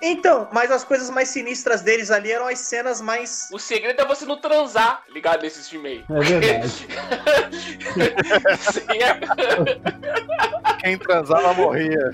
Então, 0.00 0.48
mas 0.52 0.70
as 0.70 0.84
coisas 0.84 1.10
mais 1.10 1.28
sinistras 1.28 1.82
deles 1.82 2.10
ali 2.10 2.30
eram 2.30 2.46
as 2.46 2.58
cenas 2.60 3.00
mais. 3.00 3.48
O 3.52 3.58
segredo 3.58 4.00
é 4.00 4.04
você 4.04 4.24
não 4.24 4.36
transar, 4.40 5.02
ligado 5.08 5.42
nesses 5.42 5.68
filmes 5.68 5.92
aí. 5.92 6.04
É 6.08 6.20
verdade. 6.20 6.86
É- 8.98 10.78
Quem 10.82 10.98
transava 10.98 11.52
morria. 11.54 12.10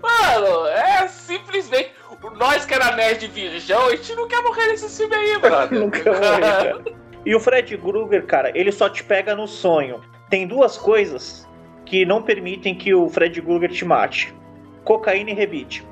Mano, 0.00 0.66
é 0.68 1.08
simplesmente. 1.08 1.90
Nós 2.36 2.64
que 2.64 2.72
era 2.74 2.94
nerd 2.94 3.26
virgão, 3.26 3.86
a 3.88 3.96
gente 3.96 4.14
não 4.14 4.28
quer 4.28 4.40
morrer 4.42 4.68
nesse 4.68 4.88
filme 4.96 5.14
aí, 5.14 5.38
brother. 5.38 5.78
Não 5.80 5.90
quer 5.90 6.04
morrer, 6.04 6.40
cara. 6.40 6.84
E 7.26 7.34
o 7.34 7.40
Fred 7.40 7.76
Krueger, 7.78 8.24
cara, 8.26 8.56
ele 8.56 8.70
só 8.70 8.88
te 8.88 9.02
pega 9.02 9.34
no 9.34 9.48
sonho. 9.48 10.00
Tem 10.30 10.46
duas 10.46 10.76
coisas 10.78 11.48
que 11.84 12.04
não 12.06 12.22
permitem 12.22 12.74
que 12.76 12.94
o 12.94 13.08
Fred 13.08 13.40
Krueger 13.42 13.70
te 13.70 13.84
mate: 13.84 14.32
cocaína 14.84 15.30
e 15.30 15.34
rebite. 15.34 15.84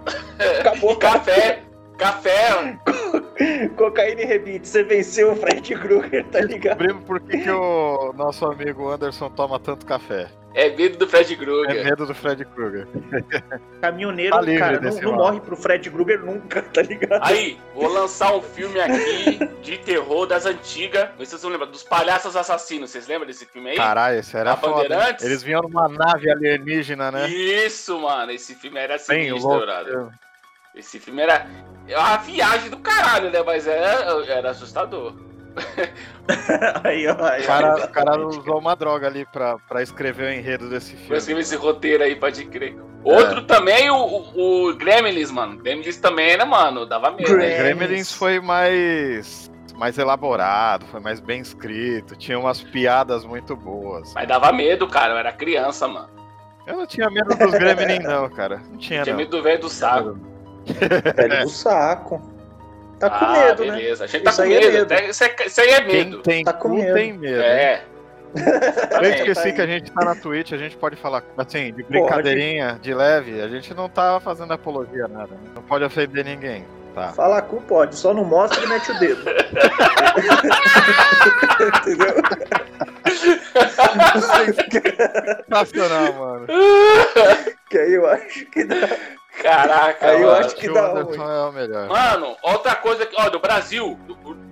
Acabou. 0.61 0.97
Café, 0.97 1.63
café. 1.99 2.79
Cocaína 3.77 4.23
e 4.23 4.25
rebite. 4.27 4.69
Você 4.69 4.83
venceu 4.83 5.33
o 5.33 5.37
Fred 5.37 5.75
Krueger, 5.75 6.25
tá 6.27 6.41
ligado? 6.41 6.79
Primo, 6.79 7.01
por 7.03 7.21
que, 7.21 7.39
que 7.39 7.51
o 7.51 8.13
nosso 8.15 8.45
amigo 8.47 8.91
Anderson 8.91 9.31
toma 9.31 9.59
tanto 9.59 9.87
café? 9.87 10.29
É 10.53 10.69
medo 10.69 10.99
do 10.99 11.07
Fred 11.09 11.33
É 11.33 11.37
Krueger. 11.37 11.85
medo 11.85 12.07
do 12.07 12.15
Fred 12.15 12.45
Krueger. 12.45 12.87
Caminhoneiro, 13.81 14.35
Tá 14.37 14.59
cara, 14.59 14.81
não, 14.81 15.01
não 15.01 15.13
morre 15.13 15.41
pro 15.41 15.57
Fred 15.57 15.89
Krueger 15.89 16.19
nunca, 16.25 16.61
tá 16.61 16.83
ligado? 16.83 17.23
Aí, 17.23 17.57
vou 17.73 17.87
lançar 17.89 18.35
um 18.35 18.43
filme 18.43 18.81
aqui 18.81 19.39
de 19.63 19.79
terror 19.79 20.27
das 20.27 20.47
antigas. 20.47 21.09
Não 21.11 21.19
sei 21.19 21.27
se 21.27 21.31
vocês 21.31 21.43
vão 21.43 21.53
lembrar, 21.53 21.67
dos 21.67 21.85
Palhaços 21.85 22.35
Assassinos. 22.35 22.91
Vocês 22.91 23.07
lembram 23.07 23.29
desse 23.29 23.47
filme 23.47 23.71
aí? 23.71 23.77
Caralho, 23.77 24.19
esse 24.19 24.37
era 24.37 24.53
A 24.53 24.57
foda. 24.57 25.17
Eles 25.23 25.43
vinham 25.43 25.63
numa 25.63 25.89
nave 25.89 26.29
alienígena, 26.31 27.13
né? 27.13 27.29
Isso, 27.29 27.99
mano. 28.01 28.33
Esse 28.33 28.55
filme 28.57 28.79
era 28.81 28.97
Bem 29.09 29.29
sinistro, 29.29 29.49
louco. 29.51 30.13
Esse 30.75 30.99
filme 30.99 31.23
era 31.23 31.47
é 31.89 31.99
uma 31.99 32.17
viagem 32.19 32.71
do 32.71 32.79
caralho, 32.79 33.31
né? 33.31 33.43
Mas 33.43 33.67
era, 33.67 34.25
era 34.27 34.51
assustador. 34.51 35.15
Aí, 36.85 37.09
ó, 37.09 37.25
aí, 37.25 37.43
O 37.43 37.47
cara, 37.47 37.75
o 37.85 37.89
cara 37.89 38.27
usou 38.27 38.59
uma 38.59 38.77
droga 38.77 39.09
ali 39.09 39.27
pra, 39.27 39.59
pra 39.69 39.83
escrever 39.83 40.31
o 40.31 40.33
enredo 40.33 40.71
desse 40.71 40.93
Eu 40.93 40.99
filme. 40.99 41.17
escrevi 41.17 41.41
esse 41.41 41.57
roteiro 41.57 42.05
aí, 42.05 42.15
pode 42.15 42.45
crer. 42.45 42.77
Outro 43.03 43.43
também, 43.43 43.91
o, 43.91 43.97
o, 43.97 44.69
o 44.69 44.75
Gremlins, 44.77 45.31
mano. 45.33 45.59
Gremlins 45.59 45.97
também, 45.97 46.37
né, 46.37 46.45
mano? 46.45 46.87
Dava 46.87 47.11
medo. 47.11 47.25
Gremlins. 47.35 47.59
né? 47.59 47.63
Gremlins 47.75 48.13
foi 48.13 48.39
mais 48.41 49.51
mais 49.75 49.97
elaborado, 49.99 50.85
foi 50.87 51.01
mais 51.01 51.21
bem 51.21 51.41
escrito, 51.41 52.15
tinha 52.15 52.39
umas 52.39 52.61
piadas 52.63 53.25
muito 53.25 53.57
boas. 53.57 54.13
Mas 54.15 54.29
dava 54.29 54.53
medo, 54.53 54.87
cara. 54.87 55.15
Eu 55.15 55.19
era 55.19 55.33
criança, 55.33 55.89
mano. 55.89 56.11
Eu 56.67 56.77
não 56.77 56.87
tinha 56.87 57.09
medo 57.11 57.35
dos 57.37 57.51
Gremlins 57.53 58.05
não, 58.05 58.29
cara. 58.29 58.59
Não 58.71 58.77
tinha 58.79 59.03
Tinha 59.03 59.15
não. 59.15 59.19
medo 59.23 59.31
do 59.37 59.43
velho 59.43 59.61
do 59.63 59.69
saco. 59.71 60.17
Velho 61.17 61.43
do 61.43 61.49
saco. 61.49 62.21
Tá 62.99 63.09
com 63.09 63.25
ah, 63.25 63.33
medo, 63.33 63.65
né? 63.65 63.73
beleza. 63.73 64.05
A 64.05 64.07
gente 64.07 64.23
tá 64.23 64.31
Isso 64.31 64.43
com 64.43 64.49
aí 64.49 64.55
é 64.55 64.61
medo. 64.61 64.95
medo. 64.95 65.11
Isso, 65.11 65.25
é, 65.25 65.37
isso 65.47 65.61
aí 65.61 65.69
é 65.71 65.81
Quem 65.83 66.05
medo. 66.05 66.23
tem 66.23 66.45
Tá 66.45 66.53
com 66.53 66.69
medo. 66.69 66.95
tem 66.95 67.13
medo. 67.15 67.41
É. 67.41 67.83
Eu 69.03 69.11
esqueci 69.11 69.49
aí. 69.49 69.53
que 69.53 69.61
a 69.61 69.67
gente 69.67 69.91
tá 69.91 70.05
na 70.05 70.15
Twitch, 70.15 70.53
a 70.53 70.57
gente 70.57 70.77
pode 70.77 70.95
falar, 70.97 71.25
assim, 71.37 71.73
de 71.73 71.83
brincadeirinha, 71.83 72.79
de 72.81 72.95
leve, 72.95 73.41
a 73.41 73.49
gente 73.49 73.75
não 73.75 73.89
tá 73.89 74.21
fazendo 74.21 74.53
apologia 74.53 75.07
a 75.07 75.09
nada. 75.09 75.35
né? 75.35 75.51
Não 75.55 75.63
pode 75.63 75.83
ofender 75.85 76.25
ninguém. 76.25 76.65
Tá. 76.95 77.09
Falar 77.13 77.43
cu 77.43 77.61
pode, 77.63 77.97
só 77.97 78.13
não 78.13 78.25
mostra 78.25 78.63
e 78.65 78.69
mete 78.69 78.91
o 78.91 78.99
dedo. 78.99 79.23
Entendeu? 81.81 82.15
Sensacional, 85.49 86.13
mano. 86.15 86.47
Que 87.69 87.79
aí 87.79 87.95
eu 87.95 88.09
acho 88.09 88.47
que 88.47 88.65
dá. 88.65 88.77
Caraca, 89.43 90.07
Aí 90.09 90.21
eu 90.23 90.29
mano. 90.29 90.45
acho 90.45 90.57
que 90.57 90.69
o 90.71 90.75
dá 90.75 90.91
Anderson 90.91 91.31
é 91.31 91.49
o 91.49 91.53
melhor. 91.53 91.89
Mano, 91.89 92.37
outra 92.43 92.75
coisa 92.77 93.07
que, 93.07 93.15
ó, 93.21 93.29
do 93.29 93.39
Brasil. 93.41 93.99
do- 94.07 94.51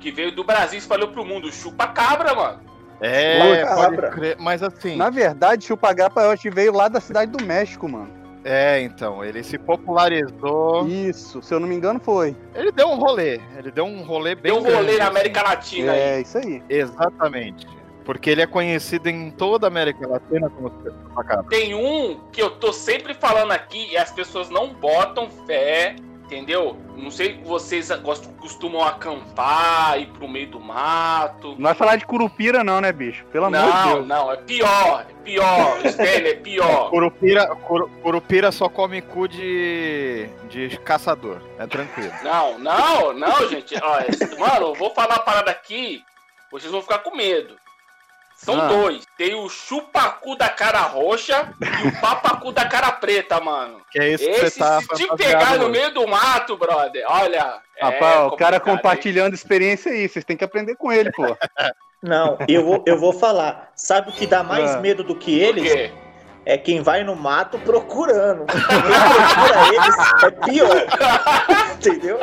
que 0.00 0.10
veio 0.10 0.32
do 0.32 0.44
Brasil 0.44 0.74
e 0.76 0.78
espalhou 0.78 1.08
pro 1.08 1.24
mundo. 1.24 1.50
Chupa 1.50 1.86
cabra, 1.86 2.34
mano. 2.34 2.60
É, 3.00 3.64
pode 3.64 3.92
cabra. 3.96 4.10
crer. 4.10 4.36
Mas 4.38 4.62
assim, 4.62 4.96
Na 4.96 5.08
verdade, 5.08 5.64
Chupagapa 5.64 6.20
eu 6.22 6.30
acho 6.30 6.42
que 6.42 6.50
veio 6.50 6.72
lá 6.74 6.88
da 6.88 7.00
cidade 7.00 7.30
do 7.30 7.42
México, 7.42 7.88
mano. 7.88 8.10
é, 8.44 8.80
então, 8.82 9.24
ele 9.24 9.42
se 9.42 9.56
popularizou. 9.56 10.86
Isso, 10.86 11.40
se 11.42 11.54
eu 11.54 11.58
não 11.58 11.66
me 11.66 11.74
engano, 11.74 11.98
foi. 11.98 12.36
Ele 12.54 12.70
deu 12.70 12.88
um 12.88 12.96
rolê. 12.96 13.40
Ele 13.56 13.70
deu 13.70 13.84
um 13.86 14.02
rolê 14.02 14.34
bem 14.34 14.52
Deu 14.52 14.56
um 14.60 14.62
rolê 14.62 14.74
grande, 14.74 14.98
na 14.98 15.04
assim. 15.04 15.10
América 15.10 15.42
Latina 15.42 15.92
aí. 15.92 15.98
É, 16.00 16.20
isso 16.20 16.36
aí. 16.38 16.62
Exatamente. 16.68 17.66
Porque 18.04 18.28
ele 18.30 18.42
é 18.42 18.46
conhecido 18.46 19.08
em 19.08 19.30
toda 19.30 19.66
a 19.66 19.68
América 19.68 20.06
Latina 20.06 20.50
como 20.50 20.70
Chupacabra. 20.82 21.44
Tem 21.48 21.74
um 21.74 22.20
que 22.30 22.42
eu 22.42 22.50
tô 22.50 22.72
sempre 22.72 23.14
falando 23.14 23.52
aqui 23.52 23.90
e 23.92 23.96
as 23.96 24.10
pessoas 24.12 24.50
não 24.50 24.68
botam 24.74 25.30
fé. 25.46 25.96
entendeu? 26.24 26.76
Não 26.96 27.10
sei 27.10 27.34
se 27.36 27.42
vocês 27.44 27.90
gostam, 28.02 28.32
costumam 28.34 28.82
acampar, 28.82 30.00
ir 30.00 30.06
pro 30.06 30.26
meio 30.26 30.48
do 30.48 30.58
mato. 30.60 31.48
Não 31.56 31.64
vai 31.64 31.74
falar 31.74 31.96
de 31.96 32.06
curupira, 32.06 32.64
não, 32.64 32.80
né, 32.80 32.92
bicho? 32.92 33.24
Pelo 33.26 33.44
amor 33.46 33.60
de 33.60 33.66
Não, 33.68 33.94
Deus. 33.94 34.06
não, 34.06 34.32
é 34.32 34.36
pior, 34.38 35.06
é 35.08 35.12
pior, 35.22 35.78
Stanley, 35.84 36.28
é 36.28 36.34
pior. 36.34 36.90
Curupira, 36.90 37.46
curu- 37.56 37.90
curupira 38.02 38.50
só 38.52 38.68
come 38.70 39.02
cu 39.02 39.28
de, 39.28 40.26
de 40.48 40.78
caçador. 40.78 41.40
É 41.58 41.66
tranquilo. 41.66 42.12
Não, 42.22 42.58
não, 42.58 43.12
não, 43.12 43.48
gente. 43.48 43.74
Olha, 43.82 44.06
mano, 44.38 44.66
eu 44.68 44.74
vou 44.74 44.90
falar 44.94 45.16
uma 45.16 45.22
parada 45.24 45.50
aqui, 45.50 46.02
vocês 46.50 46.72
vão 46.72 46.80
ficar 46.82 46.98
com 47.00 47.14
medo. 47.14 47.54
São 48.36 48.60
Ah. 48.60 48.66
dois. 48.68 49.04
Tem 49.16 49.34
o 49.34 49.48
chupacu 49.48 50.36
da 50.36 50.48
cara 50.48 50.80
roxa 50.82 51.48
e 51.84 51.88
o 51.88 52.00
papacu 52.00 52.52
da 52.52 52.64
cara 52.66 52.92
preta, 52.92 53.40
mano. 53.40 53.80
Que 53.90 53.98
é 54.00 54.08
isso 54.10 54.24
que 54.24 54.30
Esse, 54.30 54.50
você 54.50 54.58
tá 54.58 54.80
se 54.80 54.86
te 55.06 55.16
pegar 55.16 55.56
no 55.58 55.68
meio 55.68 55.92
do 55.94 56.06
mato, 56.06 56.56
brother, 56.56 57.04
olha. 57.08 57.60
é 57.78 57.84
Rapaz, 57.84 58.32
o 58.32 58.36
cara 58.36 58.60
compartilhando 58.60 59.34
experiência 59.34 59.90
aí, 59.92 60.08
vocês 60.08 60.24
têm 60.24 60.36
que 60.36 60.44
aprender 60.44 60.76
com 60.76 60.92
ele, 60.92 61.10
pô. 61.12 61.22
Não, 62.02 62.36
eu 62.46 62.62
vou, 62.62 62.84
eu 62.86 62.98
vou 62.98 63.14
falar. 63.14 63.70
Sabe 63.74 64.10
o 64.10 64.12
que 64.12 64.26
dá 64.26 64.42
mais 64.42 64.74
Ah. 64.74 64.80
medo 64.80 65.02
do 65.02 65.16
que 65.16 65.38
Por 65.38 65.58
eles? 65.58 65.72
quê? 65.72 65.92
É 66.44 66.58
quem 66.58 66.82
vai 66.82 67.02
no 67.02 67.16
mato 67.16 67.58
procurando. 67.60 68.44
Quem 68.44 68.60
procura 68.60 69.68
eles 69.72 69.96
é 70.24 70.30
pior. 70.44 70.86
Entendeu? 71.76 72.20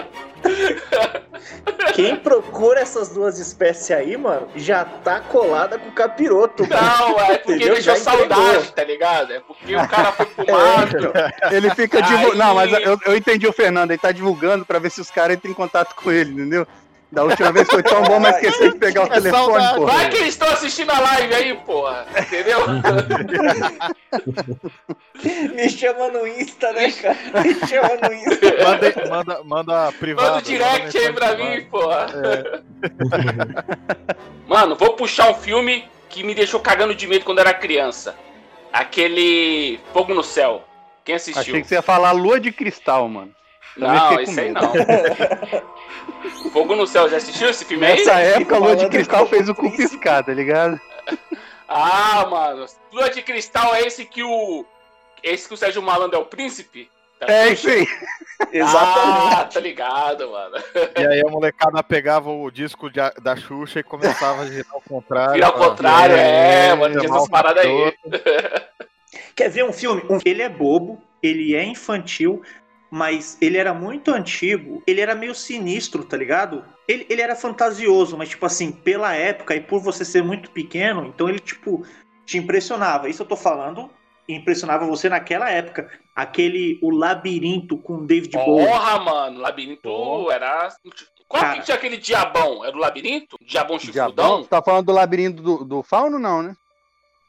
Quem 1.94 2.16
procura 2.16 2.80
essas 2.80 3.10
duas 3.10 3.38
espécies 3.40 3.92
aí, 3.92 4.16
mano, 4.18 4.48
já 4.56 4.86
tá 4.86 5.20
colada 5.20 5.78
com 5.78 5.90
o 5.90 5.92
capiroto. 5.92 6.68
mano. 6.68 6.82
Não, 6.82 7.20
é 7.20 7.38
porque 7.38 7.54
Entendeu? 7.54 7.74
deixou 7.76 7.96
Já 7.96 8.14
entregou. 8.14 8.38
saudade, 8.38 8.72
tá 8.74 8.84
ligado? 8.84 9.34
É 9.34 9.40
porque 9.40 9.76
o 9.76 9.88
cara 9.88 10.12
foi 10.14 10.26
pro 10.28 10.46
mato. 10.52 11.54
Ele 11.54 11.70
fica 11.72 11.98
Aí- 11.98 12.04
divulgando. 12.04 12.38
Não, 12.38 12.56
mas 12.56 12.72
eu, 12.74 12.98
eu 13.06 13.16
entendi 13.18 13.48
o 13.48 13.54
Fernando, 13.54 13.92
ele 13.92 14.00
tá 14.00 14.12
divulgando 14.12 14.66
pra 14.66 14.80
ver 14.80 14.90
se 14.92 15.02
os 15.02 15.12
caras 15.12 15.36
entram 15.36 15.52
em 15.52 15.56
contato 15.56 15.94
com 15.96 16.12
ele, 16.12 16.32
entendeu? 16.32 16.66
Da 17.12 17.24
última 17.24 17.52
vez 17.52 17.68
foi 17.68 17.84
tão 17.84 18.04
bom, 18.04 18.20
mas 18.20 18.36
esqueceu 18.36 18.72
de 18.72 18.80
pegar 18.80 19.04
o 19.04 19.08
É 19.08 19.10
telefone, 19.10 19.66
pô. 19.76 19.86
Vai 19.86 20.10
que 20.10 20.16
eles 20.16 20.30
estão 20.30 20.48
assistindo 20.48 20.92
a 20.92 21.00
live 21.00 21.34
aí, 21.34 21.54
porra. 21.56 22.06
Entendeu? 22.18 22.60
Me 25.54 25.70
chama 25.70 26.08
no 26.08 26.26
Insta, 26.26 26.72
né, 26.72 26.90
cara? 26.92 27.18
Me 27.44 27.54
chama 27.68 27.90
no 28.08 28.14
Insta. 28.14 28.64
Manda, 28.64 29.10
manda, 29.10 29.44
manda 29.44 29.92
privado. 29.92 30.28
Manda 30.28 30.40
o 30.40 30.42
direct 30.42 30.98
aí 30.98 31.12
pra 31.12 31.36
mim, 31.36 31.66
porra. 31.66 32.08
Mano, 34.48 34.78
vou 34.78 34.94
puxar 34.94 35.32
um 35.32 35.36
filme 35.36 35.84
que 36.10 36.24
me 36.24 36.34
deixou 36.34 36.62
cagando 36.62 36.96
de 36.96 37.08
medo 37.08 37.26
quando 37.26 37.40
era 37.40 37.54
criança. 37.54 38.16
Aquele 38.72 39.82
Fogo 39.92 40.14
no 40.14 40.24
Céu. 40.24 40.64
Quem 41.04 41.16
assistiu? 41.16 41.42
Achei 41.42 41.62
que 41.62 41.68
você 41.68 41.76
ia 41.76 41.82
falar 41.82 42.14
lua 42.14 42.40
de 42.40 42.54
cristal, 42.54 43.10
mano. 43.10 43.36
Não, 43.78 44.20
esse 44.20 44.40
aí 44.40 44.52
não. 44.52 44.74
Fogo 46.52 46.76
no 46.76 46.86
Céu, 46.86 47.08
já 47.10 47.18
assistiu 47.18 47.50
esse 47.50 47.64
filme 47.66 47.86
aí? 47.86 47.98
Nessa 48.00 48.20
época, 48.20 48.56
a 48.56 48.60
lua 48.60 48.76
de 48.76 48.90
cristal 48.90 49.26
fez 49.28 49.48
o 49.50 49.56
cu 49.56 49.72
piscar, 49.76 50.24
tá 50.24 50.34
ligado? 50.34 50.80
Ah, 51.68 52.26
mano. 52.30 52.66
Lua 52.92 53.10
de 53.10 53.22
Cristal 53.22 53.74
é 53.76 53.82
esse 53.82 54.04
que 54.06 54.22
o. 54.24 54.66
Esse 55.24 55.48
que 55.48 55.54
o 55.54 55.58
Sérgio 55.58 55.82
Malandro 55.82 56.18
é 56.18 56.22
o 56.22 56.26
príncipe? 56.26 56.90
Da 57.20 57.28
É 57.28 57.50
isso 57.50 57.70
aí. 57.70 57.88
Exatamente. 58.52 59.36
Ah, 59.36 59.46
tá 59.46 59.60
ligado, 59.60 60.30
mano. 60.32 60.56
E 60.98 61.08
aí 61.08 61.22
a 61.26 61.30
molecada 61.30 61.82
pegava 61.84 62.30
o 62.30 62.50
disco 62.52 62.90
de 62.90 63.00
da 63.22 63.36
Xuxa 63.38 63.80
e 63.80 63.84
começava 63.84 64.42
a 64.42 64.48
girar 64.48 64.74
ao 64.74 64.82
contrário. 64.82 65.34
Vira 65.34 65.46
ao 65.48 65.54
contrário, 65.54 66.16
é, 66.16 66.74
mano, 66.76 67.00
tinha 67.00 67.10
essas 67.10 67.30
paradas 67.30 67.64
aí. 67.66 67.94
Quer 69.36 69.50
ver 69.50 69.64
um 69.64 69.72
filme? 69.74 70.04
Um- 70.10 70.20
Ele 70.26 70.42
é 70.42 70.50
bobo, 70.50 71.02
ele 71.22 71.56
é 71.56 71.64
infantil, 71.64 72.42
mas 72.92 73.38
ele 73.40 73.58
era 73.58 73.74
muito 73.74 74.12
antigo, 74.12 74.84
ele 74.86 75.00
era 75.00 75.16
meio 75.16 75.34
sinistro, 75.34 76.04
tá 76.04 76.18
ligado? 76.18 76.66
Ele, 76.86 77.06
ele 77.10 77.22
era 77.22 77.38
fantasioso, 77.38 78.18
mas 78.18 78.28
tipo 78.30 78.46
assim, 78.46 78.70
pela 78.70 79.14
época 79.16 79.56
e 79.56 79.62
por 79.62 79.80
você 79.80 80.04
ser 80.04 80.22
muito 80.22 80.52
pequeno, 80.52 81.06
então 81.06 81.30
ele 81.30 81.40
tipo 81.40 81.86
te 82.26 82.38
impressionava. 82.38 83.08
Isso 83.08 83.22
eu 83.22 83.28
tô 83.28 83.38
falando, 83.38 83.90
impressionava 84.28 84.86
você 84.86 85.08
naquela 85.08 85.50
época. 85.50 85.90
Aquele 86.14 86.78
O 86.82 86.92
Labirinto 86.92 87.78
com 87.78 88.06
David 88.06 88.38
Bowie. 88.38 88.68
Porra, 88.68 89.00
mano, 89.00 89.40
Labirinto 89.40 90.30
era. 90.30 90.70
Qual 91.30 91.42
Cara. 91.42 91.58
que 91.58 91.66
tinha 91.66 91.76
aquele 91.76 91.96
diabão? 91.96 92.66
Era 92.66 92.76
o 92.76 92.80
Labirinto? 92.80 93.38
Diabão 93.42 93.78
Diabão, 93.78 93.80
chifrudão? 93.80 94.44
você 94.44 94.50
tá 94.50 94.62
falando 94.62 94.88
do 94.88 94.92
labirinto 94.92 95.42
do, 95.42 95.64
do 95.64 95.82
fauno, 95.82 96.20
não, 96.20 96.44
né? 96.44 96.54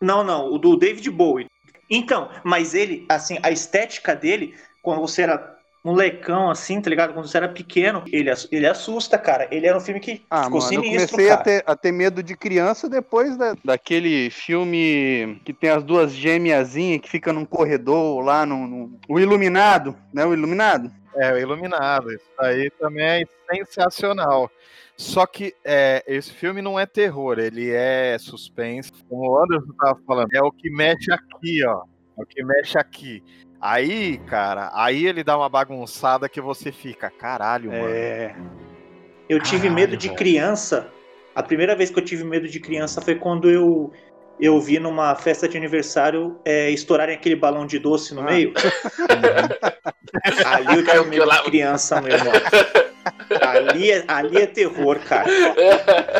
Não, 0.00 0.24
não, 0.24 0.52
o 0.52 0.58
do 0.58 0.76
David 0.76 1.08
Bowie. 1.08 1.46
Então, 1.88 2.28
mas 2.42 2.74
ele, 2.74 3.06
assim, 3.08 3.38
a 3.40 3.52
estética 3.52 4.16
dele, 4.16 4.56
quando 4.82 5.00
você 5.00 5.22
era 5.22 5.56
molecão, 5.84 6.48
assim, 6.50 6.80
tá 6.80 6.88
ligado? 6.88 7.12
Quando 7.12 7.26
você 7.26 7.36
era 7.36 7.48
pequeno, 7.48 8.04
ele, 8.12 8.30
ele 8.52 8.66
assusta, 8.66 9.18
cara. 9.18 9.48
Ele 9.50 9.66
era 9.66 9.76
um 9.76 9.80
filme 9.80 9.98
que 10.00 10.24
Ah, 10.30 10.44
ficou 10.44 10.60
mano, 10.60 10.72
eu 10.74 10.82
sinistro, 10.82 11.16
comecei 11.16 11.26
a 11.32 11.36
cara. 11.36 11.42
ter, 11.44 11.64
a 11.66 11.76
ter 11.76 11.92
medo 11.92 12.22
de 12.22 12.36
criança 12.36 12.88
depois 12.88 13.36
da- 13.36 13.56
daquele 13.64 14.30
filme 14.30 15.40
que 15.44 15.52
tem 15.52 15.70
as 15.70 15.82
duas 15.82 16.12
gêmeazinhas 16.12 17.00
que 17.00 17.10
fica 17.10 17.32
num 17.32 17.44
corredor 17.44 18.20
lá 18.24 18.46
no, 18.46 18.66
no- 18.66 18.98
O 19.08 19.18
Iluminado, 19.18 19.96
né? 20.14 20.24
O 20.24 20.32
Iluminado. 20.32 20.90
É, 21.16 21.32
o 21.32 21.38
Iluminado. 21.38 22.12
Isso 22.12 22.30
aí 22.38 22.70
também 22.78 23.04
é 23.50 23.54
sensacional. 23.54 24.50
Só 24.96 25.26
que 25.26 25.52
é, 25.64 26.04
esse 26.06 26.32
filme 26.32 26.62
não 26.62 26.78
é 26.78 26.86
terror, 26.86 27.38
ele 27.40 27.70
é 27.72 28.16
suspense. 28.20 28.92
Como 29.08 29.28
o 29.30 29.42
Anderson 29.42 29.72
tava 29.78 29.98
falando, 30.06 30.28
é 30.32 30.40
o 30.42 30.52
que 30.52 30.70
mexe 30.70 31.10
aqui, 31.12 31.64
ó. 31.66 31.82
É 32.18 32.22
o 32.22 32.26
que 32.26 32.44
mexe 32.44 32.78
aqui. 32.78 33.22
Aí, 33.62 34.18
cara, 34.26 34.72
aí 34.74 35.06
ele 35.06 35.22
dá 35.22 35.38
uma 35.38 35.48
bagunçada 35.48 36.28
que 36.28 36.40
você 36.40 36.72
fica, 36.72 37.08
caralho, 37.08 37.70
mano. 37.70 37.86
É. 37.86 38.34
Eu 39.28 39.40
tive 39.40 39.68
Caralho, 39.68 39.74
medo 39.74 39.96
de 39.96 40.10
criança. 40.10 40.90
A 41.32 41.44
primeira 41.44 41.76
vez 41.76 41.88
que 41.88 41.96
eu 41.96 42.04
tive 42.04 42.24
medo 42.24 42.48
de 42.48 42.58
criança 42.58 43.00
foi 43.00 43.14
quando 43.14 43.48
eu, 43.48 43.92
eu 44.44 44.60
vi 44.60 44.78
numa 44.80 45.14
festa 45.14 45.48
de 45.48 45.56
aniversário 45.56 46.36
é, 46.44 46.68
estourarem 46.70 47.14
aquele 47.14 47.36
balão 47.36 47.64
de 47.64 47.78
doce 47.78 48.12
no 48.14 48.22
Ah. 48.22 48.24
meio. 48.24 48.52
Ali 50.44 50.76
eu 50.78 50.84
tive 50.84 51.04
medo 51.06 51.30
de 51.30 51.42
criança, 51.44 52.00
meu 52.00 52.12
irmão. 52.14 52.32
Ali 53.40 53.90
é, 53.90 54.04
ali 54.06 54.36
é 54.36 54.46
terror, 54.46 54.98
cara. 55.00 55.26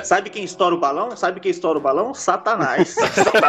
Sabe 0.03 0.31
quem 0.31 0.45
estoura 0.45 0.75
o 0.75 0.79
balão? 0.79 1.14
Sabe 1.16 1.41
quem 1.41 1.51
estoura 1.51 1.79
o 1.79 1.83
balão? 1.83 2.14
Satanás. 2.14 2.95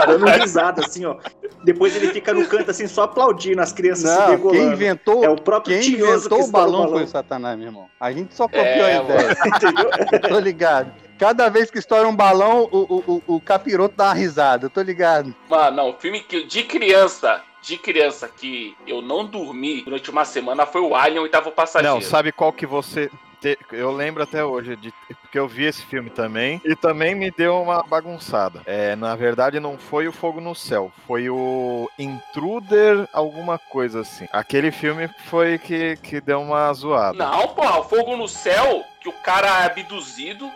Dando 0.07 0.25
risada, 0.25 0.81
assim, 0.85 1.05
ó. 1.05 1.15
Depois 1.63 1.95
ele 1.95 2.09
fica 2.09 2.33
no 2.33 2.45
canto, 2.45 2.69
assim, 2.71 2.87
só 2.87 3.03
aplaudindo 3.03 3.61
as 3.61 3.71
crianças 3.71 4.09
se 4.09 4.17
Não, 4.17 4.25
quem 4.25 4.35
degolando. 4.35 4.73
inventou, 4.73 5.23
É 5.23 5.29
o 5.29 5.35
próprio 5.41 5.79
quem 5.79 5.81
Tinhoso 5.95 6.27
que 6.29 6.35
inventou 6.35 6.37
o 6.39 6.41
estoura 6.41 6.65
balão 6.71 6.89
foi 6.89 7.03
o 7.03 7.07
Satanás, 7.07 7.57
meu 7.57 7.67
irmão. 7.67 7.87
A 7.99 8.11
gente 8.11 8.35
só 8.35 8.43
copiou 8.47 8.65
É, 8.65 8.97
a 8.97 9.03
ideia. 9.03 9.37
Entendeu? 9.47 10.29
tô 10.29 10.39
ligado. 10.39 10.91
Cada 11.17 11.49
vez 11.49 11.69
que 11.71 11.79
estoura 11.79 12.07
um 12.07 12.15
balão, 12.15 12.67
o, 12.71 12.77
o, 12.77 13.21
o, 13.27 13.35
o 13.35 13.41
capiroto 13.41 13.95
dá 13.95 14.05
uma 14.05 14.13
risada, 14.13 14.65
eu 14.65 14.69
tô 14.69 14.81
ligado. 14.81 15.33
Mano, 15.49 15.75
não, 15.77 15.89
o 15.91 15.93
filme 15.93 16.19
que 16.21 16.43
de 16.43 16.63
criança, 16.63 17.41
de 17.61 17.77
criança 17.77 18.27
que 18.27 18.75
eu 18.85 19.01
não 19.01 19.25
dormi 19.25 19.83
durante 19.83 20.09
uma 20.09 20.25
semana 20.25 20.65
foi 20.65 20.81
o 20.81 20.95
Alien, 20.95 21.19
o 21.19 21.23
oitavo 21.23 21.51
passageiro. 21.51 21.95
Não, 21.95 22.01
sabe 22.01 22.31
qual 22.31 22.51
que 22.51 22.65
você. 22.65 23.09
te- 23.39 23.57
Eu 23.71 23.91
lembro 23.91 24.23
até 24.23 24.43
hoje, 24.43 24.75
de... 24.75 24.93
porque 25.21 25.37
eu 25.39 25.47
vi 25.47 25.65
esse 25.65 25.81
filme 25.85 26.09
também, 26.09 26.61
e 26.65 26.75
também 26.75 27.13
me 27.15 27.29
deu 27.31 27.61
uma 27.61 27.83
bagunçada. 27.83 28.61
É, 28.65 28.95
na 28.95 29.15
verdade, 29.15 29.59
não 29.59 29.77
foi 29.77 30.07
o 30.07 30.11
Fogo 30.13 30.39
no 30.41 30.53
Céu, 30.55 30.91
foi 31.07 31.29
o 31.29 31.89
Intruder, 31.97 33.07
alguma 33.13 33.57
coisa 33.59 34.01
assim. 34.01 34.27
Aquele 34.31 34.71
filme 34.71 35.09
foi 35.25 35.57
que, 35.57 35.97
que 35.97 36.19
deu 36.21 36.41
uma 36.41 36.71
zoada. 36.73 37.17
Não, 37.17 37.47
porra, 37.49 37.79
o 37.79 37.83
Fogo 37.83 38.15
no 38.17 38.27
Céu, 38.27 38.83
que 39.01 39.09
o 39.09 39.13
cara 39.13 39.47
é 39.63 39.65
abduzido, 39.65 40.49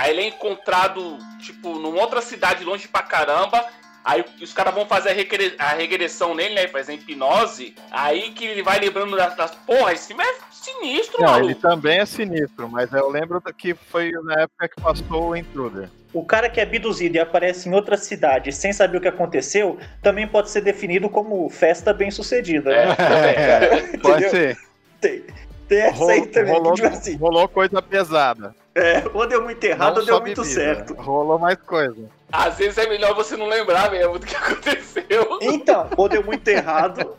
aí 0.00 0.10
ele 0.10 0.22
é 0.22 0.26
encontrado, 0.28 1.18
tipo, 1.40 1.78
numa 1.78 2.00
outra 2.00 2.20
cidade 2.22 2.64
longe 2.64 2.88
pra 2.88 3.02
caramba. 3.02 3.64
Aí 4.02 4.24
os 4.40 4.52
caras 4.54 4.72
vão 4.74 4.86
fazer 4.86 5.10
a, 5.10 5.12
regre- 5.12 5.54
a 5.58 5.68
regressão 5.74 6.34
nele, 6.34 6.54
né? 6.54 6.66
Fazer 6.68 6.92
a 6.92 6.94
hipnose. 6.94 7.74
Aí 7.90 8.30
que 8.30 8.46
ele 8.46 8.62
vai 8.62 8.80
lembrando 8.80 9.14
das. 9.14 9.36
das... 9.36 9.54
Porra, 9.54 9.92
esse 9.92 10.08
filme 10.08 10.24
é 10.24 10.34
sinistro, 10.50 11.20
Não, 11.20 11.32
maluco. 11.32 11.46
ele 11.50 11.54
também 11.54 11.98
é 11.98 12.06
sinistro, 12.06 12.66
mas 12.68 12.90
eu 12.92 13.10
lembro 13.10 13.40
que 13.58 13.74
foi 13.74 14.10
na 14.24 14.42
época 14.42 14.68
que 14.68 14.80
passou 14.80 15.28
o 15.28 15.36
Intruder. 15.36 15.90
O 16.14 16.24
cara 16.24 16.48
que 16.48 16.58
é 16.58 16.62
abduzido 16.62 17.16
e 17.16 17.20
aparece 17.20 17.68
em 17.68 17.74
outra 17.74 17.96
cidade 17.96 18.50
sem 18.52 18.72
saber 18.72 18.96
o 18.96 19.00
que 19.00 19.06
aconteceu, 19.06 19.78
também 20.02 20.26
pode 20.26 20.50
ser 20.50 20.62
definido 20.62 21.08
como 21.10 21.48
festa 21.50 21.92
bem 21.92 22.10
sucedida. 22.10 22.72
É, 22.72 22.86
né? 22.86 22.94
também. 22.96 23.98
Pode 24.00 24.30
ser. 24.30 24.58
Tem, 24.98 25.24
tem 25.68 25.78
essa 25.82 26.10
aí 26.10 26.26
também, 26.26 26.52
rolou, 26.54 26.72
que 26.74 26.82
tipo 26.82 26.94
assim, 26.96 27.16
rolou 27.16 27.48
coisa 27.48 27.80
pesada. 27.82 28.56
É, 28.74 29.02
ou 29.12 29.26
deu 29.26 29.42
muito 29.42 29.62
errado 29.64 29.94
Não 29.94 30.00
ou 30.00 30.06
deu 30.06 30.20
muito 30.20 30.42
bebida, 30.42 30.60
certo. 30.60 30.94
Rolou 30.94 31.38
mais 31.38 31.58
coisa. 31.58 32.08
Às 32.32 32.56
vezes 32.56 32.78
é 32.78 32.88
melhor 32.88 33.14
você 33.14 33.36
não 33.36 33.48
lembrar 33.48 33.90
mesmo 33.90 34.18
do 34.18 34.26
que 34.26 34.34
aconteceu. 34.36 35.38
Então, 35.40 35.88
ou 35.96 36.08
deu 36.08 36.24
muito 36.24 36.46
errado. 36.46 37.16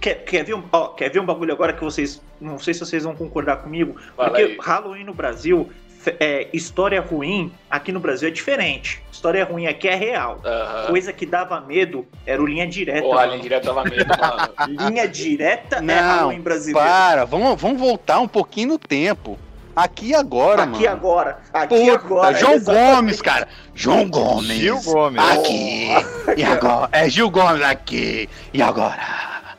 Quer, 0.00 0.24
quer, 0.24 0.44
ver 0.44 0.54
um, 0.54 0.64
ó, 0.72 0.88
quer 0.88 1.10
ver 1.10 1.20
um 1.20 1.26
bagulho 1.26 1.52
agora 1.52 1.72
que 1.72 1.82
vocês. 1.82 2.20
Não 2.40 2.58
sei 2.58 2.74
se 2.74 2.80
vocês 2.80 3.04
vão 3.04 3.14
concordar 3.14 3.56
comigo. 3.56 4.00
Fala 4.16 4.30
porque 4.30 4.42
aí. 4.42 4.58
Halloween 4.60 5.04
no 5.04 5.14
Brasil 5.14 5.70
é, 6.18 6.48
história 6.52 7.00
ruim 7.00 7.52
aqui 7.70 7.92
no 7.92 8.00
Brasil 8.00 8.28
é 8.28 8.30
diferente. 8.30 9.02
História 9.10 9.44
ruim 9.44 9.66
aqui 9.66 9.88
é 9.88 9.94
real. 9.94 10.40
Aham. 10.44 10.86
Coisa 10.88 11.12
que 11.12 11.26
dava 11.26 11.60
medo 11.60 12.06
era 12.26 12.42
o 12.42 12.46
linha 12.46 12.66
direta. 12.66 13.02
Porra, 13.02 13.26
linha 13.26 13.40
direta 13.40 13.66
dava 13.66 13.84
medo, 13.84 14.06
mano. 14.18 14.88
Linha 14.88 15.06
direta 15.06 15.76
é 15.76 15.80
Não, 15.80 15.94
Halloween 15.94 16.40
brasileiro. 16.40 16.88
Para, 16.88 17.24
vamos, 17.24 17.60
vamos 17.60 17.80
voltar 17.80 18.20
um 18.20 18.28
pouquinho 18.28 18.70
no 18.70 18.78
tempo. 18.78 19.38
Aqui 19.74 20.08
e 20.08 20.14
agora, 20.14 20.64
aqui 20.64 20.82
mano. 20.84 20.88
agora. 20.88 21.38
Aqui 21.52 21.78
Puta, 21.80 21.94
agora. 21.94 22.38
João 22.38 22.52
exatamente. 22.52 22.94
Gomes, 22.94 23.22
cara. 23.22 23.48
João 23.74 24.08
Gomes. 24.10 24.58
Gil 24.58 24.80
Gomes. 24.82 25.22
Aqui. 25.22 25.88
E 26.36 26.44
agora? 26.44 26.88
É 26.92 27.08
Gil 27.08 27.30
Gomes 27.30 27.62
aqui. 27.62 28.28
E 28.52 28.60
agora? 28.60 29.56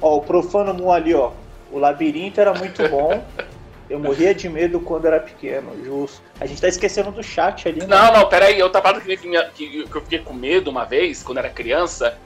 Ó, 0.00 0.16
o 0.16 0.20
Profano 0.22 0.72
Mu 0.72 0.92
ali, 0.92 1.14
ó. 1.14 1.32
O 1.72 1.78
labirinto 1.78 2.40
era 2.40 2.54
muito 2.54 2.88
bom. 2.88 3.22
Eu 3.90 3.98
morria 3.98 4.34
de 4.34 4.48
medo 4.48 4.80
quando 4.80 5.06
era 5.06 5.20
pequeno, 5.20 5.72
justo. 5.84 6.22
A 6.40 6.46
gente 6.46 6.60
tá 6.60 6.68
esquecendo 6.68 7.10
do 7.10 7.22
chat 7.22 7.68
ali, 7.68 7.80
né? 7.80 7.86
Não, 7.86 8.12
não, 8.12 8.28
peraí, 8.28 8.62
outra 8.62 8.80
parada 8.80 9.04
que, 9.04 9.16
que, 9.16 9.86
que 9.86 9.96
eu 9.96 10.00
fiquei 10.02 10.20
com 10.20 10.32
medo 10.32 10.70
uma 10.70 10.84
vez, 10.84 11.22
quando 11.22 11.38
era 11.38 11.50
criança, 11.50 12.16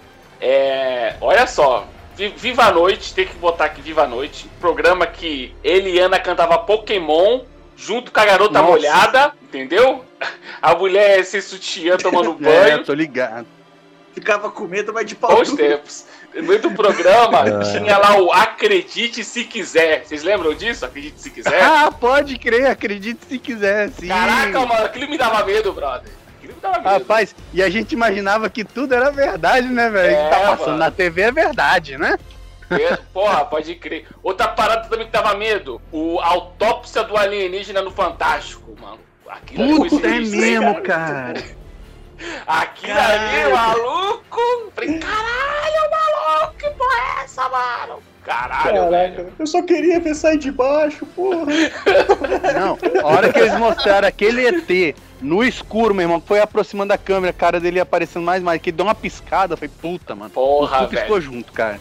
é. 0.40 1.16
Olha 1.20 1.46
só. 1.46 1.88
Vi- 2.16 2.34
Viva 2.36 2.64
a 2.64 2.72
Noite, 2.72 3.12
tem 3.14 3.26
que 3.26 3.34
botar 3.36 3.66
aqui 3.66 3.80
Viva 3.82 4.04
a 4.04 4.06
Noite. 4.06 4.48
Programa 4.60 5.06
que 5.06 5.54
Eliana 5.62 6.18
cantava 6.18 6.58
Pokémon 6.58 7.40
junto 7.76 8.10
com 8.10 8.20
a 8.20 8.24
garota 8.24 8.54
Nossa. 8.60 8.70
molhada, 8.70 9.32
entendeu? 9.42 10.04
A 10.62 10.74
mulher 10.74 11.24
sem 11.24 11.40
sutiã 11.42 11.96
tomando 11.98 12.36
É, 12.46 12.70
banho. 12.70 12.84
tô 12.84 12.94
ligado. 12.94 13.46
Ficava 14.14 14.50
com 14.50 14.64
medo, 14.64 14.94
mas 14.94 15.04
de 15.04 15.14
pau 15.14 15.36
Bons 15.36 15.52
tempos. 15.52 16.06
No 16.34 16.42
meio 16.44 16.60
do 16.62 16.70
programa, 16.70 17.40
É. 17.46 17.78
tinha 17.78 17.98
lá 17.98 18.16
o 18.18 18.32
Acredite 18.32 19.22
Se 19.22 19.44
Quiser. 19.44 20.04
Vocês 20.06 20.22
lembram 20.22 20.54
disso? 20.54 20.86
Acredite 20.86 21.20
Se 21.20 21.28
Quiser? 21.30 21.62
Ah, 21.62 21.90
pode 21.92 22.38
crer, 22.38 22.66
acredite 22.66 23.20
se 23.28 23.38
quiser, 23.38 23.90
sim. 23.90 24.08
Caraca, 24.08 24.60
mano, 24.64 24.84
aquilo 24.86 25.10
me 25.10 25.18
dava 25.18 25.44
medo, 25.44 25.70
brother. 25.72 26.10
Medo. 26.72 26.82
Rapaz, 26.88 27.34
e 27.52 27.62
a 27.62 27.68
gente 27.70 27.92
imaginava 27.92 28.48
que 28.50 28.64
tudo 28.64 28.94
era 28.94 29.10
verdade, 29.10 29.68
né, 29.68 29.88
velho? 29.90 30.14
É, 30.14 30.20
O 30.20 30.24
que 30.24 30.30
tá 30.30 30.40
passando 30.50 30.66
mano. 30.66 30.78
na 30.78 30.90
TV 30.90 31.22
é 31.22 31.32
verdade, 31.32 31.98
né? 31.98 32.18
É, 32.70 32.96
Porra, 33.12 33.44
pode 33.44 33.74
crer. 33.76 34.06
Outra 34.22 34.48
parada 34.48 34.88
também 34.88 35.06
que 35.06 35.12
dava 35.12 35.34
medo. 35.36 35.80
O 35.92 36.18
autópsia 36.20 37.04
do 37.04 37.16
alienígena 37.16 37.80
no 37.80 37.90
Fantástico, 37.92 38.74
mano. 38.80 38.98
Aquilo 39.28 39.88
Puta, 39.88 40.06
é 40.06 40.20
mesmo, 40.20 40.82
cara. 40.82 41.42
Aquilo 42.46 42.98
ali, 42.98 43.52
maluco. 43.52 44.40
Falei, 44.74 44.98
caralho, 44.98 45.90
maluco, 45.90 46.54
que 46.58 46.70
porra 46.70 46.96
é 47.20 47.24
essa, 47.24 47.48
mano? 47.48 48.02
Caralho, 48.24 48.90
velho. 48.90 49.14
Caraca, 49.14 49.32
eu 49.38 49.46
só 49.46 49.62
queria 49.62 50.00
ver 50.00 50.14
sair 50.14 50.38
de 50.38 50.50
baixo, 50.50 51.06
porra. 51.06 51.46
Não, 52.58 52.78
a 53.02 53.06
hora 53.06 53.32
que 53.32 53.38
eles 53.38 53.56
mostraram 53.58 54.08
aquele 54.08 54.46
ET 54.46 54.96
no 55.20 55.42
escuro, 55.44 55.94
meu 55.94 56.02
irmão, 56.04 56.22
foi 56.24 56.40
aproximando 56.40 56.88
da 56.90 56.98
câmera, 56.98 57.30
a 57.30 57.34
cara 57.34 57.58
dele 57.60 57.80
aparecendo 57.80 58.24
mais 58.24 58.40
e 58.42 58.44
mais, 58.44 58.60
que 58.60 58.70
ele 58.70 58.76
deu 58.76 58.86
uma 58.86 58.94
piscada, 58.94 59.56
falei, 59.56 59.70
puta, 59.80 60.14
mano. 60.14 60.30
Porra, 60.30 60.78
Tudo 60.80 60.90
piscou 60.90 61.18
velho. 61.20 61.22
junto, 61.22 61.52
cara. 61.52 61.80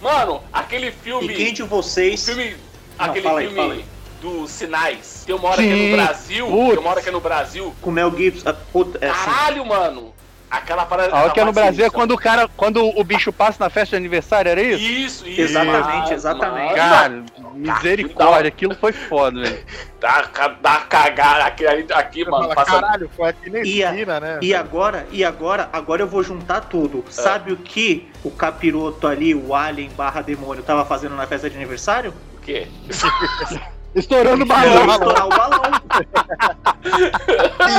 Mano, 0.00 0.42
aquele 0.52 0.88
E 0.88 0.92
filme. 0.92 1.34
quem 1.34 1.52
de 1.52 1.62
O 1.62 1.66
vocês. 1.66 2.24
filme. 2.24 2.56
Não, 2.98 3.06
aquele 3.06 3.22
fala 3.22 3.40
aí, 3.40 3.46
filme 3.46 3.60
fala 3.60 3.74
aí. 3.74 3.84
dos 4.20 4.50
sinais. 4.50 5.22
Tem 5.26 5.34
uma 5.34 5.48
hora 5.48 5.62
que 5.62 5.68
é 5.70 5.76
no 5.90 5.96
Brasil. 5.96 6.46
putz. 6.46 6.68
Tem 6.70 6.78
uma 6.78 6.90
hora 6.90 7.02
que 7.02 7.08
é 7.08 7.12
no 7.12 7.20
Brasil. 7.20 7.74
Com 7.82 7.90
o 7.90 7.92
Mel 7.92 8.10
Gibson. 8.16 8.48
ah, 8.48 8.54
puta, 8.72 8.98
é 9.04 9.08
assim. 9.10 9.24
Caralho, 9.24 9.66
mano. 9.66 10.14
Aquela 10.48 10.86
parada. 10.86 11.14
A 11.14 11.22
hora 11.22 11.30
que 11.32 11.40
é 11.40 11.44
no 11.44 11.52
Brasil 11.52 11.84
é 11.84 11.90
quando 11.90 12.12
o 12.12 12.16
cara, 12.18 12.48
quando 12.56 12.80
o 12.80 13.02
bicho 13.02 13.32
passa 13.32 13.62
na 13.64 13.68
festa 13.68 13.90
de 13.90 13.96
aniversário, 13.96 14.48
era 14.48 14.62
isso? 14.62 14.80
Isso, 14.80 15.28
isso. 15.28 15.40
Exatamente, 15.40 16.14
exatamente. 16.14 16.74
Cara, 16.74 17.24
misericórdia, 17.52 18.48
aquilo 18.48 18.74
foi 18.76 18.92
foda, 18.92 19.40
velho. 19.40 19.64
Dá, 20.00 20.30
dá 20.60 20.76
cagada 20.88 21.44
aqui, 21.44 21.66
aqui 21.66 22.24
Você 22.24 22.30
mano. 22.30 22.42
fala, 22.44 22.54
Passa... 22.54 22.70
caralho, 22.80 23.10
foi 23.16 23.28
aqui 23.28 23.50
na 23.50 23.58
E 23.60 23.82
a- 23.84 23.90
esquina, 23.90 24.20
né? 24.20 24.38
E 24.40 24.54
agora, 24.54 25.06
e 25.10 25.24
agora, 25.24 25.68
agora 25.72 26.02
eu 26.02 26.06
vou 26.06 26.22
juntar 26.22 26.60
tudo. 26.60 27.04
Sabe 27.10 27.52
o 27.52 27.56
que 27.56 28.08
o 28.22 28.30
capiroto 28.30 29.06
ali, 29.08 29.34
o 29.34 29.52
alien 29.54 29.90
barra 29.96 30.22
demônio, 30.22 30.62
tava 30.62 30.84
fazendo 30.84 31.16
na 31.16 31.26
festa 31.26 31.50
de 31.50 31.56
aniversário? 31.56 32.14
O 32.36 32.40
quê? 32.40 32.68
Estourando 33.96 34.44
o 34.44 34.46
Balão, 34.46 34.90
estourar 34.90 35.26
o 35.26 35.30
balão. 35.30 35.62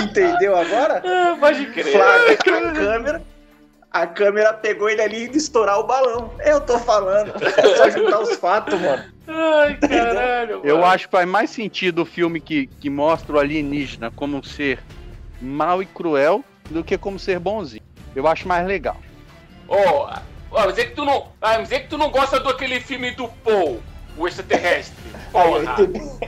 Entendeu 0.03 0.57
agora? 0.57 1.03
Ah, 1.05 1.37
pode 1.39 1.67
crer. 1.67 1.91
Flagra 1.91 2.33
a 2.33 2.73
câmera. 2.73 3.23
A 3.91 4.07
câmera 4.07 4.53
pegou 4.53 4.89
ele 4.89 5.01
ali 5.01 5.29
e 5.31 5.37
estourar 5.37 5.79
o 5.79 5.83
balão. 5.83 6.33
Eu 6.39 6.59
tô 6.59 6.79
falando. 6.79 7.33
É 7.41 7.75
só 7.75 7.89
juntar 7.89 8.19
os 8.19 8.35
fatos, 8.35 8.79
mano. 8.79 9.03
Ai, 9.27 9.75
caralho. 9.77 10.61
Eu 10.63 10.77
mano. 10.77 10.87
acho 10.87 11.05
que 11.05 11.11
faz 11.11 11.27
mais 11.27 11.51
sentido 11.51 12.01
o 12.01 12.05
filme 12.05 12.41
que, 12.41 12.67
que 12.67 12.89
mostra 12.89 13.35
o 13.35 13.39
alienígena 13.39 14.11
como 14.11 14.37
um 14.37 14.43
ser 14.43 14.79
mau 15.41 15.81
e 15.81 15.85
cruel 15.85 16.43
do 16.69 16.83
que 16.83 16.97
como 16.97 17.19
ser 17.19 17.39
bonzinho. 17.39 17.83
Eu 18.15 18.27
acho 18.27 18.47
mais 18.47 18.65
legal. 18.65 18.97
Ó, 19.67 20.11
ó, 20.51 20.65
mas 20.65 20.77
é 20.77 20.85
que 20.85 20.95
tu 20.95 21.05
não. 21.05 21.27
Mas 21.39 21.71
é 21.71 21.79
que 21.79 21.87
tu 21.87 21.97
não 21.97 22.09
gosta 22.09 22.39
do 22.39 22.49
aquele 22.49 22.79
filme 22.79 23.11
do 23.11 23.27
Paul, 23.27 23.81
o 24.17 24.27
extraterrestre. 24.27 24.95
Porra. 25.31 25.75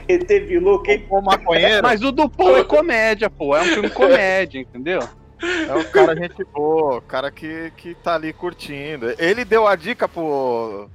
ET 0.08 0.26
Bilu, 0.46 0.82
quem 0.82 1.06
O 1.08 1.20
maconheiro 1.22 1.82
Mas 1.82 2.02
o 2.02 2.12
do 2.12 2.28
Paul 2.28 2.58
é 2.58 2.64
comédia, 2.64 3.30
pô. 3.30 3.56
É 3.56 3.62
um 3.62 3.66
filme 3.66 3.90
comédia, 3.90 4.58
entendeu? 4.60 5.00
é 5.42 5.74
um 5.74 5.84
cara 5.84 6.14
gente 6.14 6.44
boa, 6.52 6.98
o 6.98 7.00
cara 7.00 7.30
que, 7.30 7.72
que 7.76 7.94
tá 7.94 8.14
ali 8.14 8.30
curtindo. 8.32 9.14
Ele 9.18 9.42
deu 9.42 9.66
a 9.66 9.74
dica 9.74 10.06
pro, 10.06 10.86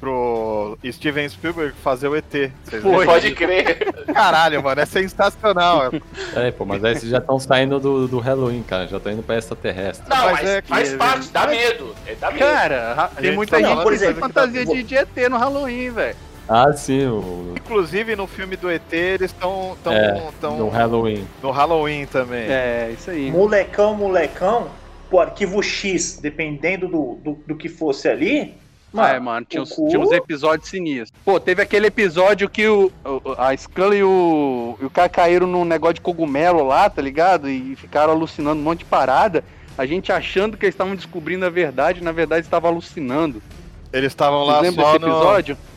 pro 0.00 0.76
Steven 0.90 1.28
Spielberg 1.28 1.72
fazer 1.84 2.08
o 2.08 2.16
ET. 2.16 2.24
Vocês 2.64 2.82
Foi. 2.82 3.04
Pode 3.06 3.30
crer. 3.32 3.78
Caralho, 4.12 4.60
mano, 4.60 4.80
é 4.80 4.84
sensacional. 4.86 5.92
É, 6.34 6.50
pô, 6.50 6.64
mas 6.64 6.84
aí 6.84 6.96
vocês 6.96 7.12
já 7.12 7.18
estão 7.18 7.38
saindo 7.38 7.78
do, 7.78 8.08
do 8.08 8.18
Halloween, 8.18 8.64
cara. 8.64 8.88
Já 8.88 8.96
estão 8.96 9.12
indo 9.12 9.22
pra 9.22 9.38
extraterrestre. 9.38 10.04
Não, 10.10 10.16
Mas 10.16 10.32
mas, 10.32 10.48
é 10.50 10.62
que- 10.62 10.68
faz 10.68 10.94
parte, 10.94 11.28
dá 11.30 11.46
medo. 11.46 11.94
É, 12.04 12.14
dá 12.16 12.30
medo. 12.32 12.40
Cara, 12.44 12.94
ra- 12.94 13.08
tem 13.08 13.24
Gente, 13.26 13.36
muita 13.36 13.60
não, 13.60 13.68
gente 13.68 13.82
por 13.84 13.92
que 13.92 13.98
tem 14.00 14.08
exemplo, 14.08 14.20
fantasia 14.28 14.66
tá- 14.66 14.72
de, 14.72 14.82
de 14.82 14.96
ET 14.96 15.28
no 15.30 15.36
Halloween, 15.38 15.90
velho. 15.90 16.16
Ah, 16.48 16.72
sim, 16.72 17.06
o, 17.06 17.54
Inclusive 17.56 18.16
no 18.16 18.26
filme 18.26 18.56
do 18.56 18.70
ET 18.70 18.92
eles 18.92 19.30
estão 19.30 19.76
tão, 19.82 19.92
É, 19.92 20.30
tão 20.40 20.58
no 20.58 20.68
Halloween. 20.68 21.26
no 21.42 21.50
Halloween 21.50 22.06
também. 22.06 22.46
É, 22.48 22.90
isso 22.92 23.10
aí. 23.10 23.30
molecão, 23.30 23.94
molecão, 23.94 24.68
o 25.10 25.20
arquivo 25.20 25.62
X, 25.62 26.18
dependendo 26.20 26.88
do, 26.88 27.18
do, 27.22 27.38
do 27.46 27.56
que 27.56 27.68
fosse 27.68 28.08
ali. 28.08 28.54
Ah, 28.94 29.12
é, 29.14 29.18
mano, 29.20 29.46
tinha 29.48 29.62
uns, 29.62 29.70
tinha 29.70 29.98
uns 29.98 30.12
episódios 30.12 30.68
sinistros. 30.68 31.18
Pô, 31.24 31.40
teve 31.40 31.62
aquele 31.62 31.86
episódio 31.86 32.46
que 32.50 32.68
o, 32.68 32.92
a 33.38 33.56
Scully 33.56 33.98
e 33.98 34.04
o, 34.04 34.76
e 34.82 34.84
o 34.84 34.90
cara 34.90 35.08
caíram 35.08 35.46
num 35.46 35.64
negócio 35.64 35.94
de 35.94 36.00
cogumelo 36.02 36.62
lá, 36.62 36.90
tá 36.90 37.00
ligado? 37.00 37.48
E 37.48 37.74
ficaram 37.76 38.12
alucinando 38.12 38.60
um 38.60 38.64
monte 38.64 38.80
de 38.80 38.84
parada. 38.84 39.42
A 39.78 39.86
gente 39.86 40.12
achando 40.12 40.58
que 40.58 40.66
eles 40.66 40.74
estavam 40.74 40.94
descobrindo 40.94 41.46
a 41.46 41.48
verdade, 41.48 42.04
na 42.04 42.12
verdade 42.12 42.44
estavam 42.44 42.70
alucinando. 42.70 43.42
Eles 43.90 44.12
estavam 44.12 44.44
lá 44.44 44.58
Vocês 44.58 44.76
lembram 44.76 44.84
só 44.84 44.92
desse 44.98 45.06
episódio? 45.06 45.54
É, 45.54 45.71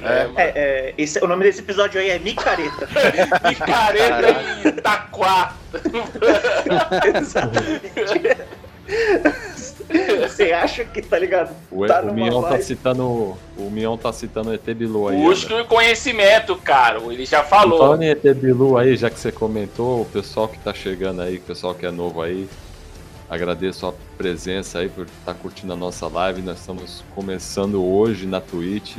mano. 0.00 0.34
É, 0.36 0.42
é, 0.54 0.94
esse- 0.98 1.18
o 1.24 1.26
nome 1.26 1.44
desse 1.44 1.60
episódio 1.60 2.00
aí 2.00 2.10
é 2.10 2.18
Micareta. 2.18 2.86
Picareta 3.48 4.36
e 4.64 4.68
Itaquá. 4.68 5.56
Exatamente. 7.18 7.80
Você 10.28 10.52
acha 10.52 10.84
que, 10.84 11.02
tá 11.02 11.18
ligado? 11.18 11.54
O, 11.70 11.86
Tá 11.86 12.00
o 12.00 12.06
numa 12.06 12.14
Mion 12.14 12.42
tá 12.42 12.60
citando. 12.60 13.04
O 13.56 13.70
Mion 13.70 13.96
tá 13.96 14.12
citando 14.12 14.50
o 14.50 14.54
ET 14.54 14.62
Bilu 14.74 15.08
aí. 15.08 15.16
Busque 15.16 15.52
o 15.52 15.64
conhecimento, 15.64 16.54
cara. 16.56 17.00
Ele 17.12 17.24
já 17.26 17.42
falou. 17.42 17.78
Falando 17.78 18.02
em 18.02 18.10
ET 18.10 18.22
Bilu 18.34 18.76
aí, 18.76 18.96
já 18.96 19.10
que 19.10 19.18
você 19.18 19.32
comentou, 19.32 20.02
o 20.02 20.04
pessoal 20.04 20.46
que 20.48 20.58
tá 20.58 20.72
chegando 20.72 21.22
aí, 21.22 21.36
o 21.38 21.40
pessoal 21.40 21.74
que 21.74 21.84
é 21.86 21.90
novo 21.90 22.22
aí, 22.22 22.48
agradeço 23.28 23.86
a 23.86 23.92
presença 24.16 24.78
aí 24.78 24.88
por 24.88 25.06
estar 25.06 25.34
curtindo 25.34 25.72
a 25.72 25.76
nossa 25.76 26.06
live. 26.08 26.40
Nós 26.42 26.60
estamos 26.60 27.04
começando 27.14 27.84
hoje 27.84 28.26
na 28.26 28.40
Twitch. 28.40 28.98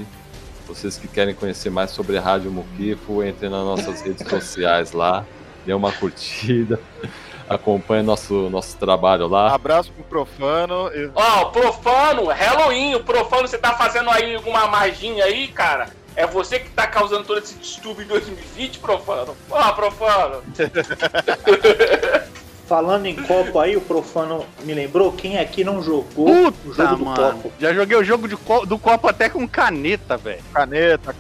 Vocês 0.68 0.98
que 0.98 1.08
querem 1.08 1.34
conhecer 1.34 1.70
mais 1.70 1.92
sobre 1.92 2.18
a 2.18 2.22
Rádio 2.22 2.52
Muquifo, 2.52 3.24
entrem 3.24 3.50
nas 3.50 3.64
nossas 3.64 4.02
redes 4.02 4.28
sociais 4.28 4.92
lá, 4.92 5.26
dê 5.66 5.74
uma 5.74 5.92
curtida, 5.92 6.80
acompanhe 7.50 8.04
nosso, 8.04 8.50
nosso 8.50 8.78
trabalho 8.78 9.28
lá. 9.28 9.54
Abraço 9.54 9.92
pro 9.92 10.04
Profano. 10.04 10.90
Ó, 11.16 11.46
profano, 11.46 12.28
Halloween, 12.28 12.96
o 12.96 13.04
profano, 13.04 13.48
você 13.48 13.58
tá 13.58 13.74
fazendo 13.74 14.10
aí 14.10 14.36
alguma 14.36 14.68
magia 14.68 15.26
aí, 15.26 15.48
cara? 15.48 15.90
É 16.16 16.28
você 16.28 16.60
que 16.60 16.70
tá 16.70 16.86
causando 16.88 17.24
todo 17.24 17.40
esse 17.40 17.56
distúrbio 17.56 18.04
em 18.04 18.08
2020, 18.08 18.80
profano? 18.80 19.36
Ó, 19.50 19.72
profano. 19.72 20.44
Falando 22.72 23.06
em 23.06 23.16
copo 23.18 23.60
aí, 23.60 23.76
o 23.76 23.82
profano 23.82 24.46
me 24.64 24.74
lembrou 24.74 25.12
quem 25.12 25.38
aqui 25.38 25.62
não 25.62 25.84
jogou 25.84 26.30
o 26.48 26.52
Puta, 26.54 26.74
jogo 26.86 26.96
do 26.96 27.04
mano. 27.06 27.34
copo. 27.34 27.52
Já 27.60 27.74
joguei 27.74 27.98
o 27.98 28.04
jogo 28.06 28.30
de 28.30 28.38
co- 28.38 28.66
do 28.66 28.80
copo 28.80 29.10
até 29.10 29.28
com 29.28 29.46
caneta, 29.46 30.16
velho. 30.16 30.42
Caneta, 30.54 31.14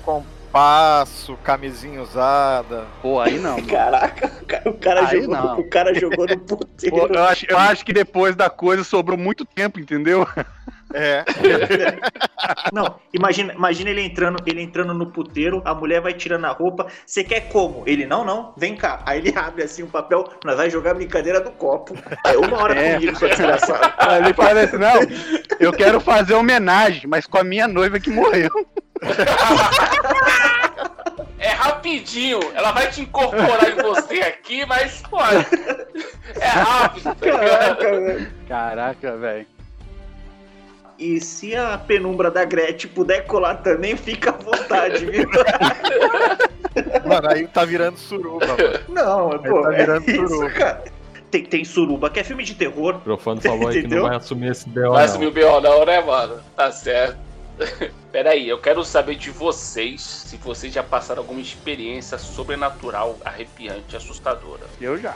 compasso, 0.61 1.37
camisinha 1.43 2.01
usada. 2.01 2.85
Pô, 3.01 3.19
aí 3.21 3.39
não. 3.39 3.55
mano. 3.55 3.67
Caraca, 3.67 4.31
o 4.65 4.73
cara, 4.73 5.07
Aí 5.07 5.21
jogou, 5.21 5.35
não. 5.35 5.59
o 5.59 5.69
cara 5.69 5.93
jogou 5.97 6.27
no 6.27 6.37
Pô, 6.43 6.57
puteiro. 6.57 7.13
eu, 7.13 7.23
acho, 7.23 7.45
eu 7.49 7.57
acho 7.57 7.85
que 7.85 7.93
depois 7.93 8.35
da 8.35 8.49
coisa 8.49 8.83
sobrou 8.83 9.17
muito 9.17 9.45
tempo, 9.45 9.79
entendeu? 9.79 10.27
É. 10.93 11.23
Não, 12.73 12.95
imagina, 13.13 13.53
imagina 13.53 13.89
ele 13.91 14.01
entrando, 14.01 14.43
ele 14.45 14.61
entrando 14.61 14.93
no 14.93 15.05
puteiro, 15.05 15.61
a 15.63 15.73
mulher 15.73 16.01
vai 16.01 16.13
tirando 16.13 16.43
a 16.43 16.49
roupa. 16.49 16.87
Você 17.05 17.23
quer 17.23 17.47
como? 17.47 17.83
Ele, 17.85 18.05
não, 18.05 18.25
não, 18.25 18.53
vem 18.57 18.75
cá. 18.75 19.01
Aí 19.05 19.19
ele 19.19 19.33
abre 19.37 19.63
assim 19.63 19.83
um 19.83 19.87
papel, 19.87 20.27
nós 20.43 20.57
vai 20.57 20.69
jogar 20.69 20.91
a 20.91 20.95
brincadeira 20.95 21.39
do 21.39 21.51
copo. 21.51 21.95
É 22.25 22.35
uma 22.37 22.61
hora 22.61 22.75
É. 22.77 22.95
comigo, 22.95 23.15
sua 23.17 23.29
desgraçada. 23.29 23.93
Ele 24.19 24.33
fala 24.33 24.61
assim, 24.63 24.77
não, 24.77 24.95
eu 25.61 25.71
quero 25.71 26.01
fazer 26.01 26.33
homenagem, 26.33 27.07
mas 27.07 27.25
com 27.25 27.37
a 27.37 27.43
minha 27.43 27.67
noiva 27.69 27.97
que 27.97 28.09
morreu. 28.09 28.49
É 31.91 31.95
rapidinho. 31.95 32.39
Ela 32.53 32.71
vai 32.71 32.89
te 32.89 33.01
incorporar 33.01 33.69
em 33.69 33.75
você 33.81 34.19
aqui, 34.21 34.65
mas, 34.65 35.01
pô, 35.09 35.19
é 35.19 36.47
rápido. 36.47 37.03
tá? 37.03 37.15
Caraca, 37.15 37.99
velho. 37.99 38.27
Caraca, 38.47 39.17
velho. 39.17 39.47
E 40.97 41.19
se 41.19 41.55
a 41.55 41.77
penumbra 41.79 42.29
da 42.29 42.45
Gretchen 42.45 42.91
puder 42.91 43.25
colar 43.25 43.55
também, 43.55 43.97
fica 43.97 44.29
à 44.29 44.33
vontade, 44.33 45.05
viu? 45.05 45.27
Mano, 47.05 47.29
aí 47.29 47.47
tá 47.47 47.65
virando 47.65 47.97
suruba, 47.97 48.45
mano. 48.47 48.79
Não, 48.87 49.29
pô, 49.39 49.61
tá 49.63 49.73
é 49.73 49.77
virando 49.77 50.09
isso, 50.09 50.27
suruba. 50.27 50.49
cara. 50.51 50.83
Tem, 51.31 51.43
tem 51.43 51.65
suruba, 51.65 52.09
que 52.09 52.19
é 52.19 52.23
filme 52.23 52.43
de 52.43 52.53
terror. 52.55 52.95
O 52.95 52.99
Profano 52.99 53.41
falou 53.41 53.69
aí 53.69 53.81
que 53.81 53.87
não 53.87 54.03
vai 54.03 54.15
assumir 54.17 54.51
esse 54.51 54.69
BO, 54.69 54.81
Vai 54.81 54.89
não. 54.89 54.95
assumir 54.97 55.25
o 55.27 55.31
B.O. 55.31 55.59
não, 55.59 55.85
né, 55.85 55.99
mano? 56.01 56.39
Tá 56.55 56.71
certo. 56.71 57.17
Peraí, 58.11 58.47
eu 58.47 58.59
quero 58.59 58.83
saber 58.83 59.15
de 59.15 59.31
vocês 59.31 60.01
se 60.01 60.37
vocês 60.37 60.73
já 60.73 60.83
passaram 60.83 61.21
alguma 61.21 61.39
experiência 61.39 62.17
sobrenatural, 62.17 63.17
arrepiante, 63.23 63.95
assustadora. 63.95 64.63
Eu 64.79 64.97
já. 64.97 65.15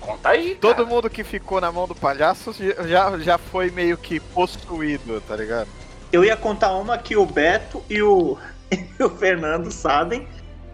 Conta 0.00 0.30
aí, 0.30 0.54
Todo 0.54 0.76
cara. 0.76 0.88
mundo 0.88 1.10
que 1.10 1.22
ficou 1.22 1.60
na 1.60 1.70
mão 1.70 1.86
do 1.86 1.94
palhaço 1.94 2.54
já, 2.88 3.18
já 3.18 3.36
foi 3.36 3.70
meio 3.70 3.98
que 3.98 4.18
possuído, 4.18 5.20
tá 5.22 5.36
ligado? 5.36 5.68
Eu 6.10 6.24
ia 6.24 6.36
contar 6.36 6.72
uma 6.72 6.96
que 6.96 7.16
o 7.16 7.26
Beto 7.26 7.82
e 7.88 8.00
o, 8.00 8.38
e 8.72 9.02
o 9.02 9.10
Fernando 9.10 9.70
sabem. 9.70 10.26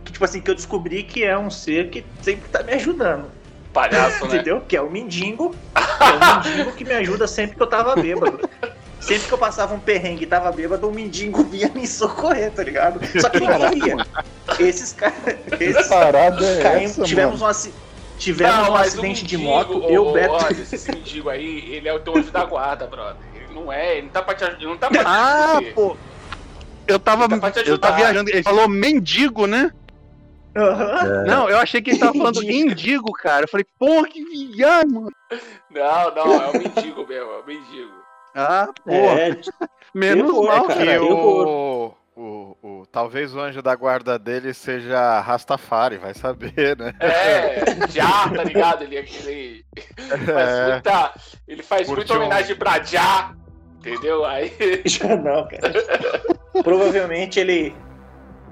Que, 0.05 0.13
tipo 0.13 0.25
assim, 0.25 0.41
que 0.41 0.49
eu 0.49 0.55
descobri 0.55 1.03
que 1.03 1.25
é 1.25 1.37
um 1.37 1.51
ser 1.51 1.91
que 1.91 2.05
sempre 2.23 2.49
tá 2.49 2.63
me 2.63 2.73
ajudando. 2.75 3.29
Palhaço, 3.73 4.25
né? 4.27 4.37
Entendeu? 4.37 4.61
Que 4.61 4.77
é 4.77 4.81
o 4.81 4.89
mendigo. 4.89 5.55
Que 5.75 6.05
é 6.05 6.13
o 6.13 6.37
mendigo 6.37 6.73
que 6.73 6.85
me 6.85 6.95
ajuda 6.95 7.27
sempre 7.27 7.57
que 7.57 7.63
eu 7.63 7.67
tava 7.67 7.97
bêbado. 7.97 8.39
Sempre 9.07 9.29
que 9.29 9.33
eu 9.35 9.39
passava 9.39 9.75
um 9.75 9.79
perrengue 9.79 10.25
e 10.25 10.27
tava 10.27 10.51
bêbado, 10.51 10.89
o 10.89 10.93
mendigo 10.93 11.45
vinha 11.45 11.69
me 11.75 11.87
socorrer, 11.87 12.51
tá 12.51 12.63
ligado? 12.65 13.01
Só 13.21 13.29
que 13.29 13.39
ninguém 13.41 13.81
via. 13.81 14.07
Esses 14.59 14.93
caras. 14.93 15.17
Esses 15.61 15.87
Parada 15.87 16.45
é 16.45 16.85
essa, 16.85 17.03
tivemos 17.05 17.41
um, 17.41 17.47
aci- 17.47 17.73
tivemos 18.19 18.57
Não, 18.57 18.73
um 18.73 18.77
acidente 18.77 19.25
de 19.25 19.37
mendigo, 19.39 19.53
moto, 19.53 19.85
ô, 19.85 19.89
eu, 19.91 20.13
Beto. 20.13 20.33
Olha, 20.35 20.53
esse 20.53 20.91
mendigo 20.91 21.29
aí, 21.29 21.73
ele 21.73 21.89
é 21.89 21.95
o 21.95 22.01
teu 22.01 22.17
anjo 22.17 22.31
da 22.33 22.45
guarda, 22.45 22.87
brother. 22.87 23.17
Ele 23.35 23.55
não 23.55 23.73
é, 23.73 23.93
ele 23.99 24.03
não 24.07 24.09
tá 24.11 24.23
pra 24.23 24.35
te 24.35 24.43
ajudar. 24.45 24.59
Ele 24.61 24.71
não 24.71 24.77
tá 24.77 24.89
pra 24.89 24.99
te 24.99 25.07
Ah, 25.07 25.61
pô. 25.75 25.97
Eu 26.89 26.99
tava, 26.99 27.29
Tá 27.29 27.61
eu 27.65 27.79
tava 27.79 27.97
viajando. 27.97 28.31
Ele 28.31 28.43
falou 28.43 28.69
mendigo, 28.69 29.47
né? 29.47 29.71
Aham. 30.57 31.25
Não, 31.27 31.51
eu 31.51 31.59
achei 31.59 31.83
que 31.83 31.91
ele 31.91 31.99
tava 31.99 32.13
falando 32.17 32.43
indigo, 32.43 33.13
cara. 33.13 33.45
Eu 33.45 33.49
falei, 33.49 33.67
porra, 33.79 34.09
que 34.09 34.25
viado, 34.25 34.89
mano. 34.91 35.13
Não, 35.71 36.15
não, 36.15 36.43
é 36.43 36.49
o 36.49 36.53
mendigo 36.59 37.07
mesmo, 37.07 37.31
é 37.31 37.39
o 37.41 37.47
mendigo. 37.47 37.96
Ah, 38.37 38.69
porra. 38.85 39.21
É, 39.21 39.37
Menos 39.95 40.31
terror, 40.31 40.47
mal, 40.47 40.65
cara. 40.67 40.81
Que 40.81 40.87
cara. 40.87 41.03
o, 41.03 41.95
o, 42.17 42.57
o- 42.63 42.87
Talvez 42.93 43.35
o 43.35 43.41
anjo 43.41 43.63
da 43.63 43.75
guarda 43.75 44.19
dele 44.19 44.53
seja 44.55 45.21
Rastafari, 45.21 45.97
vai 45.99 46.13
saber, 46.15 46.77
né? 46.79 46.95
É, 47.01 47.65
já, 47.89 48.29
tá 48.29 48.45
ligado? 48.45 48.83
Ele, 48.85 48.97
ele 48.97 49.65
faz 50.27 50.49
É, 50.49 50.73
muita. 50.73 51.15
Ele 51.49 51.63
faz 51.63 51.89
muita 51.89 52.15
homenagem 52.15 52.57
pra 52.57 52.83
Já, 52.83 53.35
entendeu? 53.79 54.25
Aí. 54.25 54.53
Já 54.87 55.17
não, 55.17 55.49
cara. 55.49 55.73
Provavelmente 56.63 57.41
ele. 57.41 57.75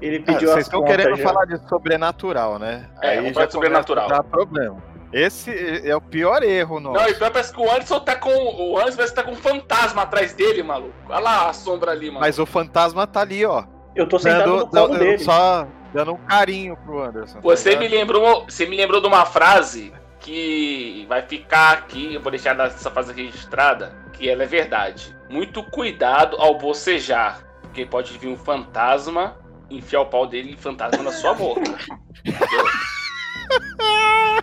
Ele 0.03 0.17
Ah, 0.19 0.23
pediu 0.33 0.49
Vocês 0.49 0.59
as 0.61 0.67
estão 0.67 0.85
querendo 0.85 1.17
já. 1.17 1.23
falar 1.23 1.45
de 1.47 1.57
sobrenatural, 1.69 2.59
né? 2.59 2.91
É, 3.03 3.33
falar 3.33 3.47
de 3.47 3.53
sobrenatural. 3.53 4.09
Dá 4.09 4.23
problema. 4.23 4.83
Esse 5.15 5.89
é 5.89 5.95
o 5.95 6.01
pior 6.01 6.43
erro 6.43 6.81
nosso. 6.81 7.01
Não, 7.01 7.09
e 7.09 7.15
pior 7.15 7.31
parece 7.31 7.53
que 7.55 7.61
o 7.61 7.71
Anderson 7.71 8.01
tá 8.01 8.17
com. 8.17 8.31
O 8.31 8.77
Anderson 8.79 8.97
parece 8.97 9.15
que 9.15 9.21
tá 9.21 9.23
com 9.23 9.33
um 9.33 9.37
fantasma 9.37 10.03
atrás 10.03 10.35
dele, 10.35 10.63
maluco. 10.63 10.93
Olha 11.09 11.19
lá 11.21 11.49
a 11.49 11.53
sombra 11.53 11.93
ali, 11.93 12.09
mano. 12.09 12.21
Mas 12.21 12.39
o 12.39 12.45
fantasma 12.47 13.07
tá 13.07 13.21
ali, 13.21 13.45
ó. 13.47 13.65
Eu 13.95 14.09
tô 14.09 14.19
sentado 14.19 14.45
Dando, 14.51 14.57
no 14.59 14.67
colo 14.67 14.89
dando- 14.89 14.99
dele. 14.99 15.19
só 15.21 15.69
dando 15.93 16.13
um 16.15 16.17
carinho 16.17 16.77
pro 16.79 17.01
Anderson. 17.01 17.35
tá 17.37 17.41
Você 17.43 17.71
ligado? 17.71 17.83
me 17.83 17.89
lembrou. 17.97 18.45
Você 18.49 18.67
me 18.67 18.77
lembrou 18.77 19.01
de 19.01 19.07
uma 19.07 19.25
frase 19.25 19.93
que 20.19 21.07
vai 21.09 21.23
ficar 21.23 21.75
aqui, 21.75 22.15
eu 22.15 22.21
vou 22.21 22.31
deixar 22.33 22.55
nessa 22.57 22.91
frase 22.91 23.13
registrada, 23.13 23.95
que 24.15 24.29
ela 24.29 24.43
é 24.43 24.47
verdade. 24.47 25.15
Muito 25.31 25.63
cuidado 25.63 26.37
ao 26.41 26.59
bocejar, 26.59 27.41
porque 27.63 27.87
pode 27.87 28.19
vir 28.19 28.27
um 28.29 28.37
fantasma, 28.37 29.37
enfiar 29.71 30.01
o 30.01 30.07
pau 30.07 30.27
dele 30.27 30.55
e 30.55 30.57
fantasma 30.61 31.03
na 31.05 31.13
sua 31.13 31.35
boca. 31.35 31.61
Entendeu? 32.25 32.65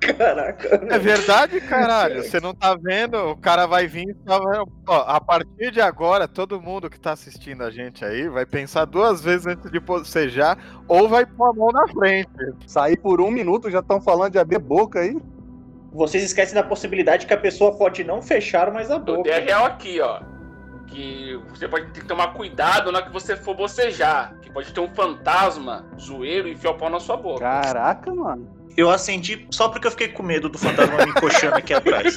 Caraca. 0.00 0.86
É 0.90 0.98
verdade, 0.98 1.60
caralho. 1.62 2.22
Você 2.22 2.38
não 2.38 2.54
tá 2.54 2.74
vendo? 2.74 3.16
O 3.30 3.36
cara 3.36 3.66
vai 3.66 3.86
vir 3.86 4.08
e 4.10 4.14
tá 4.14 4.38
vendo. 4.38 4.68
Ó, 4.86 5.04
a 5.06 5.20
partir 5.20 5.70
de 5.70 5.80
agora, 5.80 6.28
todo 6.28 6.60
mundo 6.60 6.90
que 6.90 7.00
tá 7.00 7.12
assistindo 7.12 7.62
a 7.64 7.70
gente 7.70 8.04
aí 8.04 8.28
vai 8.28 8.44
pensar 8.44 8.84
duas 8.84 9.22
vezes 9.22 9.46
antes 9.46 9.70
de 9.70 9.80
bocejar 9.80 10.58
ou 10.86 11.08
vai 11.08 11.24
pôr 11.24 11.50
a 11.50 11.52
mão 11.54 11.68
na 11.72 11.88
frente. 11.88 12.28
Sair 12.66 12.98
por 12.98 13.20
um 13.20 13.30
minuto, 13.30 13.70
já 13.70 13.80
estão 13.80 14.00
falando 14.00 14.32
de 14.32 14.38
abrir 14.38 14.58
boca 14.58 15.00
aí. 15.00 15.16
Vocês 15.92 16.24
esquecem 16.24 16.54
da 16.54 16.62
possibilidade 16.62 17.26
que 17.26 17.32
a 17.32 17.38
pessoa 17.38 17.76
pode 17.76 18.02
não 18.04 18.20
fechar 18.20 18.70
mais 18.72 18.90
a 18.90 18.98
boca. 18.98 19.34
a 19.34 19.38
real 19.38 19.64
aqui, 19.64 20.00
ó. 20.00 20.33
Que 20.94 21.40
você 21.50 21.66
pode 21.66 21.90
ter 21.90 22.02
que 22.02 22.06
tomar 22.06 22.28
cuidado 22.34 22.92
na 22.92 22.98
hora 22.98 23.06
que 23.08 23.12
você 23.12 23.36
for 23.36 23.56
bocejar. 23.56 24.36
Que 24.40 24.48
pode 24.48 24.72
ter 24.72 24.78
um 24.78 24.88
fantasma 24.94 25.84
zoeiro 26.00 26.46
e 26.46 26.52
enfiar 26.52 26.70
o 26.70 26.74
pau 26.74 26.88
na 26.88 27.00
sua 27.00 27.16
boca. 27.16 27.40
Caraca, 27.40 28.14
mano. 28.14 28.48
Eu 28.76 28.90
acendi 28.90 29.46
só 29.50 29.68
porque 29.68 29.88
eu 29.88 29.90
fiquei 29.90 30.08
com 30.08 30.22
medo 30.22 30.48
do 30.48 30.56
fantasma 30.56 31.04
me 31.04 31.12
coxando 31.14 31.56
aqui 31.56 31.74
atrás. 31.74 32.16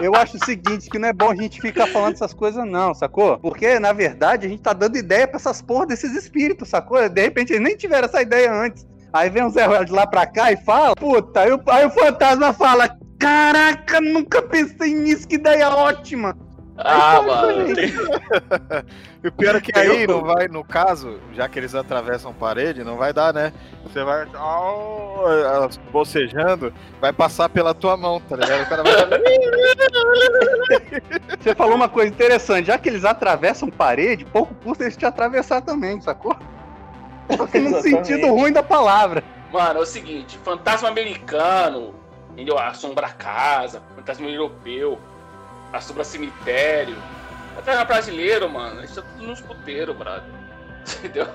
Eu 0.00 0.12
acho 0.16 0.36
o 0.36 0.44
seguinte, 0.44 0.90
que 0.90 0.98
não 0.98 1.08
é 1.08 1.12
bom 1.12 1.30
a 1.30 1.36
gente 1.36 1.60
ficar 1.60 1.86
falando 1.86 2.14
essas 2.14 2.34
coisas 2.34 2.66
não, 2.66 2.92
sacou? 2.92 3.38
Porque, 3.38 3.78
na 3.78 3.92
verdade, 3.92 4.46
a 4.46 4.48
gente 4.48 4.62
tá 4.62 4.72
dando 4.72 4.96
ideia 4.96 5.26
pra 5.28 5.36
essas 5.36 5.62
porra 5.62 5.86
desses 5.86 6.16
espíritos, 6.16 6.68
sacou? 6.68 7.08
De 7.08 7.22
repente 7.22 7.52
eles 7.52 7.62
nem 7.62 7.76
tiveram 7.76 8.06
essa 8.06 8.20
ideia 8.20 8.52
antes. 8.52 8.84
Aí 9.12 9.30
vem 9.30 9.44
o 9.44 9.50
Zé 9.50 9.84
de 9.84 9.92
lá 9.92 10.04
pra 10.06 10.26
cá 10.26 10.50
e 10.50 10.56
fala, 10.56 10.96
puta, 10.96 11.40
aí 11.40 11.52
o, 11.52 11.62
aí 11.68 11.86
o 11.86 11.90
fantasma 11.90 12.52
fala, 12.52 12.98
caraca, 13.18 14.00
nunca 14.00 14.42
pensei 14.42 14.92
nisso, 14.92 15.28
que 15.28 15.36
ideia 15.36 15.70
ótima. 15.70 16.36
Ah, 16.76 17.22
mano. 17.22 17.68
gente, 17.74 17.94
E 19.22 19.28
o 19.28 19.32
pior 19.32 19.54
é 19.56 19.60
que 19.60 19.70
aí 19.78 20.02
Eu- 20.02 20.08
não 20.08 20.22
vai, 20.24 20.48
no 20.48 20.64
caso, 20.64 21.18
já 21.32 21.48
que 21.48 21.58
eles 21.58 21.74
atravessam 21.74 22.32
parede, 22.34 22.82
não 22.84 22.96
vai 22.96 23.12
dar, 23.12 23.32
né? 23.32 23.52
Você 23.84 24.02
vai 24.02 24.26
elas 25.44 25.76
bocejando, 25.92 26.72
vai 27.00 27.12
passar 27.12 27.48
pela 27.48 27.72
tua 27.74 27.96
mão, 27.96 28.20
tá 28.20 28.36
ligado? 28.36 28.62
O 28.64 28.68
cara 28.68 28.82
vai. 28.82 28.92
Você 31.40 31.54
falou 31.54 31.76
uma 31.76 31.88
coisa 31.88 32.10
interessante, 32.12 32.66
já 32.66 32.76
que 32.78 32.88
eles 32.88 33.04
atravessam 33.04 33.70
parede, 33.70 34.24
pouco 34.24 34.54
custa 34.56 34.84
eles 34.84 34.96
te 34.96 35.06
atravessar 35.06 35.62
também, 35.62 36.00
sacou? 36.00 36.36
Só 37.36 37.46
que 37.46 37.58
no 37.60 37.80
sentido 37.80 38.26
ruim 38.28 38.52
da 38.52 38.62
palavra. 38.62 39.22
Mano, 39.52 39.78
é 39.78 39.82
o 39.82 39.86
seguinte, 39.86 40.36
fantasma 40.44 40.88
americano, 40.88 41.94
entendeu? 42.32 42.58
Assombra 42.58 43.06
a 43.06 43.12
casa, 43.12 43.80
fantasma 43.94 44.26
europeu, 44.28 44.98
assombra 45.76 46.04
cemitério. 46.04 46.96
Fantasma 47.54 47.84
brasileiro, 47.84 48.48
mano, 48.50 48.82
isso 48.84 49.00
é 49.00 49.02
tudo 49.02 49.26
nos 49.26 49.40
puteiros, 49.40 49.94
brother. 49.96 50.22
Entendeu? 51.02 51.26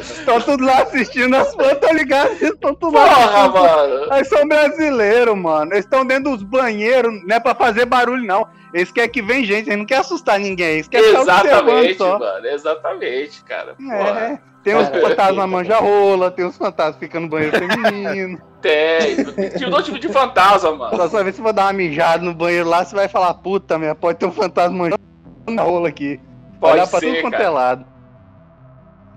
Estão 0.00 0.40
tudo 0.40 0.64
lá 0.64 0.82
assistindo 0.82 1.36
as 1.36 1.54
fotos, 1.54 1.78
tá 1.80 1.92
ligado? 1.92 2.32
Estão 2.42 2.74
tudo 2.74 2.94
lá 2.96 3.08
Porra, 3.14 3.48
mano. 3.48 4.14
Eles 4.14 4.28
são 4.28 4.48
brasileiros, 4.48 5.36
mano. 5.36 5.72
Eles 5.72 5.84
estão 5.84 6.04
dentro 6.04 6.32
dos 6.32 6.42
banheiros, 6.42 7.12
não 7.24 7.36
é 7.36 7.40
pra 7.40 7.54
fazer 7.54 7.84
barulho, 7.86 8.24
não. 8.26 8.48
Eles 8.74 8.90
querem 8.90 9.10
que 9.10 9.22
vem 9.22 9.44
gente, 9.44 9.68
eles 9.68 9.78
não 9.78 9.86
querem 9.86 10.00
assustar 10.00 10.38
ninguém. 10.40 10.74
Eles 10.74 10.88
querem 10.88 11.14
Exatamente, 11.14 11.96
só. 11.98 12.18
mano, 12.18 12.46
exatamente, 12.46 13.44
cara. 13.44 13.74
Porra, 13.74 14.20
É. 14.20 14.38
Tem 14.64 14.74
uns 14.74 14.88
É. 14.88 15.00
fantasmas 15.00 15.48
manja-rola, 15.48 16.30
tem 16.32 16.44
uns 16.44 16.56
fantasmas 16.56 16.96
ficam 16.96 17.20
no 17.22 17.28
banheiro 17.28 17.56
feminino. 17.58 18.40
Tem. 18.60 19.24
Tem 19.24 19.70
todo 19.70 19.82
tipo 19.82 19.98
de 19.98 20.08
fantasma, 20.08 20.74
mano. 20.74 20.96
Só 20.96 21.08
só 21.08 21.24
ver 21.24 21.32
se 21.32 21.42
for 21.42 21.52
dar 21.52 21.66
uma 21.66 21.72
mijada 21.72 22.22
no 22.22 22.34
banheiro 22.34 22.68
lá, 22.68 22.84
você 22.84 22.94
vai 22.94 23.08
falar, 23.08 23.34
puta, 23.34 23.78
minha, 23.78 23.94
pode 23.94 24.18
ter 24.18 24.26
um 24.26 24.32
fantasma 24.32 24.90
manja-rola 25.46 25.88
aqui. 25.88 26.20
Pode 26.60 26.74
Olhar 26.74 26.88
pra 26.88 27.00
ser, 27.00 27.06
tudo 27.06 27.20
quanto 27.20 27.32
cara. 27.32 27.44
é 27.44 27.48
lado. 27.48 27.86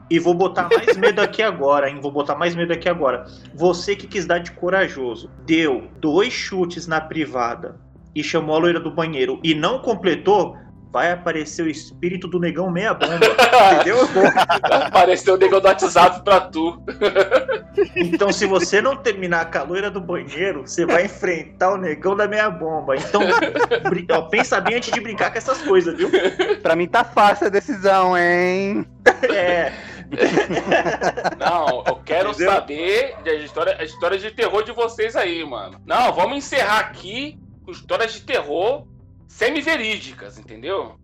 E 0.09 0.19
vou 0.19 0.33
botar 0.33 0.67
mais 0.69 0.97
medo 0.97 1.21
aqui 1.21 1.41
agora, 1.41 1.89
hein? 1.89 1.99
Vou 2.01 2.11
botar 2.11 2.35
mais 2.35 2.53
medo 2.53 2.73
aqui 2.73 2.89
agora. 2.89 3.25
Você 3.53 3.95
que 3.95 4.05
quis 4.05 4.25
dar 4.25 4.39
de 4.39 4.51
corajoso, 4.51 5.31
deu 5.45 5.87
dois 5.99 6.33
chutes 6.33 6.85
na 6.85 6.99
privada 6.99 7.79
e 8.13 8.21
chamou 8.21 8.55
a 8.55 8.59
loira 8.59 8.79
do 8.79 8.91
banheiro 8.91 9.39
e 9.41 9.55
não 9.55 9.79
completou, 9.79 10.57
vai 10.91 11.11
aparecer 11.11 11.63
o 11.63 11.69
espírito 11.69 12.27
do 12.27 12.39
negão 12.39 12.69
meia 12.69 12.93
bomba. 12.93 13.25
entendeu? 13.75 13.97
Apareceu 14.85 15.35
o 15.35 15.37
negão 15.37 15.61
do 15.61 15.67
WhatsApp 15.67 16.21
pra 16.23 16.41
tu. 16.41 16.83
Então, 17.95 18.31
se 18.31 18.45
você 18.45 18.81
não 18.81 18.95
terminar 18.95 19.49
com 19.49 19.57
a 19.57 19.63
loira 19.63 19.89
do 19.89 20.01
banheiro, 20.01 20.61
você 20.67 20.85
vai 20.85 21.05
enfrentar 21.05 21.73
o 21.73 21.77
negão 21.77 22.15
da 22.15 22.27
meia 22.27 22.49
bomba. 22.49 22.95
Então, 22.95 23.21
ó, 24.11 24.21
pensa 24.23 24.59
bem 24.59 24.75
antes 24.75 24.91
de 24.91 24.99
brincar 24.99 25.31
com 25.31 25.37
essas 25.37 25.61
coisas, 25.61 25.97
viu? 25.97 26.09
Pra 26.61 26.75
mim 26.75 26.87
tá 26.87 27.03
fácil 27.03 27.47
a 27.47 27.49
decisão, 27.49 28.17
hein? 28.17 28.85
É. 29.33 29.71
Não, 31.39 31.83
eu 31.87 31.95
quero 32.03 32.31
Entendeu? 32.31 32.51
saber 32.51 33.15
das 33.23 33.41
histórias, 33.41 33.79
as 33.79 33.89
histórias 33.89 34.21
de 34.21 34.31
terror 34.31 34.63
de 34.63 34.73
vocês 34.73 35.15
aí, 35.15 35.43
mano. 35.45 35.79
Não, 35.85 36.11
vamos 36.11 36.37
encerrar 36.37 36.79
aqui 36.79 37.39
com 37.63 37.71
histórias 37.71 38.13
de 38.13 38.21
terror 38.21 38.85
semi-verídicas, 39.31 40.37
entendeu? 40.37 40.95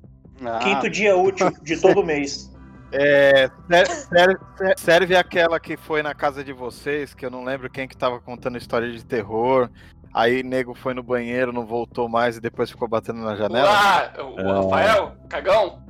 Ah, 0.46 0.60
Quinto 0.60 0.90
dia 0.90 1.16
útil 1.16 1.52
de 1.62 1.80
todo 1.80 2.04
mês. 2.04 2.52
É, 2.90 3.50
ser- 3.68 3.86
serve, 4.08 4.38
serve 4.78 5.16
aquela 5.18 5.60
que 5.60 5.76
foi 5.76 6.02
na 6.02 6.16
casa 6.16 6.42
de 6.42 6.54
vocês, 6.54 7.14
que 7.14 7.26
eu 7.26 7.30
não 7.30 7.44
lembro 7.44 7.70
quem 7.70 7.86
que 7.86 7.98
tava 7.98 8.18
contando 8.22 8.58
história 8.58 8.90
de 8.90 9.04
terror. 9.04 9.70
Aí 10.14 10.42
nego 10.42 10.74
foi 10.74 10.94
no 10.94 11.04
banheiro, 11.04 11.52
não 11.52 11.66
voltou 11.66 12.08
mais 12.08 12.38
e 12.38 12.40
depois 12.40 12.72
ficou 12.72 12.88
batendo 12.88 13.20
na 13.20 13.36
janela. 13.36 13.70
Ah, 13.70 14.24
o 14.24 14.40
É. 14.40 14.54
Rafael, 14.54 15.18
cagão. 15.28 15.84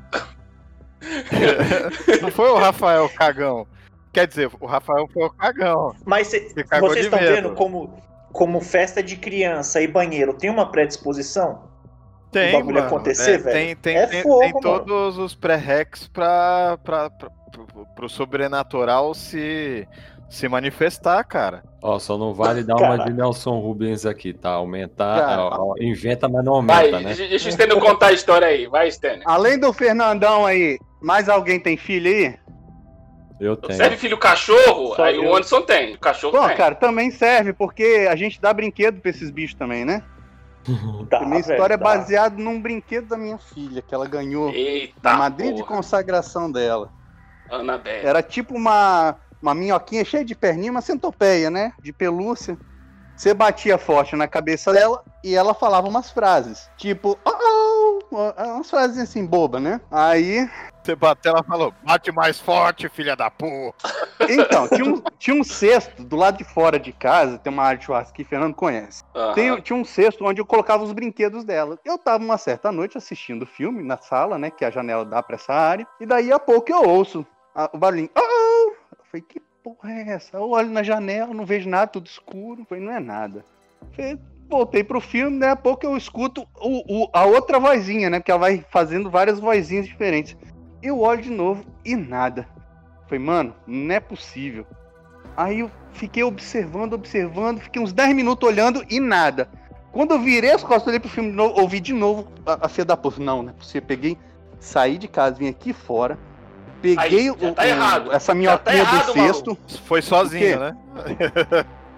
Não 2.19 2.31
foi 2.31 2.49
o 2.49 2.57
Rafael 2.57 3.07
cagão. 3.09 3.67
Quer 4.11 4.25
dizer, 4.27 4.49
o 4.59 4.65
Rafael 4.65 5.07
foi 5.13 5.25
o 5.25 5.29
cagão. 5.29 5.95
Mas 6.03 6.29
cê- 6.29 6.51
vocês 6.79 7.05
estão 7.05 7.19
medo. 7.19 7.31
vendo 7.35 7.53
como, 7.53 8.01
como 8.33 8.59
festa 8.59 9.03
de 9.03 9.15
criança 9.17 9.79
e 9.79 9.87
banheiro 9.87 10.33
tem 10.33 10.49
uma 10.49 10.71
predisposição? 10.71 11.61
Tem, 12.31 12.49
O 12.55 12.59
bagulho 12.59 12.75
mano. 12.75 12.87
acontecer, 12.87 13.35
É, 13.35 13.37
velho? 13.37 13.55
Tem, 13.57 13.75
tem, 13.75 13.97
É 13.97 14.05
tem, 14.07 14.21
fogo, 14.23 14.39
tem 14.41 14.59
todos 14.59 15.17
os 15.17 15.33
pré-recs 15.33 16.07
pra, 16.07 16.77
pra, 16.83 17.09
pra, 17.09 17.29
pro, 17.51 17.85
pro 17.95 18.09
sobrenatural 18.09 19.13
se, 19.13 19.87
se 20.29 20.47
manifestar, 20.49 21.23
cara. 21.23 21.63
Ó, 21.81 21.97
só 21.99 22.17
não 22.17 22.33
vale 22.33 22.63
dar 22.63 22.75
uma 22.75 22.97
de. 22.97 23.13
Nelson 23.13 23.57
Rubens 23.59 24.05
aqui, 24.05 24.33
tá? 24.33 24.49
Aumentar, 24.51 25.39
ó, 25.39 25.71
ó, 25.71 25.73
inventa, 25.79 26.27
mas 26.27 26.43
não 26.43 26.61
Vai, 26.65 26.85
aumenta, 26.87 26.99
né? 26.99 27.13
deixa, 27.13 27.27
deixa 27.29 27.49
o 27.49 27.51
Stênio 27.53 27.79
contar 27.79 28.07
a 28.07 28.13
história 28.13 28.47
aí. 28.47 28.67
Vai, 28.67 28.91
Stênio. 28.91 29.23
Além 29.25 29.57
do 29.57 29.71
Fernandão 29.71 30.45
aí, 30.45 30.77
mais 31.01 31.29
alguém 31.29 31.59
tem 31.59 31.77
filho 31.77 32.09
aí? 32.11 32.35
Eu 33.39 33.55
tenho. 33.55 33.77
Serve 33.77 33.95
filho 33.97 34.17
cachorro? 34.17 34.95
Só 34.95 35.03
aí 35.03 35.15
eu. 35.15 35.25
o 35.25 35.29
Anderson 35.35 35.61
tem. 35.61 35.93
O 35.93 35.99
cachorro 35.99 36.37
Pô, 36.37 36.47
tem. 36.47 36.57
cara, 36.57 36.75
também 36.75 37.09
serve, 37.11 37.53
porque 37.53 38.07
a 38.09 38.15
gente 38.15 38.41
dá 38.41 38.51
brinquedo 38.51 38.99
pra 38.99 39.11
esses 39.11 39.29
bichos 39.31 39.55
também, 39.57 39.85
né? 39.85 40.03
Tá, 41.09 41.19
a 41.19 41.25
minha 41.25 41.41
velho, 41.41 41.53
história 41.53 41.73
é 41.75 41.77
tá. 41.77 41.83
baseada 41.83 42.35
num 42.41 42.61
brinquedo 42.61 43.07
da 43.07 43.17
minha 43.17 43.37
filha, 43.37 43.81
que 43.81 43.95
ela 43.95 44.07
ganhou 44.07 44.49
Eita, 44.49 44.95
na 45.01 45.17
madrinha 45.17 45.53
de 45.53 45.63
consagração 45.63 46.51
dela. 46.51 46.91
Anabelle. 47.49 48.05
Era 48.05 48.21
tipo 48.21 48.53
uma, 48.53 49.15
uma 49.41 49.53
minhoquinha 49.53 50.03
cheia 50.03 50.25
de 50.25 50.35
perninha, 50.35 50.71
uma 50.71 50.81
centopeia, 50.81 51.49
né? 51.49 51.71
De 51.81 51.93
pelúcia. 51.93 52.57
Você 53.15 53.33
batia 53.33 53.77
forte 53.77 54.15
na 54.15 54.27
cabeça 54.27 54.71
dela 54.71 55.03
e 55.23 55.33
ela 55.33 55.53
falava 55.53 55.87
umas 55.87 56.11
frases. 56.11 56.69
Tipo, 56.77 57.17
oh, 57.25 57.29
oh, 57.29 57.56
umas 58.11 58.69
frases 58.69 58.97
assim, 58.97 59.25
boba, 59.25 59.59
né? 59.59 59.81
Aí 59.91 60.49
Você 60.83 60.95
bateu, 60.95 61.33
ela 61.33 61.43
falou, 61.43 61.73
bate 61.83 62.11
mais 62.11 62.39
forte, 62.39 62.87
filha 62.89 63.15
da 63.15 63.29
porra. 63.29 63.73
Então, 64.29 64.67
tinha 64.67 64.83
um, 64.83 65.01
tinha 65.17 65.35
um 65.39 65.43
cesto 65.43 66.03
do 66.03 66.15
lado 66.17 66.39
de 66.39 66.43
fora 66.43 66.77
de 66.79 66.91
casa, 66.91 67.37
tem 67.37 67.53
uma 67.53 67.63
área 67.63 67.77
de 67.77 67.85
churrasco 67.85 68.13
que 68.13 68.23
o 68.23 68.25
Fernando 68.25 68.55
conhece. 68.55 69.03
Tem- 69.35 69.61
tinha 69.61 69.77
um 69.77 69.85
cesto 69.85 70.25
onde 70.25 70.41
eu 70.41 70.45
colocava 70.45 70.83
os 70.83 70.91
brinquedos 70.91 71.45
dela. 71.45 71.79
Eu 71.85 71.97
tava 71.97 72.23
uma 72.23 72.37
certa 72.37 72.69
noite 72.71 72.97
assistindo 72.97 73.43
o 73.43 73.45
filme 73.45 73.81
na 73.83 73.95
sala, 73.97 74.37
né? 74.37 74.49
Que 74.49 74.65
a 74.65 74.71
janela 74.71 75.05
dá 75.05 75.21
pra 75.23 75.35
essa 75.35 75.53
área. 75.53 75.87
E 76.01 76.05
daí 76.05 76.31
a 76.31 76.39
pouco 76.39 76.69
eu 76.71 76.83
ouço 76.83 77.25
a- 77.55 77.69
o 77.71 77.77
barulhinho. 77.77 78.09
Oh! 78.17 78.19
oh." 78.21 78.71
Eu 78.99 79.05
falei, 79.09 79.21
que 79.29 79.39
porra 79.63 79.91
é 79.91 80.09
essa? 80.09 80.35
Eu 80.35 80.49
olho 80.49 80.69
na 80.69 80.83
janela, 80.83 81.33
não 81.33 81.45
vejo 81.45 81.69
nada, 81.69 81.87
tudo 81.87 82.07
escuro. 82.07 82.61
Eu 82.61 82.65
falei, 82.65 82.83
não 82.83 82.91
é 82.91 82.99
nada. 82.99 83.45
Eu 83.81 83.87
falei, 83.95 84.19
voltei 84.49 84.83
pro 84.83 84.99
filme, 85.01 85.39
daí 85.39 85.49
a 85.49 85.55
pouco 85.55 85.85
eu 85.85 85.95
escuto 85.97 86.47
o, 86.59 87.03
o- 87.03 87.09
a 87.13 87.25
outra 87.25 87.59
vozinha, 87.59 88.09
né? 88.09 88.19
Porque 88.19 88.31
ela 88.31 88.39
vai 88.39 88.63
fazendo 88.69 89.09
várias 89.09 89.39
vozinhas 89.39 89.85
diferentes. 89.85 90.35
Eu 90.81 90.99
olho 91.01 91.21
de 91.21 91.29
novo 91.29 91.65
e 91.83 91.95
nada. 91.95 92.47
Falei, 93.07 93.23
mano, 93.23 93.55
não 93.65 93.93
é 93.95 93.99
possível. 93.99 94.65
Aí 95.35 95.59
eu 95.59 95.71
fiquei 95.91 96.23
observando, 96.23 96.93
observando, 96.93 97.59
fiquei 97.59 97.81
uns 97.81 97.93
10 97.93 98.15
minutos 98.15 98.47
olhando 98.47 98.83
e 98.89 98.99
nada. 98.99 99.49
Quando 99.91 100.11
eu 100.11 100.19
virei 100.19 100.51
as 100.51 100.63
costas, 100.63 100.87
olhei 100.87 100.99
pro 100.99 101.09
filme 101.09 101.29
de 101.31 101.35
novo, 101.35 101.59
ouvi 101.59 101.79
de 101.79 101.93
novo 101.93 102.27
a, 102.45 102.65
a 102.65 102.69
filha 102.69 102.85
da 102.85 102.97
porra. 102.97 103.17
Não, 103.23 103.43
não 103.43 103.49
é 103.49 103.53
possível. 103.53 103.81
Peguei, 103.87 104.17
saí 104.59 104.97
de 104.97 105.07
casa, 105.07 105.35
vim 105.37 105.47
aqui 105.49 105.73
fora, 105.73 106.17
peguei 106.81 107.19
Aí, 107.21 107.31
o- 107.31 107.35
tá 107.53 107.63
o- 107.63 107.65
errado. 107.65 108.11
essa 108.11 108.33
Já 108.41 108.57
tá 108.57 108.71
minhoquinha 108.71 108.77
errado, 108.77 109.05
do 109.07 109.13
cesto. 109.13 109.57
Foi 109.85 110.01
sozinho, 110.01 110.59
né? 110.59 110.77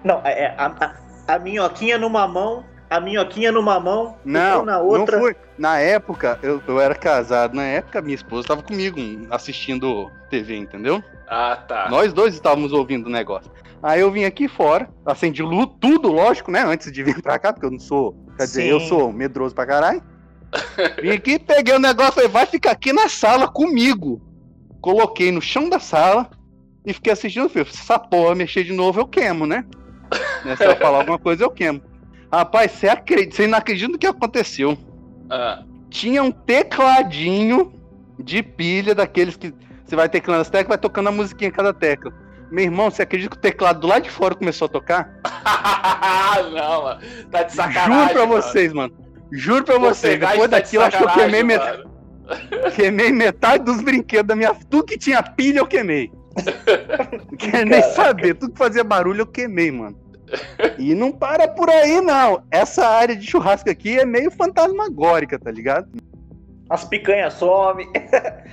Não, 0.04 0.20
é, 0.24 0.44
é, 0.44 0.54
a, 0.56 0.66
a, 0.66 0.94
a 1.26 1.38
minhoquinha 1.38 1.98
numa 1.98 2.26
mão, 2.26 2.64
a 2.88 3.00
minhoquinha 3.00 3.52
numa 3.52 3.78
mão, 3.78 4.16
Não, 4.24 4.64
na 4.64 4.78
outra. 4.80 5.16
não 5.16 5.24
fui. 5.24 5.36
Na 5.56 5.78
época, 5.78 6.38
eu, 6.42 6.60
eu 6.66 6.80
era 6.80 6.94
casado. 6.94 7.54
Na 7.54 7.64
época, 7.64 8.00
minha 8.00 8.14
esposa 8.14 8.42
estava 8.42 8.62
comigo 8.62 8.98
assistindo 9.30 10.10
TV, 10.30 10.56
entendeu? 10.56 11.02
Ah, 11.28 11.56
tá. 11.68 11.88
Nós 11.88 12.12
dois 12.12 12.34
estávamos 12.34 12.72
ouvindo 12.72 13.06
o 13.06 13.10
negócio. 13.10 13.50
Aí 13.82 14.00
eu 14.00 14.10
vim 14.10 14.24
aqui 14.24 14.46
fora, 14.48 14.90
acendi 15.06 15.42
luz, 15.42 15.68
tudo, 15.80 16.10
lógico, 16.10 16.50
né? 16.50 16.64
Antes 16.64 16.90
de 16.92 17.02
vir 17.02 17.22
pra 17.22 17.38
cá, 17.38 17.52
porque 17.52 17.66
eu 17.66 17.70
não 17.70 17.78
sou. 17.78 18.14
Quer 18.36 18.44
dizer, 18.44 18.62
Sim. 18.62 18.68
eu 18.68 18.80
sou 18.80 19.12
medroso 19.12 19.54
pra 19.54 19.66
caralho. 19.66 20.02
Vim 21.00 21.10
aqui, 21.10 21.38
peguei 21.38 21.74
o 21.74 21.78
negócio, 21.78 22.14
falei, 22.14 22.28
vai 22.28 22.44
ficar 22.44 22.72
aqui 22.72 22.92
na 22.92 23.08
sala 23.08 23.46
comigo. 23.48 24.20
Coloquei 24.80 25.30
no 25.30 25.40
chão 25.40 25.68
da 25.68 25.78
sala 25.78 26.28
e 26.84 26.92
fiquei 26.92 27.12
assistindo 27.12 27.46
o 27.46 27.48
filme. 27.48 27.70
Se 27.70 27.78
essa 27.80 27.98
porra 27.98 28.34
mexer 28.34 28.64
de 28.64 28.72
novo, 28.72 29.00
eu 29.00 29.06
queimo, 29.06 29.46
né? 29.46 29.64
Né, 30.44 30.56
Se 30.56 30.64
eu 30.64 30.76
falar 30.76 30.98
alguma 30.98 31.18
coisa, 31.18 31.44
eu 31.44 31.50
queimo. 31.50 31.82
Rapaz, 32.32 32.72
você 32.72 32.88
acredita, 32.88 33.36
você 33.36 33.46
não 33.46 33.58
acredita 33.58 33.90
no 33.92 33.98
que 33.98 34.06
aconteceu. 34.06 34.76
Ah, 35.28 35.62
Tinha 35.88 36.22
um 36.22 36.30
tecladinho 36.30 37.72
de 38.18 38.42
pilha 38.42 38.94
daqueles 38.94 39.36
que 39.36 39.52
você 39.84 39.96
vai 39.96 40.08
teclando 40.08 40.42
as 40.42 40.48
teclas, 40.50 40.68
vai 40.68 40.78
tocando 40.78 41.08
a 41.08 41.12
musiquinha 41.12 41.48
em 41.48 41.52
cada 41.52 41.72
tecla. 41.74 42.12
Meu 42.50 42.64
irmão, 42.64 42.90
você 42.90 43.02
acredita 43.02 43.30
que 43.30 43.36
o 43.36 43.40
teclado 43.40 43.80
do 43.80 43.86
lado 43.86 44.02
de 44.02 44.10
fora 44.10 44.34
começou 44.34 44.66
a 44.66 44.68
tocar? 44.68 45.10
não, 46.52 46.82
mano. 46.82 47.00
Tá 47.30 47.42
de 47.44 47.52
sacanagem. 47.52 47.92
Juro 47.92 48.08
pra 48.12 48.26
mano. 48.26 48.42
vocês, 48.42 48.72
mano. 48.72 48.94
Juro 49.32 49.64
pra 49.64 49.74
Pô, 49.74 49.80
vocês. 49.80 50.18
Depois 50.18 50.38
tá 50.38 50.46
de 50.46 50.50
daquilo, 50.50 50.84
acho 50.84 50.96
que 50.96 51.04
eu 51.04 51.08
queimei, 51.08 51.40
sacanagem, 51.42 51.84
met... 52.26 52.40
mano. 52.58 52.70
queimei 52.74 53.12
metade 53.12 53.64
dos 53.64 53.80
brinquedos 53.82 54.26
da 54.26 54.36
minha. 54.36 54.54
Tudo 54.68 54.84
que 54.84 54.98
tinha 54.98 55.22
pilha, 55.22 55.58
eu 55.58 55.66
queimei. 55.66 56.10
Não 57.42 57.50
quero 57.50 57.70
nem 57.70 57.82
saber. 57.82 58.34
Tudo 58.34 58.52
que 58.52 58.58
fazia 58.58 58.84
barulho, 58.84 59.22
eu 59.22 59.26
queimei, 59.26 59.70
mano. 59.70 59.96
E 60.78 60.94
não 60.94 61.10
para 61.10 61.48
por 61.48 61.68
aí, 61.68 62.00
não. 62.00 62.42
Essa 62.50 62.86
área 62.86 63.16
de 63.16 63.26
churrasco 63.26 63.68
aqui 63.68 63.98
é 63.98 64.04
meio 64.04 64.30
fantasmagórica, 64.30 65.38
tá 65.38 65.50
ligado? 65.50 65.88
As 66.68 66.84
picanhas 66.84 67.34
somem, 67.34 67.90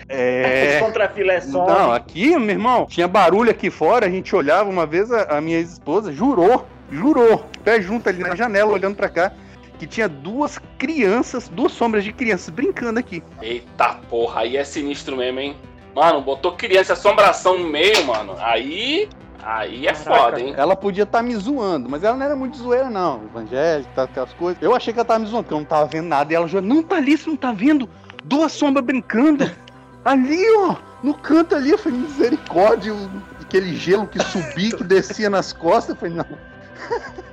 É. 0.09 0.79
os 0.81 0.87
contrafilé 0.87 1.39
somem. 1.39 1.67
Não, 1.67 1.91
aqui, 1.91 2.35
meu 2.35 2.49
irmão, 2.49 2.87
tinha 2.87 3.07
barulho 3.07 3.51
aqui 3.51 3.69
fora, 3.69 4.07
a 4.07 4.09
gente 4.09 4.35
olhava, 4.35 4.67
uma 4.67 4.87
vez 4.87 5.11
a, 5.11 5.37
a 5.37 5.39
minha 5.39 5.59
ex-esposa 5.59 6.11
jurou, 6.11 6.65
jurou, 6.91 7.45
pé 7.63 7.79
junto 7.79 8.09
ali 8.09 8.23
na 8.23 8.35
janela, 8.35 8.71
olhando 8.71 8.95
pra 8.95 9.07
cá, 9.07 9.31
que 9.77 9.85
tinha 9.85 10.09
duas 10.09 10.57
crianças, 10.79 11.47
duas 11.47 11.73
sombras 11.73 12.03
de 12.03 12.11
crianças 12.11 12.49
brincando 12.49 12.97
aqui. 12.97 13.21
Eita 13.39 13.99
porra, 14.09 14.41
aí 14.41 14.57
é 14.57 14.63
sinistro 14.63 15.15
mesmo, 15.15 15.39
hein? 15.39 15.55
Mano, 15.97 16.21
botou 16.21 16.51
criança 16.51 16.93
assombração 16.93 17.57
no 17.57 17.67
meio, 17.67 18.05
mano. 18.05 18.35
Aí. 18.39 19.09
Aí 19.43 19.87
é 19.87 19.93
Caraca. 19.93 20.21
foda, 20.23 20.39
hein? 20.39 20.53
Ela 20.55 20.75
podia 20.75 21.05
estar 21.05 21.23
me 21.23 21.35
zoando, 21.35 21.89
mas 21.89 22.03
ela 22.03 22.15
não 22.15 22.23
era 22.23 22.35
muito 22.35 22.55
zoeira, 22.55 22.87
não. 22.87 23.23
Evangélica, 23.23 23.89
tá, 23.95 24.03
aquelas 24.03 24.31
coisas. 24.33 24.61
Eu 24.61 24.75
achei 24.75 24.93
que 24.93 24.99
ela 24.99 25.07
tava 25.07 25.19
me 25.21 25.25
zoando, 25.25 25.43
porque 25.45 25.53
eu 25.55 25.59
não 25.59 25.65
tava 25.65 25.87
vendo 25.87 26.07
nada. 26.07 26.31
E 26.31 26.35
ela 26.35 26.47
jurou, 26.47 26.67
não, 26.67 26.83
tá 26.83 26.97
ali, 26.97 27.17
você 27.17 27.27
não 27.27 27.35
tá 27.35 27.51
vendo? 27.51 27.89
Duas 28.23 28.51
sombras 28.51 28.85
brincando. 28.85 29.49
Ali, 30.05 30.41
ó, 30.57 30.75
no 31.03 31.13
canto 31.15 31.53
ali. 31.55 31.71
Eu 31.71 31.77
falei, 31.79 31.97
misericórdia, 31.99 32.93
o- 32.93 33.09
aquele 33.41 33.75
gelo 33.75 34.07
que 34.07 34.21
subia, 34.23 34.77
que 34.77 34.83
descia 34.83 35.29
nas 35.29 35.51
costas. 35.51 35.95
Eu 35.95 35.99
falei, 35.99 36.13
não. 36.15 36.25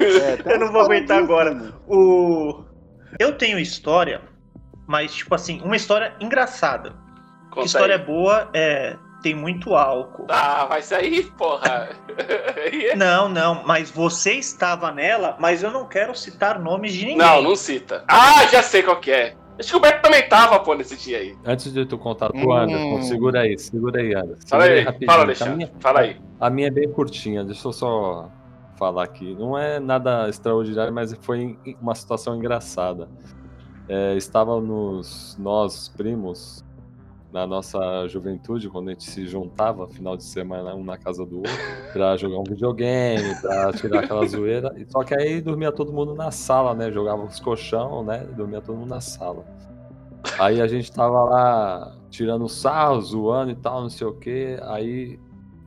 É, 0.00 0.54
Eu 0.54 0.58
não 0.58 0.72
vou 0.72 0.80
aguentar 0.80 1.24
paradinhas, 1.24 1.24
agora. 1.24 1.54
mano. 1.54 1.74
O... 1.86 2.64
Eu 3.18 3.36
tenho 3.36 3.58
história, 3.58 4.22
mas, 4.86 5.14
tipo 5.14 5.32
assim, 5.34 5.60
uma 5.62 5.76
história 5.76 6.14
engraçada. 6.18 6.94
Conta 7.52 7.66
história 7.66 7.96
aí. 7.96 8.02
boa 8.02 8.48
é. 8.52 8.96
Tem 9.22 9.36
muito 9.36 9.76
álcool. 9.76 10.26
Ah, 10.28 10.66
vai 10.66 10.82
sair, 10.82 11.30
porra. 11.38 11.90
Aí 12.56 12.86
é- 12.90 12.96
Não, 12.96 13.28
não, 13.28 13.62
mas 13.64 13.88
você 13.88 14.32
estava 14.32 14.90
nela, 14.90 15.36
mas 15.38 15.62
eu 15.62 15.70
não 15.70 15.86
quero 15.86 16.12
citar 16.12 16.58
nomes 16.58 16.92
de 16.92 17.02
ninguém. 17.06 17.18
não, 17.18 17.40
não 17.40 17.54
cita. 17.54 18.04
Ah, 18.08 18.44
já 18.50 18.62
sei 18.64 18.82
qual 18.82 18.96
que 18.98 19.12
é. 19.12 19.36
Acho 19.58 19.70
que 19.70 19.76
o 19.76 19.80
Beto 19.80 20.02
também 20.02 20.26
tava, 20.28 20.58
pô, 20.58 20.74
nesse 20.74 20.96
dia 20.96 21.18
aí. 21.18 21.36
Antes 21.44 21.72
de 21.72 21.86
tu 21.86 21.96
contar 21.98 22.30
tu, 22.30 22.36
Hum. 22.36 22.52
Anderson, 22.52 23.02
segura 23.02 23.40
aí, 23.42 23.56
segura 23.58 24.00
aí, 24.00 24.12
Anderson. 24.12 24.48
Fala 24.48 24.64
aí, 24.64 24.80
rapidinho. 24.80 25.10
fala, 25.12 25.22
Alexandre. 25.22 25.54
minha, 25.56 25.70
Fala 25.78 26.00
aí. 26.00 26.16
a 26.40 26.50
minha 26.50 26.66
é 26.66 26.70
bem 26.72 26.90
curtinha, 26.90 27.44
deixa 27.44 27.68
eu 27.68 27.72
só 27.72 28.28
falar 28.76 29.04
aqui. 29.04 29.36
Não 29.38 29.56
é 29.56 29.78
nada 29.78 30.28
extraordinário, 30.28 30.92
mas 30.92 31.14
foi 31.20 31.56
uma 31.80 31.94
situação 31.94 32.34
engraçada. 32.34 33.08
é, 33.88 34.14
estávamos 34.16 35.36
nós, 35.38 35.88
primos, 35.96 36.64
na 37.32 37.46
nossa 37.46 38.06
juventude, 38.08 38.68
quando 38.68 38.88
a 38.88 38.92
gente 38.92 39.04
se 39.04 39.26
juntava 39.26 39.88
final 39.88 40.16
de 40.16 40.24
semana 40.24 40.74
um 40.74 40.84
na 40.84 40.98
casa 40.98 41.24
do 41.24 41.38
outro, 41.38 41.52
pra 41.92 42.16
jogar 42.16 42.38
um 42.38 42.44
videogame, 42.44 43.34
pra 43.40 43.72
tirar 43.72 44.00
aquela 44.04 44.26
zoeira. 44.26 44.72
E 44.76 44.84
Só 44.90 45.02
que 45.02 45.14
aí 45.14 45.40
dormia 45.40 45.72
todo 45.72 45.92
mundo 45.92 46.14
na 46.14 46.30
sala, 46.30 46.74
né? 46.74 46.92
Jogava 46.92 47.22
os 47.24 47.40
colchão, 47.40 48.04
né? 48.04 48.18
Dormia 48.36 48.60
todo 48.60 48.76
mundo 48.76 48.90
na 48.90 49.00
sala. 49.00 49.44
Aí 50.38 50.60
a 50.60 50.66
gente 50.66 50.92
tava 50.92 51.24
lá 51.24 51.96
tirando 52.10 52.46
sarro, 52.48 53.00
zoando 53.00 53.50
e 53.50 53.56
tal, 53.56 53.80
não 53.82 53.88
sei 53.90 54.06
o 54.06 54.12
quê. 54.12 54.58
Aí, 54.64 55.18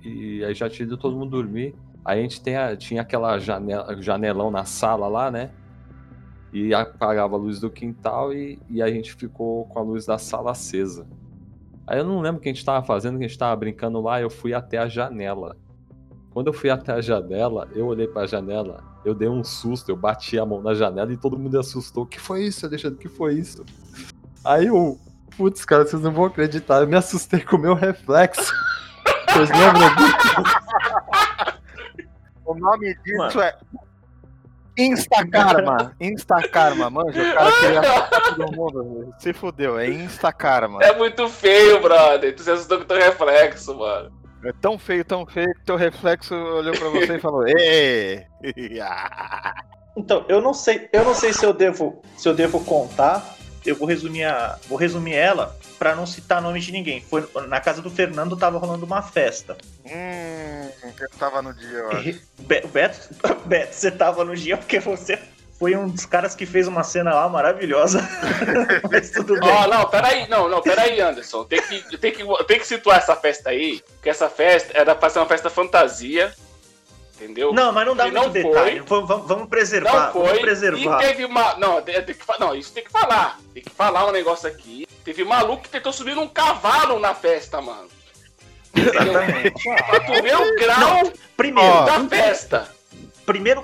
e 0.03 0.43
aí 0.45 0.53
já 0.53 0.69
tinha 0.69 0.85
ido 0.85 0.97
todo 0.97 1.17
mundo 1.17 1.31
dormir. 1.31 1.75
Aí 2.05 2.19
a 2.19 2.21
gente 2.21 2.39
tem 2.41 2.55
a- 2.55 2.75
tinha 2.77 3.01
aquela 3.01 3.39
janela, 3.39 3.99
janelão 4.01 4.51
na 4.51 4.63
sala 4.65 5.07
lá, 5.07 5.31
né? 5.31 5.49
E 6.53 6.73
apagava 6.73 7.35
a 7.35 7.39
luz 7.39 7.59
do 7.59 7.69
quintal 7.71 8.31
e, 8.31 8.59
e 8.69 8.81
a 8.81 8.89
gente 8.89 9.13
ficou 9.15 9.65
com 9.65 9.79
a 9.79 9.81
luz 9.81 10.05
da 10.05 10.17
sala 10.19 10.51
acesa. 10.51 11.05
Aí 11.87 11.99
eu 11.99 12.03
não 12.03 12.19
lembro 12.19 12.39
o 12.39 12.41
que 12.41 12.49
a 12.49 12.53
gente 12.53 12.65
tava 12.65 12.85
fazendo, 12.85 13.17
que 13.17 13.25
a 13.25 13.27
gente 13.27 13.37
tava 13.37 13.55
brincando 13.55 14.01
lá, 14.01 14.19
eu 14.19 14.29
fui 14.29 14.53
até 14.53 14.77
a 14.77 14.87
janela. 14.87 15.55
Quando 16.31 16.47
eu 16.47 16.53
fui 16.53 16.69
até 16.69 16.91
a 16.91 16.99
janela, 16.99 17.67
eu 17.73 17.85
olhei 17.85 18.07
pra 18.07 18.25
janela, 18.25 18.83
eu 19.05 19.13
dei 19.13 19.29
um 19.29 19.43
susto, 19.43 19.89
eu 19.89 19.95
bati 19.95 20.37
a 20.37 20.45
mão 20.45 20.61
na 20.61 20.73
janela 20.73 21.13
e 21.13 21.17
todo 21.17 21.37
mundo 21.37 21.59
assustou. 21.59 22.03
O 22.03 22.07
que 22.07 22.19
foi 22.19 22.43
isso, 22.43 22.65
Alexandre? 22.65 22.97
O 22.97 22.99
que 22.99 23.07
foi 23.07 23.35
isso? 23.35 23.63
Aí 24.43 24.65
eu, 24.67 24.99
putz, 25.37 25.63
cara, 25.63 25.85
vocês 25.85 26.01
não 26.01 26.11
vão 26.11 26.25
acreditar, 26.25 26.81
eu 26.81 26.87
me 26.87 26.95
assustei 26.95 27.39
com 27.39 27.55
o 27.55 27.59
meu 27.59 27.73
reflexo. 27.73 28.53
Vocês 29.29 29.49
lembram 29.49 29.95
disso? 29.95 31.55
O 32.45 32.55
nome 32.55 32.95
disso 33.03 33.41
é 33.41 33.57
Instakarma. 34.77 35.95
Instakarma, 35.99 36.89
manja. 36.89 37.21
O 37.21 37.33
cara 37.33 37.51
queria 37.59 37.81
matar 37.81 38.21
todo 38.35 38.51
mundo. 38.51 39.13
Se 39.19 39.33
fudeu, 39.33 39.79
é 39.79 39.89
Instakarma. 39.89 40.81
É 40.81 40.95
muito 40.95 41.27
feio, 41.29 41.81
brother. 41.81 42.35
Tu 42.35 42.43
se 42.43 42.51
assustou 42.51 42.79
com 42.79 42.83
o 42.83 42.87
teu 42.87 42.97
reflexo, 42.97 43.75
mano. 43.75 44.11
É 44.43 44.51
tão 44.61 44.77
feio, 44.77 45.03
tão 45.03 45.25
feio 45.25 45.51
que 45.55 45.65
teu 45.65 45.75
reflexo 45.75 46.35
olhou 46.35 46.75
pra 46.75 46.89
você 46.89 47.15
e 47.15 47.19
falou: 47.19 47.47
Ê! 47.47 48.25
Então, 49.97 50.25
eu 50.27 50.41
não 50.41 50.53
sei, 50.53 50.89
eu 50.91 51.05
não 51.05 51.15
sei 51.15 51.31
se 51.31 51.45
eu 51.45 51.53
devo, 51.53 52.01
se 52.17 52.27
eu 52.27 52.33
devo 52.33 52.63
contar. 52.63 53.34
Eu 53.65 53.75
vou 53.75 53.87
resumir 53.87 54.23
a, 54.25 54.57
vou 54.67 54.77
resumir 54.77 55.15
ela 55.15 55.57
pra 55.79 55.95
não 55.95 56.05
citar 56.05 56.41
nome 56.41 56.59
de 56.59 56.71
ninguém. 56.71 57.01
Foi 57.01 57.27
na 57.47 57.59
casa 57.59 57.81
do 57.81 57.89
Fernando 57.89 58.37
tava 58.37 58.57
rolando 58.57 58.85
uma 58.85 59.01
festa. 59.01 59.57
Hum, 59.85 60.69
eu 60.99 61.09
tava 61.17 61.41
no 61.41 61.53
dia, 61.53 61.69
eu 61.79 61.91
acho. 61.91 62.19
Be- 62.39 62.61
Beto, 62.67 62.99
Beto, 63.45 63.73
você 63.75 63.89
tava 63.91 64.23
no 64.23 64.35
dia 64.35 64.55
porque 64.57 64.79
você 64.79 65.19
foi 65.57 65.75
um 65.75 65.87
dos 65.87 66.05
caras 66.05 66.35
que 66.35 66.45
fez 66.45 66.67
uma 66.67 66.83
cena 66.83 67.13
lá 67.13 67.27
maravilhosa. 67.29 68.07
Mas 68.91 69.09
tudo 69.11 69.39
bem. 69.39 69.49
Ó, 69.49 69.67
não, 69.67 69.89
peraí, 69.89 70.27
não, 70.27 70.49
não, 70.49 70.61
peraí, 70.61 70.99
Anderson. 70.99 71.45
Tem 71.45 71.61
que, 71.61 71.97
tem, 71.97 72.11
que, 72.11 72.23
tem 72.45 72.59
que 72.59 72.67
situar 72.67 72.97
essa 72.97 73.15
festa 73.15 73.49
aí, 73.51 73.81
porque 73.95 74.09
essa 74.09 74.29
festa 74.29 74.77
era 74.77 74.93
pra 74.93 75.09
ser 75.09 75.19
uma 75.19 75.25
festa 75.27 75.49
fantasia. 75.49 76.33
Entendeu? 77.15 77.53
Não, 77.53 77.71
mas 77.71 77.85
não 77.85 77.95
dá 77.95 78.03
muito 78.05 78.15
não 78.21 78.29
detalhe. 78.29 78.79
foi. 78.79 78.81
Vamos, 78.87 79.07
vamos- 79.07 79.27
vamos 79.27 79.49
preservar. 79.49 80.07
Não 80.07 80.13
Vamos 80.13 80.29
foi. 80.31 80.39
preservar. 80.41 81.01
E 81.01 81.07
teve 81.07 81.25
uma. 81.25 81.55
Não, 81.55 81.81
tem 81.81 82.01
tem 82.01 82.13
que, 82.15 82.39
não, 82.39 82.53
isso 82.53 82.73
tem 82.73 82.83
que 82.83 82.91
falar. 82.91 83.39
Tem 83.53 83.63
que 83.63 83.69
falar 83.71 84.05
um 84.05 84.11
negócio 84.11 84.49
aqui. 84.49 84.85
Teve 85.03 85.23
maluco 85.23 85.63
que 85.63 85.69
tentou 85.69 85.93
subir 85.93 86.13
num 86.15 86.27
cavalo 86.27 86.99
na 86.99 87.13
festa, 87.13 87.61
mano. 87.61 87.87
Exatamente. 88.75 89.63
Pra 89.63 89.99
tu 90.01 90.21
ver 90.21 90.35
o 90.35 90.55
grau 90.55 91.11
Primeiro, 91.37 91.69
Ó. 91.69 91.85
da 91.85 91.99
festa. 92.09 92.69
primeiro, 93.25 93.63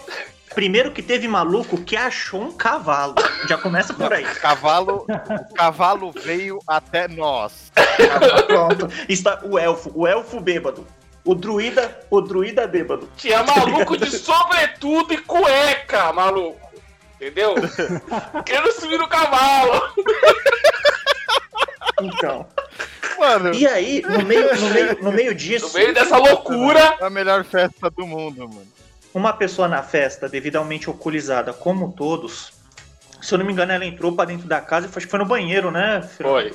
primeiro 0.56 0.92
que 0.92 1.02
teve 1.02 1.28
maluco 1.28 1.82
que 1.84 1.98
achou 1.98 2.42
um 2.42 2.52
cavalo. 2.54 3.16
Já 3.50 3.58
começa 3.58 3.94
por 3.94 4.14
aí. 4.14 4.24
Cavalo, 4.24 5.06
o 5.10 5.54
cavalo 5.54 6.12
veio 6.12 6.60
até 6.66 7.08
nós. 7.10 7.72
Pronto. 8.48 8.88
Está 9.10 9.42
o 9.44 9.60
elfo, 9.60 9.92
o 9.94 10.08
elfo 10.08 10.40
bêbado. 10.40 10.88
O 11.24 11.36
druida, 11.36 12.00
o 12.10 12.20
druida 12.22 12.66
bêbado. 12.68 13.08
Tinha 13.18 13.44
maluco 13.44 13.96
de 13.98 14.10
sobretudo 14.10 15.14
e 15.14 15.18
cueca, 15.20 16.12
maluco. 16.14 16.60
Entendeu? 17.16 17.54
Querendo 18.46 18.72
subir 18.72 18.98
no 18.98 19.08
cavalo. 19.08 19.82
Então. 22.02 22.48
Mano, 23.20 23.54
E 23.54 23.68
aí, 23.68 24.02
no 24.02 24.24
meio, 24.26 24.56
no 24.60 24.70
meio, 24.72 25.04
no 25.04 25.12
meio 25.12 25.36
disso, 25.36 25.68
No 25.68 25.74
meio 25.74 25.94
dessa 25.94 26.18
loucura. 26.18 26.98
é 27.00 27.06
a 27.06 27.10
melhor 27.10 27.44
festa 27.44 27.90
do 27.92 28.08
mundo, 28.08 28.48
mano. 28.50 28.68
uma 29.14 29.32
pessoa 29.34 29.68
na 29.68 29.84
festa, 29.84 30.28
devidamente 30.28 30.88
alcoolizada, 30.88 31.54
como 31.54 31.92
todos, 31.92 32.52
se 33.22 33.32
eu 33.32 33.38
não 33.38 33.46
me 33.46 33.54
engano, 33.54 33.72
ela 33.74 33.86
entrou 33.86 34.14
pra 34.14 34.26
dentro 34.26 34.48
da 34.48 34.60
casa 34.60 34.88
e 34.88 34.90
foi, 34.90 35.00
acho 35.02 35.06
que 35.08 35.12
foi 35.12 35.20
no 35.20 35.26
banheiro, 35.28 35.70
né? 35.70 36.02
Fernando? 36.02 36.34
Foi. 36.34 36.54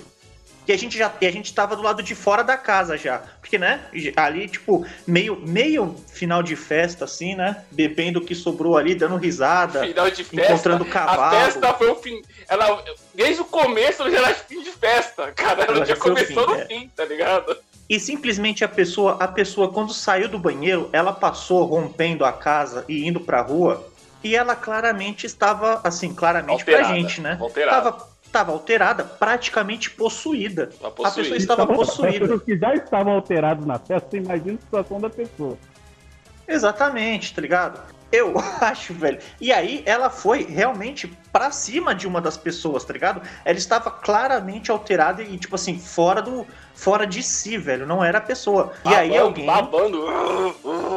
E 0.67 0.73
a 0.73 0.77
gente 0.77 0.99
já 0.99 1.12
e 1.21 1.27
a 1.27 1.31
gente 1.31 1.55
tava 1.55 1.77
do 1.77 1.83
lado 1.83 2.03
de 2.03 2.14
fora 2.14 2.43
da 2.43 2.57
casa 2.57 2.97
já. 2.97 3.23
Porque, 3.41 3.59
né? 3.59 3.81
Ali, 4.17 4.49
tipo, 4.49 4.85
meio, 5.07 5.41
meio 5.47 5.95
final 6.12 6.43
de 6.43 6.57
festa, 6.57 7.05
assim, 7.05 7.37
né? 7.37 7.62
Bebendo 7.71 8.19
o 8.19 8.25
que 8.25 8.35
sobrou 8.35 8.77
ali, 8.77 8.95
dando 8.95 9.17
risada. 9.17 9.81
Final 9.87 10.11
de 10.11 10.25
festa. 10.25 10.53
Encontrando 10.53 10.85
cavalo. 10.85 11.37
A 11.37 11.45
festa 11.45 11.75
foi 11.75 11.89
o 11.89 11.95
fim. 11.95 12.21
Ela, 12.49 12.83
desde 13.14 13.43
o 13.43 13.45
começo 13.45 14.11
já 14.11 14.19
era 14.19 14.35
fim 14.35 14.62
de 14.62 14.73
festa. 14.73 15.31
Cara, 15.33 15.62
ela 15.62 15.77
Ela 15.77 15.87
já 15.87 15.95
já 15.95 16.01
começou 16.01 16.45
fim, 16.45 16.55
no 16.55 16.61
é. 16.61 16.67
fim, 16.67 16.91
tá 16.95 17.05
ligado? 17.05 17.57
E 17.89 18.01
simplesmente 18.01 18.64
a 18.64 18.69
pessoa, 18.69 19.17
a 19.21 19.29
pessoa, 19.29 19.73
quando 19.73 19.93
saiu 19.93 20.29
do 20.29 20.39
banheiro, 20.39 20.91
ela 20.93 21.12
passou 21.12 21.64
rompendo 21.64 22.25
a 22.25 22.33
casa 22.33 22.85
e 22.89 23.07
indo 23.07 23.21
pra 23.21 23.41
rua. 23.41 23.87
E 24.25 24.35
ela 24.35 24.57
claramente 24.57 25.25
estava, 25.25 25.81
assim, 25.85 26.12
claramente 26.12 26.62
Alterada, 26.62 26.89
pra 26.89 26.95
gente, 26.95 27.21
né? 27.21 27.39
alterada. 27.41 27.83
Tava, 27.83 28.09
tava 28.37 28.53
alterada, 28.53 29.03
praticamente 29.03 29.91
possuída. 29.91 30.66
Tá 30.66 30.89
A 30.89 30.91
possuída. 30.91 31.22
pessoa 31.22 31.37
estava 31.39 31.66
possuída. 31.66 32.34
Os 32.34 32.43
que 32.43 32.59
já 32.59 32.74
estavam 32.74 33.14
alterados 33.14 33.64
na 33.64 33.78
festa, 33.78 34.11
você 34.11 34.18
imagina 34.18 34.59
a 34.59 34.62
situação 34.62 35.01
da 35.01 35.09
pessoa. 35.09 35.57
Exatamente, 36.47 37.34
tá 37.34 37.41
ligado? 37.41 37.80
Eu 38.12 38.34
acho, 38.61 38.93
velho. 38.93 39.18
E 39.41 39.51
aí 39.53 39.82
ela 39.87 40.11
foi 40.11 40.45
realmente 40.45 41.11
pra 41.32 41.51
cima 41.51 41.95
de 41.95 42.07
uma 42.07 42.20
das 42.20 42.37
pessoas, 42.37 42.84
tá 42.84 42.93
ligado? 42.93 43.22
Ela 43.43 43.57
estava 43.57 43.91
claramente 43.91 44.70
alterada 44.70 45.22
e, 45.22 45.39
tipo 45.39 45.55
assim, 45.55 45.78
fora 45.78 46.20
do. 46.20 46.47
Fora 46.77 47.07
de 47.07 47.22
si, 47.22 47.57
velho. 47.59 47.87
Não 47.87 48.05
era 48.05 48.18
a 48.18 48.20
pessoa. 48.20 48.72
E 48.85 48.95
aí 48.95 49.09
Babando, 49.11 49.24
alguém. 49.24 49.47
Babando. 49.47 50.07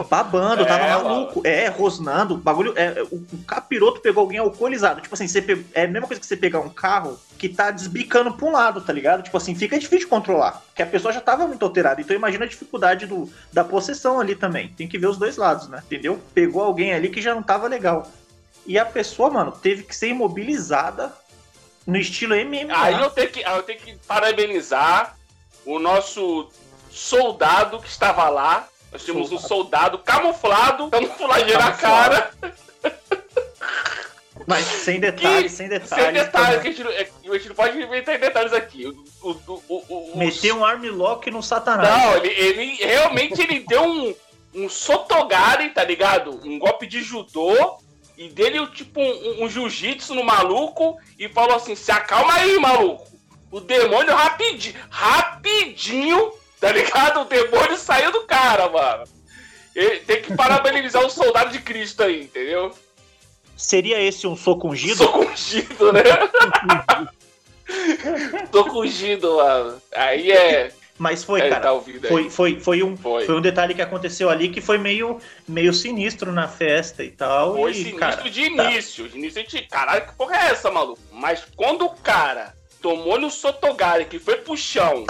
babando, 0.10 0.66
tava 0.66 0.84
É, 0.84 0.94
maluco, 0.94 1.42
é, 1.46 1.68
rosnando, 1.70 2.38
bagulho, 2.38 2.74
é, 2.76 3.02
o, 3.10 3.16
o 3.16 3.44
capiroto 3.48 4.02
pegou 4.02 4.22
alguém 4.22 4.40
alcoolizado, 4.40 5.02
tipo 5.02 5.14
assim, 5.16 5.28
você 5.28 5.42
pe- 5.42 5.66
é 5.74 5.84
a 5.84 5.88
mesma 5.88 6.08
coisa 6.08 6.20
que 6.20 6.26
você 6.28 6.38
pegar 6.38 6.60
um 6.60 6.70
carro 6.70 7.20
que 7.38 7.48
tá 7.50 7.72
desbicando 7.72 8.34
pra 8.34 8.46
um 8.46 8.52
lado, 8.52 8.82
tá 8.82 8.92
ligado? 8.94 9.24
Tipo 9.24 9.38
assim, 9.38 9.56
fica 9.56 9.78
difícil 9.80 10.00
de 10.06 10.08
controlar, 10.08 10.62
porque 10.68 10.84
a 10.84 10.86
pessoa 10.88 11.14
já 11.14 11.22
tava 11.22 11.48
muito 11.48 11.64
alterada, 11.66 12.02
então 12.02 12.16
imagina 12.16 12.46
a 12.46 12.48
dificuldade 12.48 13.06
do, 13.06 13.30
da 13.52 13.64
possessão 13.64 14.20
ali 14.20 14.36
também, 14.36 14.68
tem 14.70 14.88
que 14.88 14.98
ver 14.98 15.08
os 15.08 15.18
dois 15.18 15.38
lados, 15.38 15.68
né, 15.70 15.82
entendeu? 15.86 16.20
Pegou 16.34 16.62
alguém 16.62 16.94
ali 16.94 17.10
que 17.10 17.22
já 17.22 17.34
não 17.34 17.42
tava 17.44 17.68
legal, 17.68 18.10
e 18.66 18.78
a 18.78 18.86
pessoa, 18.86 19.30
mano, 19.30 19.52
teve 19.52 19.84
que 19.84 19.96
ser 19.96 20.10
imobilizada 20.10 21.12
no 21.88 21.98
estilo 21.98 22.36
MMA. 22.36 22.74
Aí 22.76 23.00
eu 23.02 23.10
tenho, 23.10 23.30
que, 23.30 23.44
aí 23.44 23.56
eu 23.58 23.64
tenho 23.64 23.80
que 23.80 23.96
parabenizar 24.08 25.16
o 25.66 25.80
nosso 25.80 26.48
soldado 26.92 27.80
que 27.80 27.88
estava 27.90 28.28
lá. 28.30 28.68
Nós 28.92 29.04
tínhamos 29.06 29.32
um 29.32 29.38
soldado 29.38 30.00
camuflado, 30.00 30.90
camuflageando 30.90 31.64
a 31.64 31.72
cara. 31.74 32.32
Mas 34.48 34.66
sem 34.66 35.00
detalhes, 35.00 35.52
sem 35.52 35.68
detalhes. 35.70 36.06
Sem 36.06 36.14
detalhes, 36.14 36.62
que 36.62 36.68
a 36.68 36.72
gente, 36.72 36.84
não- 36.84 36.92
é, 36.92 37.08
a 37.30 37.34
gente 37.38 37.50
não 37.50 37.56
pode 37.56 37.80
inventar 37.80 38.16
em 38.16 38.20
detalhes 38.20 38.52
aqui. 38.54 38.88
O, 39.22 39.30
o, 39.30 39.64
o, 39.68 40.12
o- 40.14 40.18
Meteu 40.18 40.58
um 40.58 40.66
armlock 40.66 41.30
no 41.30 41.44
satanás. 41.44 41.88
Não, 42.04 42.16
ele, 42.18 42.30
ele 42.30 42.76
realmente 42.84 43.40
ele 43.42 43.60
deu 43.60 43.84
um, 43.84 44.16
um 44.56 44.70
sotogari, 44.70 45.70
tá 45.70 45.84
ligado? 45.84 46.40
Um 46.44 46.58
golpe 46.58 46.88
de 46.88 47.02
judô. 47.04 47.78
E 48.18 48.28
dele, 48.28 48.66
tipo, 48.68 49.00
um, 49.00 49.44
um 49.46 49.50
jiu-jitsu 49.50 50.16
no 50.16 50.24
maluco. 50.24 50.98
E 51.20 51.30
falou 51.30 51.56
assim: 51.58 51.76
se 51.76 51.92
acalma 51.92 52.34
aí, 52.34 52.58
maluco. 52.58 53.08
O 53.52 53.60
demônio 53.60 54.16
rapidinho, 54.16 54.76
rapidinho, 54.90 56.32
tá 56.60 56.72
ligado? 56.72 57.22
O 57.22 57.26
demônio 57.26 57.78
saiu 57.78 58.12
do 58.12 58.22
cara, 58.22 58.68
mano. 58.70 59.04
Ele 59.76 60.00
tem 60.02 60.22
que 60.22 60.36
parabenizar 60.36 61.04
o 61.06 61.10
soldado 61.10 61.52
de 61.52 61.60
Cristo 61.60 62.04
aí, 62.04 62.24
entendeu? 62.24 62.72
Seria 63.56 64.02
esse 64.02 64.28
um 64.28 64.36
soco 64.36 64.68
ungido? 64.70 64.98
Soco 64.98 65.20
ungido, 65.20 65.94
né? 65.94 66.04
Soco 68.52 68.82
ungido, 68.82 69.38
mano. 69.38 69.82
Aí 69.96 70.32
é. 70.32 70.72
Mas 70.98 71.24
foi, 71.24 71.40
Ele 71.40 71.50
cara. 71.50 71.62
tá 71.62 71.82
foi, 72.10 72.30
foi, 72.30 72.60
foi, 72.60 72.84
um, 72.84 72.98
Foi. 72.98 73.26
foi 73.26 73.36
um 73.36 73.40
detalhe 73.40 73.74
que 73.74 73.82
aconteceu 73.82 74.30
ali 74.30 74.50
que 74.50 74.60
foi 74.60 74.78
meio, 74.78 75.18
meio 75.48 75.74
sinistro 75.74 76.30
na 76.30 76.46
festa 76.46 77.06
e 77.06 77.10
tal. 77.10 77.56
Foi 77.56 77.72
e, 77.72 77.76
sinistro 77.76 78.00
cara, 78.00 78.30
de 78.30 78.56
tá. 78.56 78.64
início. 78.66 79.08
De 79.08 79.18
início 79.18 79.40
a 79.40 79.46
gente, 79.46 79.62
caralho, 79.70 80.06
que 80.06 80.14
porra 80.16 80.36
é 80.36 80.52
essa, 80.52 80.70
maluco? 80.70 81.00
Mas 81.10 81.46
quando 81.56 81.86
o 81.86 81.92
cara 81.92 82.54
tomou 82.82 83.20
no 83.20 83.30
Sotogari, 83.30 84.06
que 84.06 84.20
foi 84.20 84.38
pro 84.38 84.58
chão, 84.58 85.06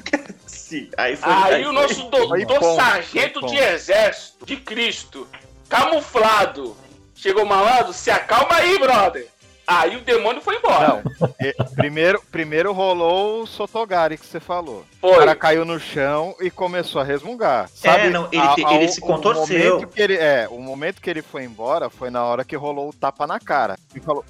Sim, 0.46 0.90
aí 0.96 1.16
foi. 1.16 1.32
aí, 1.32 1.54
aí 1.54 1.66
o 1.66 1.72
nosso 1.72 2.04
doutor 2.04 2.76
sargento 2.76 3.40
bom. 3.40 3.46
de 3.46 3.56
exército, 3.56 4.46
de 4.46 4.56
Cristo, 4.56 5.28
camuflado, 5.68 6.76
chegou 7.14 7.44
malandro, 7.44 7.92
se 7.92 8.10
acalma 8.10 8.56
aí, 8.56 8.78
brother. 8.78 9.28
Aí 9.66 9.96
o 9.96 10.00
demônio 10.02 10.42
foi 10.42 10.56
embora. 10.56 10.88
Não. 10.88 11.34
E- 11.40 11.54
primeiro, 11.74 12.22
primeiro 12.30 12.72
rolou 12.72 13.42
o 13.42 13.46
Sotogari 13.46 14.18
que 14.18 14.26
você 14.26 14.38
falou. 14.38 14.84
O 15.00 15.08
Foi. 15.08 15.18
cara 15.18 15.34
caiu 15.34 15.64
no 15.64 15.80
chão 15.80 16.34
e 16.40 16.50
começou 16.50 17.00
a 17.00 17.04
resmungar. 17.04 17.68
Sabe, 17.74 18.08
É, 18.08 18.10
não, 18.10 18.28
ele- 18.30 18.74
ele 18.74 18.88
se 18.88 19.00
contorceu. 19.00 19.74
momento 19.76 19.88
que 19.88 20.02
ele, 20.02 20.16
é, 20.16 20.46
o 20.50 20.58
momento 20.58 21.00
que 21.00 21.08
ele 21.08 21.22
foi 21.22 21.44
embora 21.44 21.88
foi 21.88 22.10
na 22.10 22.22
hora 22.24 22.44
que 22.44 22.54
rolou 22.56 22.90
o 22.90 22.92
tapa 22.92 23.26
na 23.26 23.40
cara. 23.40 23.76
E 23.94 24.00
falou: 24.00 24.22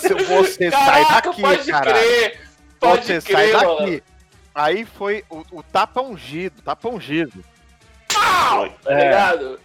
"Se 0.00 0.14
você 0.14 0.70
sai 0.70 1.04
daqui, 1.08 1.40
pode 1.42 1.70
caralho. 1.70 1.96
crer. 1.98 2.40
Pode 2.78 3.06
Você 3.06 3.20
crer, 3.22 3.52
sai 3.52 3.64
mano. 3.66 3.78
daqui. 3.80 4.02
Aí 4.54 4.84
foi 4.84 5.24
o, 5.28 5.42
o 5.50 5.62
tapa 5.64 6.00
ungido, 6.00 6.62
tapa 6.62 6.88
ungido. 6.88 7.42
Pau! 8.12 8.68
Tá 8.84 8.92
É. 8.92 9.04
ligado? 9.04 9.60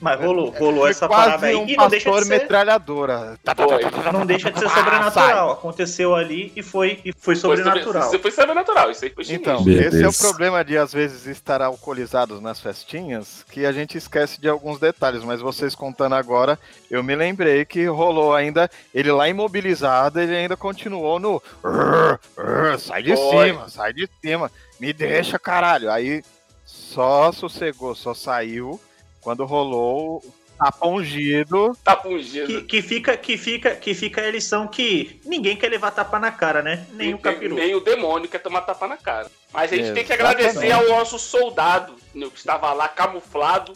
Mas 0.00 0.20
rolou, 0.20 0.50
rolou 0.50 0.80
Foi 0.80 0.90
essa 0.90 1.06
quase 1.06 1.24
parada 1.26 1.46
aí. 1.46 1.54
um 1.54 1.64
E 1.68 1.76
não 1.76 1.88
deixa 1.88 2.10
de 2.10 2.22
ser. 2.24 2.28
metralhadora. 2.28 3.38
Tá, 3.44 3.54
tá, 3.54 3.64
tá, 3.66 4.12
Não 4.12 4.26
deixa 4.26 4.50
de 4.50 4.58
ser 4.58 4.66
Ah, 4.66 4.70
sobrenatural. 4.70 5.52
Aconteceu 5.52 6.16
ali 6.16 6.52
e 6.56 6.62
foi, 6.64 7.00
e 7.04 7.12
foi 7.12 7.34
Foi 7.34 7.36
sobre- 7.36 7.58
sobrenatural. 7.58 8.08
Isso 8.08 8.18
foi 8.18 8.30
sobrenatural, 8.32 8.90
isso 8.90 9.04
aí 9.04 9.10
foi 9.10 9.24
Então. 9.28 9.62
Beleza. 9.62 9.96
esse 9.96 10.04
é 10.04 10.08
o 10.08 10.12
problema 10.12 10.64
de 10.64 10.76
às 10.76 10.92
vezes 10.92 11.26
estar 11.26 11.62
alcoolizados 11.62 12.40
nas 12.40 12.58
festinhas, 12.60 13.44
que 13.50 13.64
a 13.64 13.70
gente 13.70 13.96
esquece 13.96 14.40
de 14.40 14.48
alguns 14.48 14.80
detalhes, 14.80 15.22
mas 15.22 15.40
vocês 15.40 15.76
contando 15.76 16.16
agora, 16.16 16.58
eu 16.90 17.02
me 17.04 17.14
lembrei 17.14 17.64
que 17.64 17.84
rolou 17.86 18.34
ainda, 18.34 18.68
ele 18.92 19.12
lá 19.12 19.28
imobilizado, 19.28 20.18
ele 20.20 20.34
ainda 20.36 20.56
continuou 20.56 21.20
no 21.20 21.40
"Rrr, 21.64 22.18
rrr, 22.36 22.78
sai 22.80 23.02
de 23.04 23.14
Foi. 23.14 23.46
cima, 23.52 23.68
sai 23.68 23.92
de 23.92 24.08
cima, 24.20 24.50
me 24.80 24.92
deixa, 24.92 25.38
caralho. 25.38 25.88
Aí 25.90 26.22
só 26.64 27.30
sossegou, 27.30 27.94
só 27.94 28.12
saiu 28.12 28.80
quando 29.20 29.44
rolou 29.44 30.18
o 30.18 30.34
tapa 30.58 30.86
ungido. 30.88 31.76
Tá 31.84 31.96
pungido. 31.96 32.46
Que, 32.46 32.62
que 32.62 32.82
fica, 32.82 33.16
que, 33.16 33.36
fica, 33.38 33.74
que 33.76 33.94
fica 33.94 34.22
a 34.22 34.30
lição 34.30 34.66
que 34.66 35.20
ninguém 35.24 35.56
quer 35.56 35.68
levar 35.68 35.92
tapa 35.92 36.18
na 36.18 36.32
cara, 36.32 36.62
né? 36.62 36.86
Nem 36.92 37.14
o 37.14 37.18
capiru. 37.18 37.54
Nem 37.54 37.74
o 37.74 37.80
demônio 37.80 38.28
quer 38.28 38.40
tomar 38.40 38.62
tapa 38.62 38.86
na 38.88 38.96
cara. 38.96 39.30
Mas 39.52 39.72
a 39.72 39.76
gente 39.76 39.92
tem 39.92 40.04
que 40.04 40.12
Exatamente. 40.12 40.46
agradecer 40.46 40.72
ao 40.72 40.88
nosso 40.88 41.18
soldado, 41.18 41.94
entendeu? 42.10 42.30
que 42.30 42.38
estava 42.38 42.72
lá 42.72 42.88
camuflado, 42.88 43.72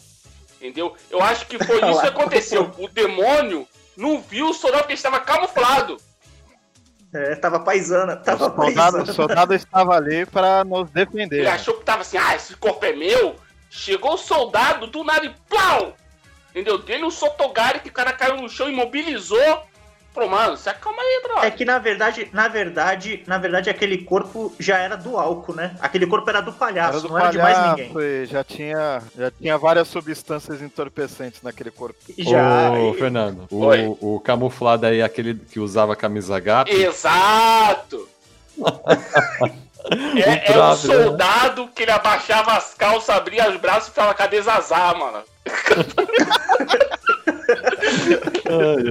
entendeu? 0.57 0.95
Eu 1.11 1.23
acho 1.23 1.47
que 1.47 1.63
foi 1.65 1.77
isso 1.89 2.01
que 2.01 2.09
aconteceu. 2.09 2.71
O 2.79 2.89
demônio 2.89 3.67
não 3.97 4.21
viu 4.21 4.51
o 4.51 4.55
soldado 4.55 4.83
porque 4.83 4.95
estava 4.95 5.21
camuflado. 5.21 5.97
É, 7.15 7.35
tava 7.35 7.61
paisana, 7.61 8.15
O 8.15 8.17
tava 8.17 8.39
soldado, 8.47 8.63
o 8.63 8.75
paisana. 8.75 9.13
soldado 9.13 9.55
estava 9.55 9.95
ali 9.95 10.25
para 10.25 10.65
nos 10.65 10.91
defender. 10.91 11.41
Ele 11.41 11.49
achou 11.49 11.75
que 11.75 11.85
tava 11.85 12.01
assim, 12.01 12.17
ah, 12.17 12.35
esse 12.35 12.57
corpo 12.57 12.85
é 12.87 12.93
meu. 12.93 13.37
Chegou 13.75 14.15
o 14.15 14.19
soldado 14.19 14.87
do 14.87 15.03
nada 15.03 15.25
e 15.25 15.31
plau! 15.49 15.97
Entendeu? 16.51 16.77
Dele 16.77 17.05
um 17.05 17.11
sotogari 17.11 17.81
que 17.81 17.89
o 17.89 17.93
cara 17.93 18.13
caiu 18.13 18.37
no 18.37 18.47
chão, 18.49 18.69
imobilizou. 18.69 19.63
Falou, 20.13 20.29
mano, 20.29 20.59
se 20.59 20.69
acalma 20.69 21.01
aí, 21.01 21.23
brother. 21.23 21.45
É 21.45 21.51
que 21.51 21.65
na 21.65 21.79
verdade, 21.79 22.29
na 22.35 22.47
verdade, 22.47 23.23
na 23.27 23.39
verdade, 23.39 23.71
aquele 23.71 23.97
corpo 24.05 24.55
já 24.61 24.77
era 24.77 24.95
do 24.95 25.17
álcool, 25.17 25.55
né? 25.55 25.75
Aquele 25.81 26.07
corpo 26.07 26.29
era 26.29 26.43
do 26.43 26.53
palhaço, 26.53 26.99
Era 26.99 27.01
do 27.01 27.09
não 27.09 27.19
era 27.19 27.31
de 27.31 27.39
mais 27.39 27.57
palhaço 27.57 27.77
ninguém. 27.83 27.97
e 28.05 28.27
já 28.27 28.45
tinha, 28.45 29.03
já 29.17 29.31
tinha 29.31 29.57
várias 29.57 29.89
substâncias 29.89 30.61
entorpecentes 30.61 31.41
naquele 31.41 31.71
corpo. 31.71 31.99
Já. 32.19 32.71
Ô, 32.73 32.93
e- 32.95 32.99
Fernando, 32.99 33.47
Oi. 33.51 33.87
o, 33.87 34.17
o 34.17 34.21
camuflado 34.21 34.85
aí 34.85 34.99
é 35.01 35.03
aquele 35.03 35.35
que 35.35 35.59
usava 35.59 35.97
camisa 35.97 36.39
gato. 36.39 36.71
Exato! 36.71 38.07
é, 39.93 40.47
é 40.47 40.51
um 40.51 40.55
bravo, 40.55 40.89
né? 40.89 41.05
soldado 41.05 41.69
que 41.75 41.83
ele 41.83 41.91
abaixava 41.91 42.53
as 42.53 42.75
calças, 42.75 43.11
abria 43.15 43.51
os 43.51 43.57
braços 43.57 43.89
e 43.89 43.91
ficava, 43.91 44.15
cadê 44.15 44.41
Zazá, 44.43 44.95
mano? 44.95 45.23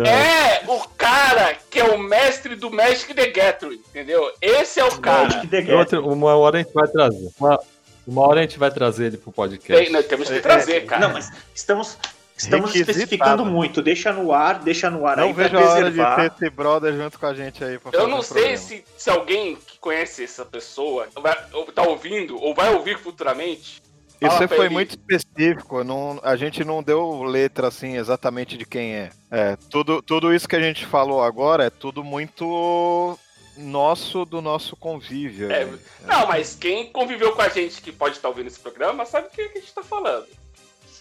É 0.05 0.63
o 0.67 0.79
cara 0.97 1.55
que 1.69 1.79
é 1.79 1.83
o 1.83 1.97
mestre 1.97 2.55
do 2.55 2.71
Magic 2.71 3.13
the 3.13 3.27
Gathering, 3.27 3.81
entendeu? 3.89 4.31
Esse 4.41 4.79
é 4.79 4.85
o 4.85 4.97
cara. 4.99 5.41
Outra, 5.77 6.01
uma 6.01 6.35
hora 6.35 6.57
a 6.57 6.61
gente 6.61 6.73
vai 6.73 6.87
trazer. 6.87 7.29
Uma, 7.39 7.59
uma 8.05 8.27
hora 8.27 8.39
a 8.39 8.43
gente 8.43 8.59
vai 8.59 8.71
trazer 8.71 9.05
ele 9.05 9.17
pro 9.17 9.31
podcast. 9.31 9.83
Tem, 9.83 9.91
nós 9.91 10.05
temos 10.05 10.27
que 10.27 10.35
É, 10.35 10.39
trazer, 10.39 10.85
cara. 10.85 11.07
Não, 11.07 11.13
mas 11.13 11.31
estamos, 11.53 11.97
estamos 12.35 12.73
especificando 12.75 13.45
muito. 13.45 13.81
Deixa 13.81 14.11
no 14.11 14.31
ar, 14.31 14.59
deixa 14.59 14.89
no 14.89 15.05
ar 15.05 15.17
Não 15.17 15.27
aí 15.27 15.33
pra 15.33 15.43
vejo 15.43 15.57
a 15.57 15.69
hora 15.69 15.91
de 15.91 15.97
ter 15.97 16.31
esse 16.35 16.49
brother 16.49 16.93
junto 16.95 17.19
com 17.19 17.25
a 17.25 17.33
gente 17.33 17.63
aí. 17.63 17.77
Pra 17.77 17.91
Eu 17.93 18.07
não 18.07 18.19
um 18.19 18.23
sei 18.23 18.57
se, 18.57 18.83
se 18.97 19.09
alguém 19.09 19.55
que 19.55 19.77
conhece 19.79 20.23
essa 20.23 20.45
pessoa 20.45 21.07
vai, 21.21 21.37
ou 21.53 21.65
tá 21.65 21.83
ouvindo 21.83 22.41
ou 22.41 22.53
vai 22.53 22.73
ouvir 22.73 22.97
futuramente. 22.97 23.81
Isso 24.21 24.37
pra 24.37 24.47
foi 24.47 24.65
ele. 24.65 24.73
muito 24.75 24.91
específico, 24.91 25.83
não, 25.83 26.19
a 26.21 26.35
gente 26.35 26.63
não 26.63 26.83
deu 26.83 27.23
letra 27.23 27.69
assim 27.69 27.97
exatamente 27.97 28.55
de 28.55 28.65
quem 28.65 28.93
é. 28.93 29.09
É, 29.31 29.57
tudo, 29.67 29.99
tudo 29.99 30.31
isso 30.31 30.47
que 30.47 30.55
a 30.55 30.61
gente 30.61 30.85
falou 30.85 31.23
agora 31.23 31.65
é 31.65 31.69
tudo 31.71 32.03
muito 32.03 33.17
nosso 33.57 34.23
do 34.23 34.39
nosso 34.39 34.75
convívio. 34.75 35.51
É, 35.51 35.65
né? 35.65 35.79
Não, 36.05 36.27
mas 36.27 36.55
quem 36.55 36.91
conviveu 36.91 37.33
com 37.33 37.41
a 37.41 37.49
gente 37.49 37.81
que 37.81 37.91
pode 37.91 38.15
estar 38.15 38.29
ouvindo 38.29 38.47
esse 38.47 38.59
programa 38.59 39.05
sabe 39.05 39.27
o 39.27 39.31
que 39.31 39.41
a 39.41 39.59
gente 39.59 39.73
tá 39.73 39.81
falando. 39.81 40.27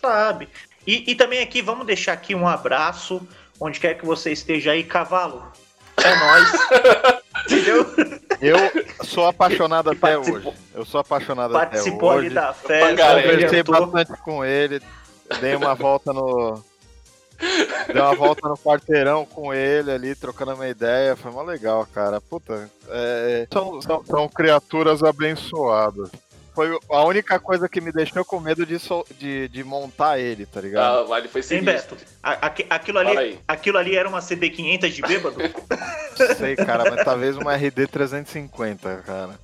Sabe? 0.01 0.49
E, 0.87 1.11
e 1.11 1.14
também 1.14 1.41
aqui, 1.41 1.61
vamos 1.62 1.87
deixar 1.87 2.12
aqui 2.12 2.35
um 2.35 2.47
abraço, 2.49 3.26
onde 3.61 3.78
quer 3.81 3.95
que 3.99 4.05
você 4.07 4.33
esteja 4.33 4.72
aí, 4.72 4.83
cavalo. 4.85 5.43
É 6.03 6.14
nóis. 6.18 6.49
Entendeu? 7.47 7.87
Eu 8.41 8.57
sou 9.05 9.26
apaixonado 9.26 9.91
até 9.91 9.99
participou- 10.01 10.39
hoje. 10.39 10.53
Eu 10.74 10.85
sou 10.85 11.01
apaixonado 11.01 11.53
Participou 11.53 12.11
até 12.11 12.18
ali 12.18 12.26
hoje. 12.26 12.35
da 12.35 12.53
festa. 12.55 12.87
Pangaré. 12.89 13.22
Conversei 13.22 13.62
bastante 13.62 14.20
com 14.22 14.45
ele, 14.45 14.81
dei 15.41 15.55
uma 15.57 15.74
volta 15.74 16.12
no. 16.12 16.62
Dei 17.87 18.01
uma 18.03 18.14
volta 18.14 18.49
no 18.49 18.57
quarteirão 18.57 19.24
com 19.24 19.53
ele 19.53 19.91
ali, 19.91 20.14
trocando 20.14 20.55
uma 20.55 20.68
ideia. 20.68 21.16
Foi 21.16 21.31
mó 21.31 21.43
legal, 21.43 21.87
cara. 21.93 22.20
Puta, 22.20 22.70
é, 22.89 23.47
são, 23.53 23.81
são, 23.81 24.05
são 24.05 24.28
criaturas 24.28 25.03
abençoadas. 25.03 26.11
Foi 26.55 26.78
a 26.90 27.05
única 27.05 27.38
coisa 27.38 27.68
que 27.68 27.80
me 27.80 27.92
deixou 27.92 28.24
com 28.24 28.40
medo 28.40 28.66
de, 28.66 28.78
sol- 28.78 29.07
de, 29.18 29.48
de 29.48 29.62
montar 29.62 30.18
ele, 30.18 30.44
tá 30.46 30.61
ligado? 30.61 31.01
Ah, 31.01 31.03
vale, 31.05 31.28
foi 31.28 31.40
Hein, 31.40 31.46
sinistro. 31.46 31.96
Beto? 31.96 32.11
A- 32.22 32.46
aqui- 32.46 32.66
aquilo, 32.68 32.98
ali, 32.98 33.40
aquilo 33.46 33.78
ali 33.78 33.96
era 33.96 34.09
uma 34.09 34.18
CB500 34.20 34.88
de 34.90 35.03
bêbado? 35.03 35.36
Sei, 36.36 36.55
cara, 36.57 36.90
mas 36.90 37.05
talvez 37.05 37.36
uma 37.36 37.55
RD 37.55 37.86
350, 37.86 39.03
cara. 39.07 39.38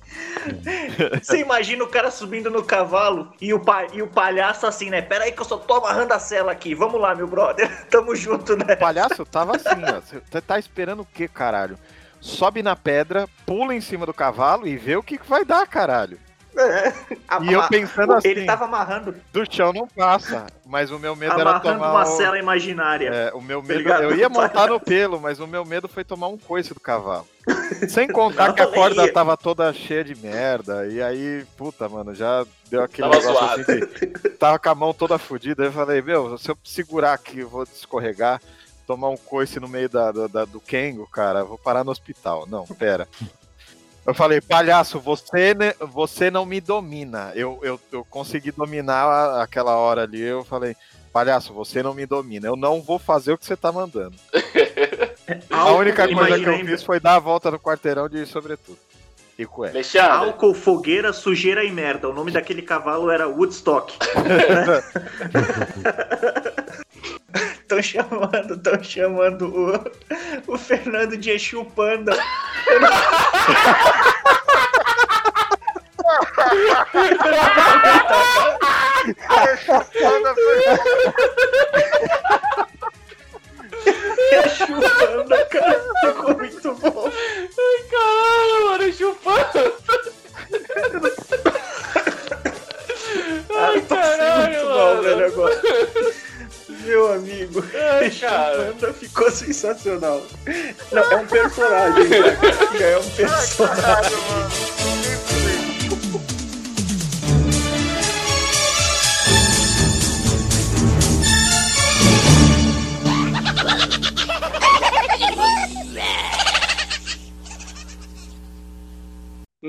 Você 1.21 1.39
imagina 1.39 1.83
o 1.83 1.87
cara 1.87 2.11
subindo 2.11 2.49
no 2.51 2.63
cavalo 2.63 3.33
e 3.41 3.53
o, 3.53 3.59
pa- 3.59 3.87
e 3.93 4.01
o 4.01 4.07
palhaço 4.07 4.67
assim, 4.67 4.89
né? 4.89 5.01
Pera 5.01 5.23
aí 5.23 5.31
que 5.31 5.41
eu 5.41 5.45
só 5.45 5.57
tô 5.57 5.75
amarrando 5.75 6.13
a 6.13 6.19
cela 6.19 6.51
aqui. 6.51 6.75
Vamos 6.75 6.99
lá, 7.01 7.15
meu 7.15 7.27
brother. 7.27 7.69
Tamo 7.89 8.15
junto, 8.15 8.55
né? 8.55 8.73
O 8.73 8.77
palhaço 8.77 9.25
tava 9.25 9.55
assim, 9.55 9.81
ó. 9.83 10.01
Você 10.01 10.41
tá 10.41 10.59
esperando 10.59 11.01
o 11.01 11.07
quê, 11.13 11.27
caralho? 11.27 11.77
Sobe 12.19 12.61
na 12.63 12.75
pedra, 12.75 13.27
pula 13.45 13.73
em 13.73 13.81
cima 13.81 14.05
do 14.05 14.13
cavalo 14.13 14.67
e 14.67 14.75
vê 14.77 14.95
o 14.95 15.03
que 15.03 15.19
vai 15.27 15.45
dar, 15.45 15.65
caralho. 15.67 16.19
E 17.43 17.53
eu 17.53 17.67
pensando 17.67 18.13
assim, 18.13 18.29
Ele 18.29 18.45
tava 18.45 18.65
amarrando, 18.65 19.15
do 19.31 19.43
chão 19.51 19.71
não 19.73 19.87
passa. 19.87 20.47
Mas 20.65 20.91
o 20.91 20.99
meu 20.99 21.15
medo 21.15 21.33
era 21.33 21.41
amarrando 21.51 21.79
tomar. 21.79 21.91
uma 21.91 22.03
o- 22.03 22.17
cela 22.17 22.37
imaginária. 22.37 23.09
É, 23.09 23.31
o 23.33 23.41
meu 23.41 23.61
medo. 23.61 23.77
ligado? 23.77 24.03
eu 24.03 24.15
ia 24.15 24.27
montar 24.29 24.67
no 24.67 24.79
pelo, 24.79 25.19
mas 25.19 25.39
o 25.39 25.47
meu 25.47 25.63
medo 25.63 25.87
foi 25.87 26.03
tomar 26.03 26.27
um 26.27 26.37
coice 26.37 26.73
do 26.73 26.79
cavalo. 26.79 27.27
Sem 27.89 28.07
contar 28.07 28.51
que 28.53 28.61
a 28.61 28.65
Não, 28.65 28.73
corda 28.73 29.05
ia. 29.05 29.13
tava 29.13 29.37
toda 29.37 29.71
cheia 29.73 30.03
de 30.03 30.15
merda. 30.15 30.87
E 30.87 31.01
aí, 31.01 31.45
puta, 31.55 31.87
mano, 31.87 32.13
já 32.13 32.45
deu 32.69 32.83
aquele 32.83 33.09
Tava 33.09 33.21
negócio 33.21 33.39
zoado. 33.47 33.61
assim 33.61 33.79
de, 33.79 34.29
Tava 34.31 34.59
com 34.59 34.69
a 34.69 34.75
mão 34.75 34.93
toda 34.93 35.17
fodida. 35.17 35.63
Aí 35.63 35.69
eu 35.69 35.73
falei, 35.73 36.01
meu, 36.01 36.37
se 36.37 36.49
eu 36.51 36.57
segurar 36.63 37.13
aqui, 37.13 37.39
eu 37.39 37.49
vou 37.49 37.63
escorregar, 37.63 38.41
tomar 38.85 39.09
um 39.09 39.17
coice 39.17 39.59
no 39.59 39.67
meio 39.67 39.87
da, 39.89 40.11
da- 40.11 40.27
da- 40.27 40.45
do 40.45 40.59
Kengo, 40.59 41.07
cara, 41.07 41.43
vou 41.43 41.57
parar 41.57 41.83
no 41.83 41.91
hospital. 41.91 42.45
Não, 42.47 42.65
pera. 42.65 43.07
Eu 44.07 44.13
falei, 44.13 44.39
palhaço, 44.39 45.01
você, 45.01 45.53
você 45.81 46.31
não 46.31 46.45
me 46.45 46.61
domina. 46.61 47.33
Eu, 47.35 47.59
eu, 47.61 47.77
eu 47.91 48.05
consegui 48.05 48.51
dominar 48.51 49.03
a- 49.03 49.43
aquela 49.43 49.75
hora 49.75 50.03
ali. 50.03 50.21
Eu 50.21 50.45
falei, 50.45 50.77
palhaço, 51.11 51.53
você 51.53 51.83
não 51.83 51.93
me 51.93 52.05
domina. 52.05 52.47
Eu 52.47 52.55
não 52.55 52.81
vou 52.81 52.97
fazer 52.97 53.33
o 53.33 53.37
que 53.37 53.45
você 53.45 53.57
tá 53.57 53.69
mandando. 53.69 54.15
A 55.51 55.73
única 55.73 56.07
coisa 56.07 56.39
que 56.39 56.45
eu 56.45 56.65
fiz 56.65 56.83
foi 56.83 57.01
dar 57.01 57.15
a 57.15 57.19
volta 57.19 57.51
no 57.51 57.59
quarteirão 57.59 58.07
de 58.07 58.25
sobretudo. 58.25 58.77
E 59.37 59.45
cueca. 59.45 59.73
Alexandre, 59.75 60.09
Álcool, 60.09 60.53
fogueira, 60.53 61.11
sujeira 61.11 61.65
e 61.65 61.71
merda. 61.71 62.07
O 62.07 62.13
nome 62.13 62.31
daquele 62.31 62.61
cavalo 62.61 63.11
era 63.11 63.27
Woodstock. 63.27 63.93
Estão 67.67 67.83
chamando, 67.83 68.53
estão 68.53 68.81
chamando 68.81 69.45
o, 70.47 70.53
o 70.53 70.57
Fernando 70.57 71.17
de 71.17 71.31
Exu 71.31 71.65
Panda. 71.65 72.15
Exu 84.31 84.81
Panda, 84.99 85.45
cara. 85.45 85.83
Ficou 86.01 86.37
muito 86.37 86.73
bom. 86.75 87.11
caralho, 87.91 88.65
mano, 88.65 88.93
chupando. 88.93 89.73
Ai, 93.59 93.81
Passei 93.81 94.31
muito 94.35 94.67
caralho, 94.67 94.69
mal, 94.69 95.01
velho, 95.01 95.17
mano. 95.17 95.25
agora. 95.25 95.61
Meu 96.87 97.13
amigo. 97.13 97.63
Ai, 97.99 98.09
cara. 98.11 98.59
Wanda 98.71 98.93
ficou 98.93 99.29
sensacional. 99.29 100.25
Não, 100.91 101.03
é 101.03 101.15
um 101.17 101.27
personagem, 101.27 102.09
cara. 102.09 102.37
É 102.79 102.97
um 102.97 103.09
personagem. 103.09 104.96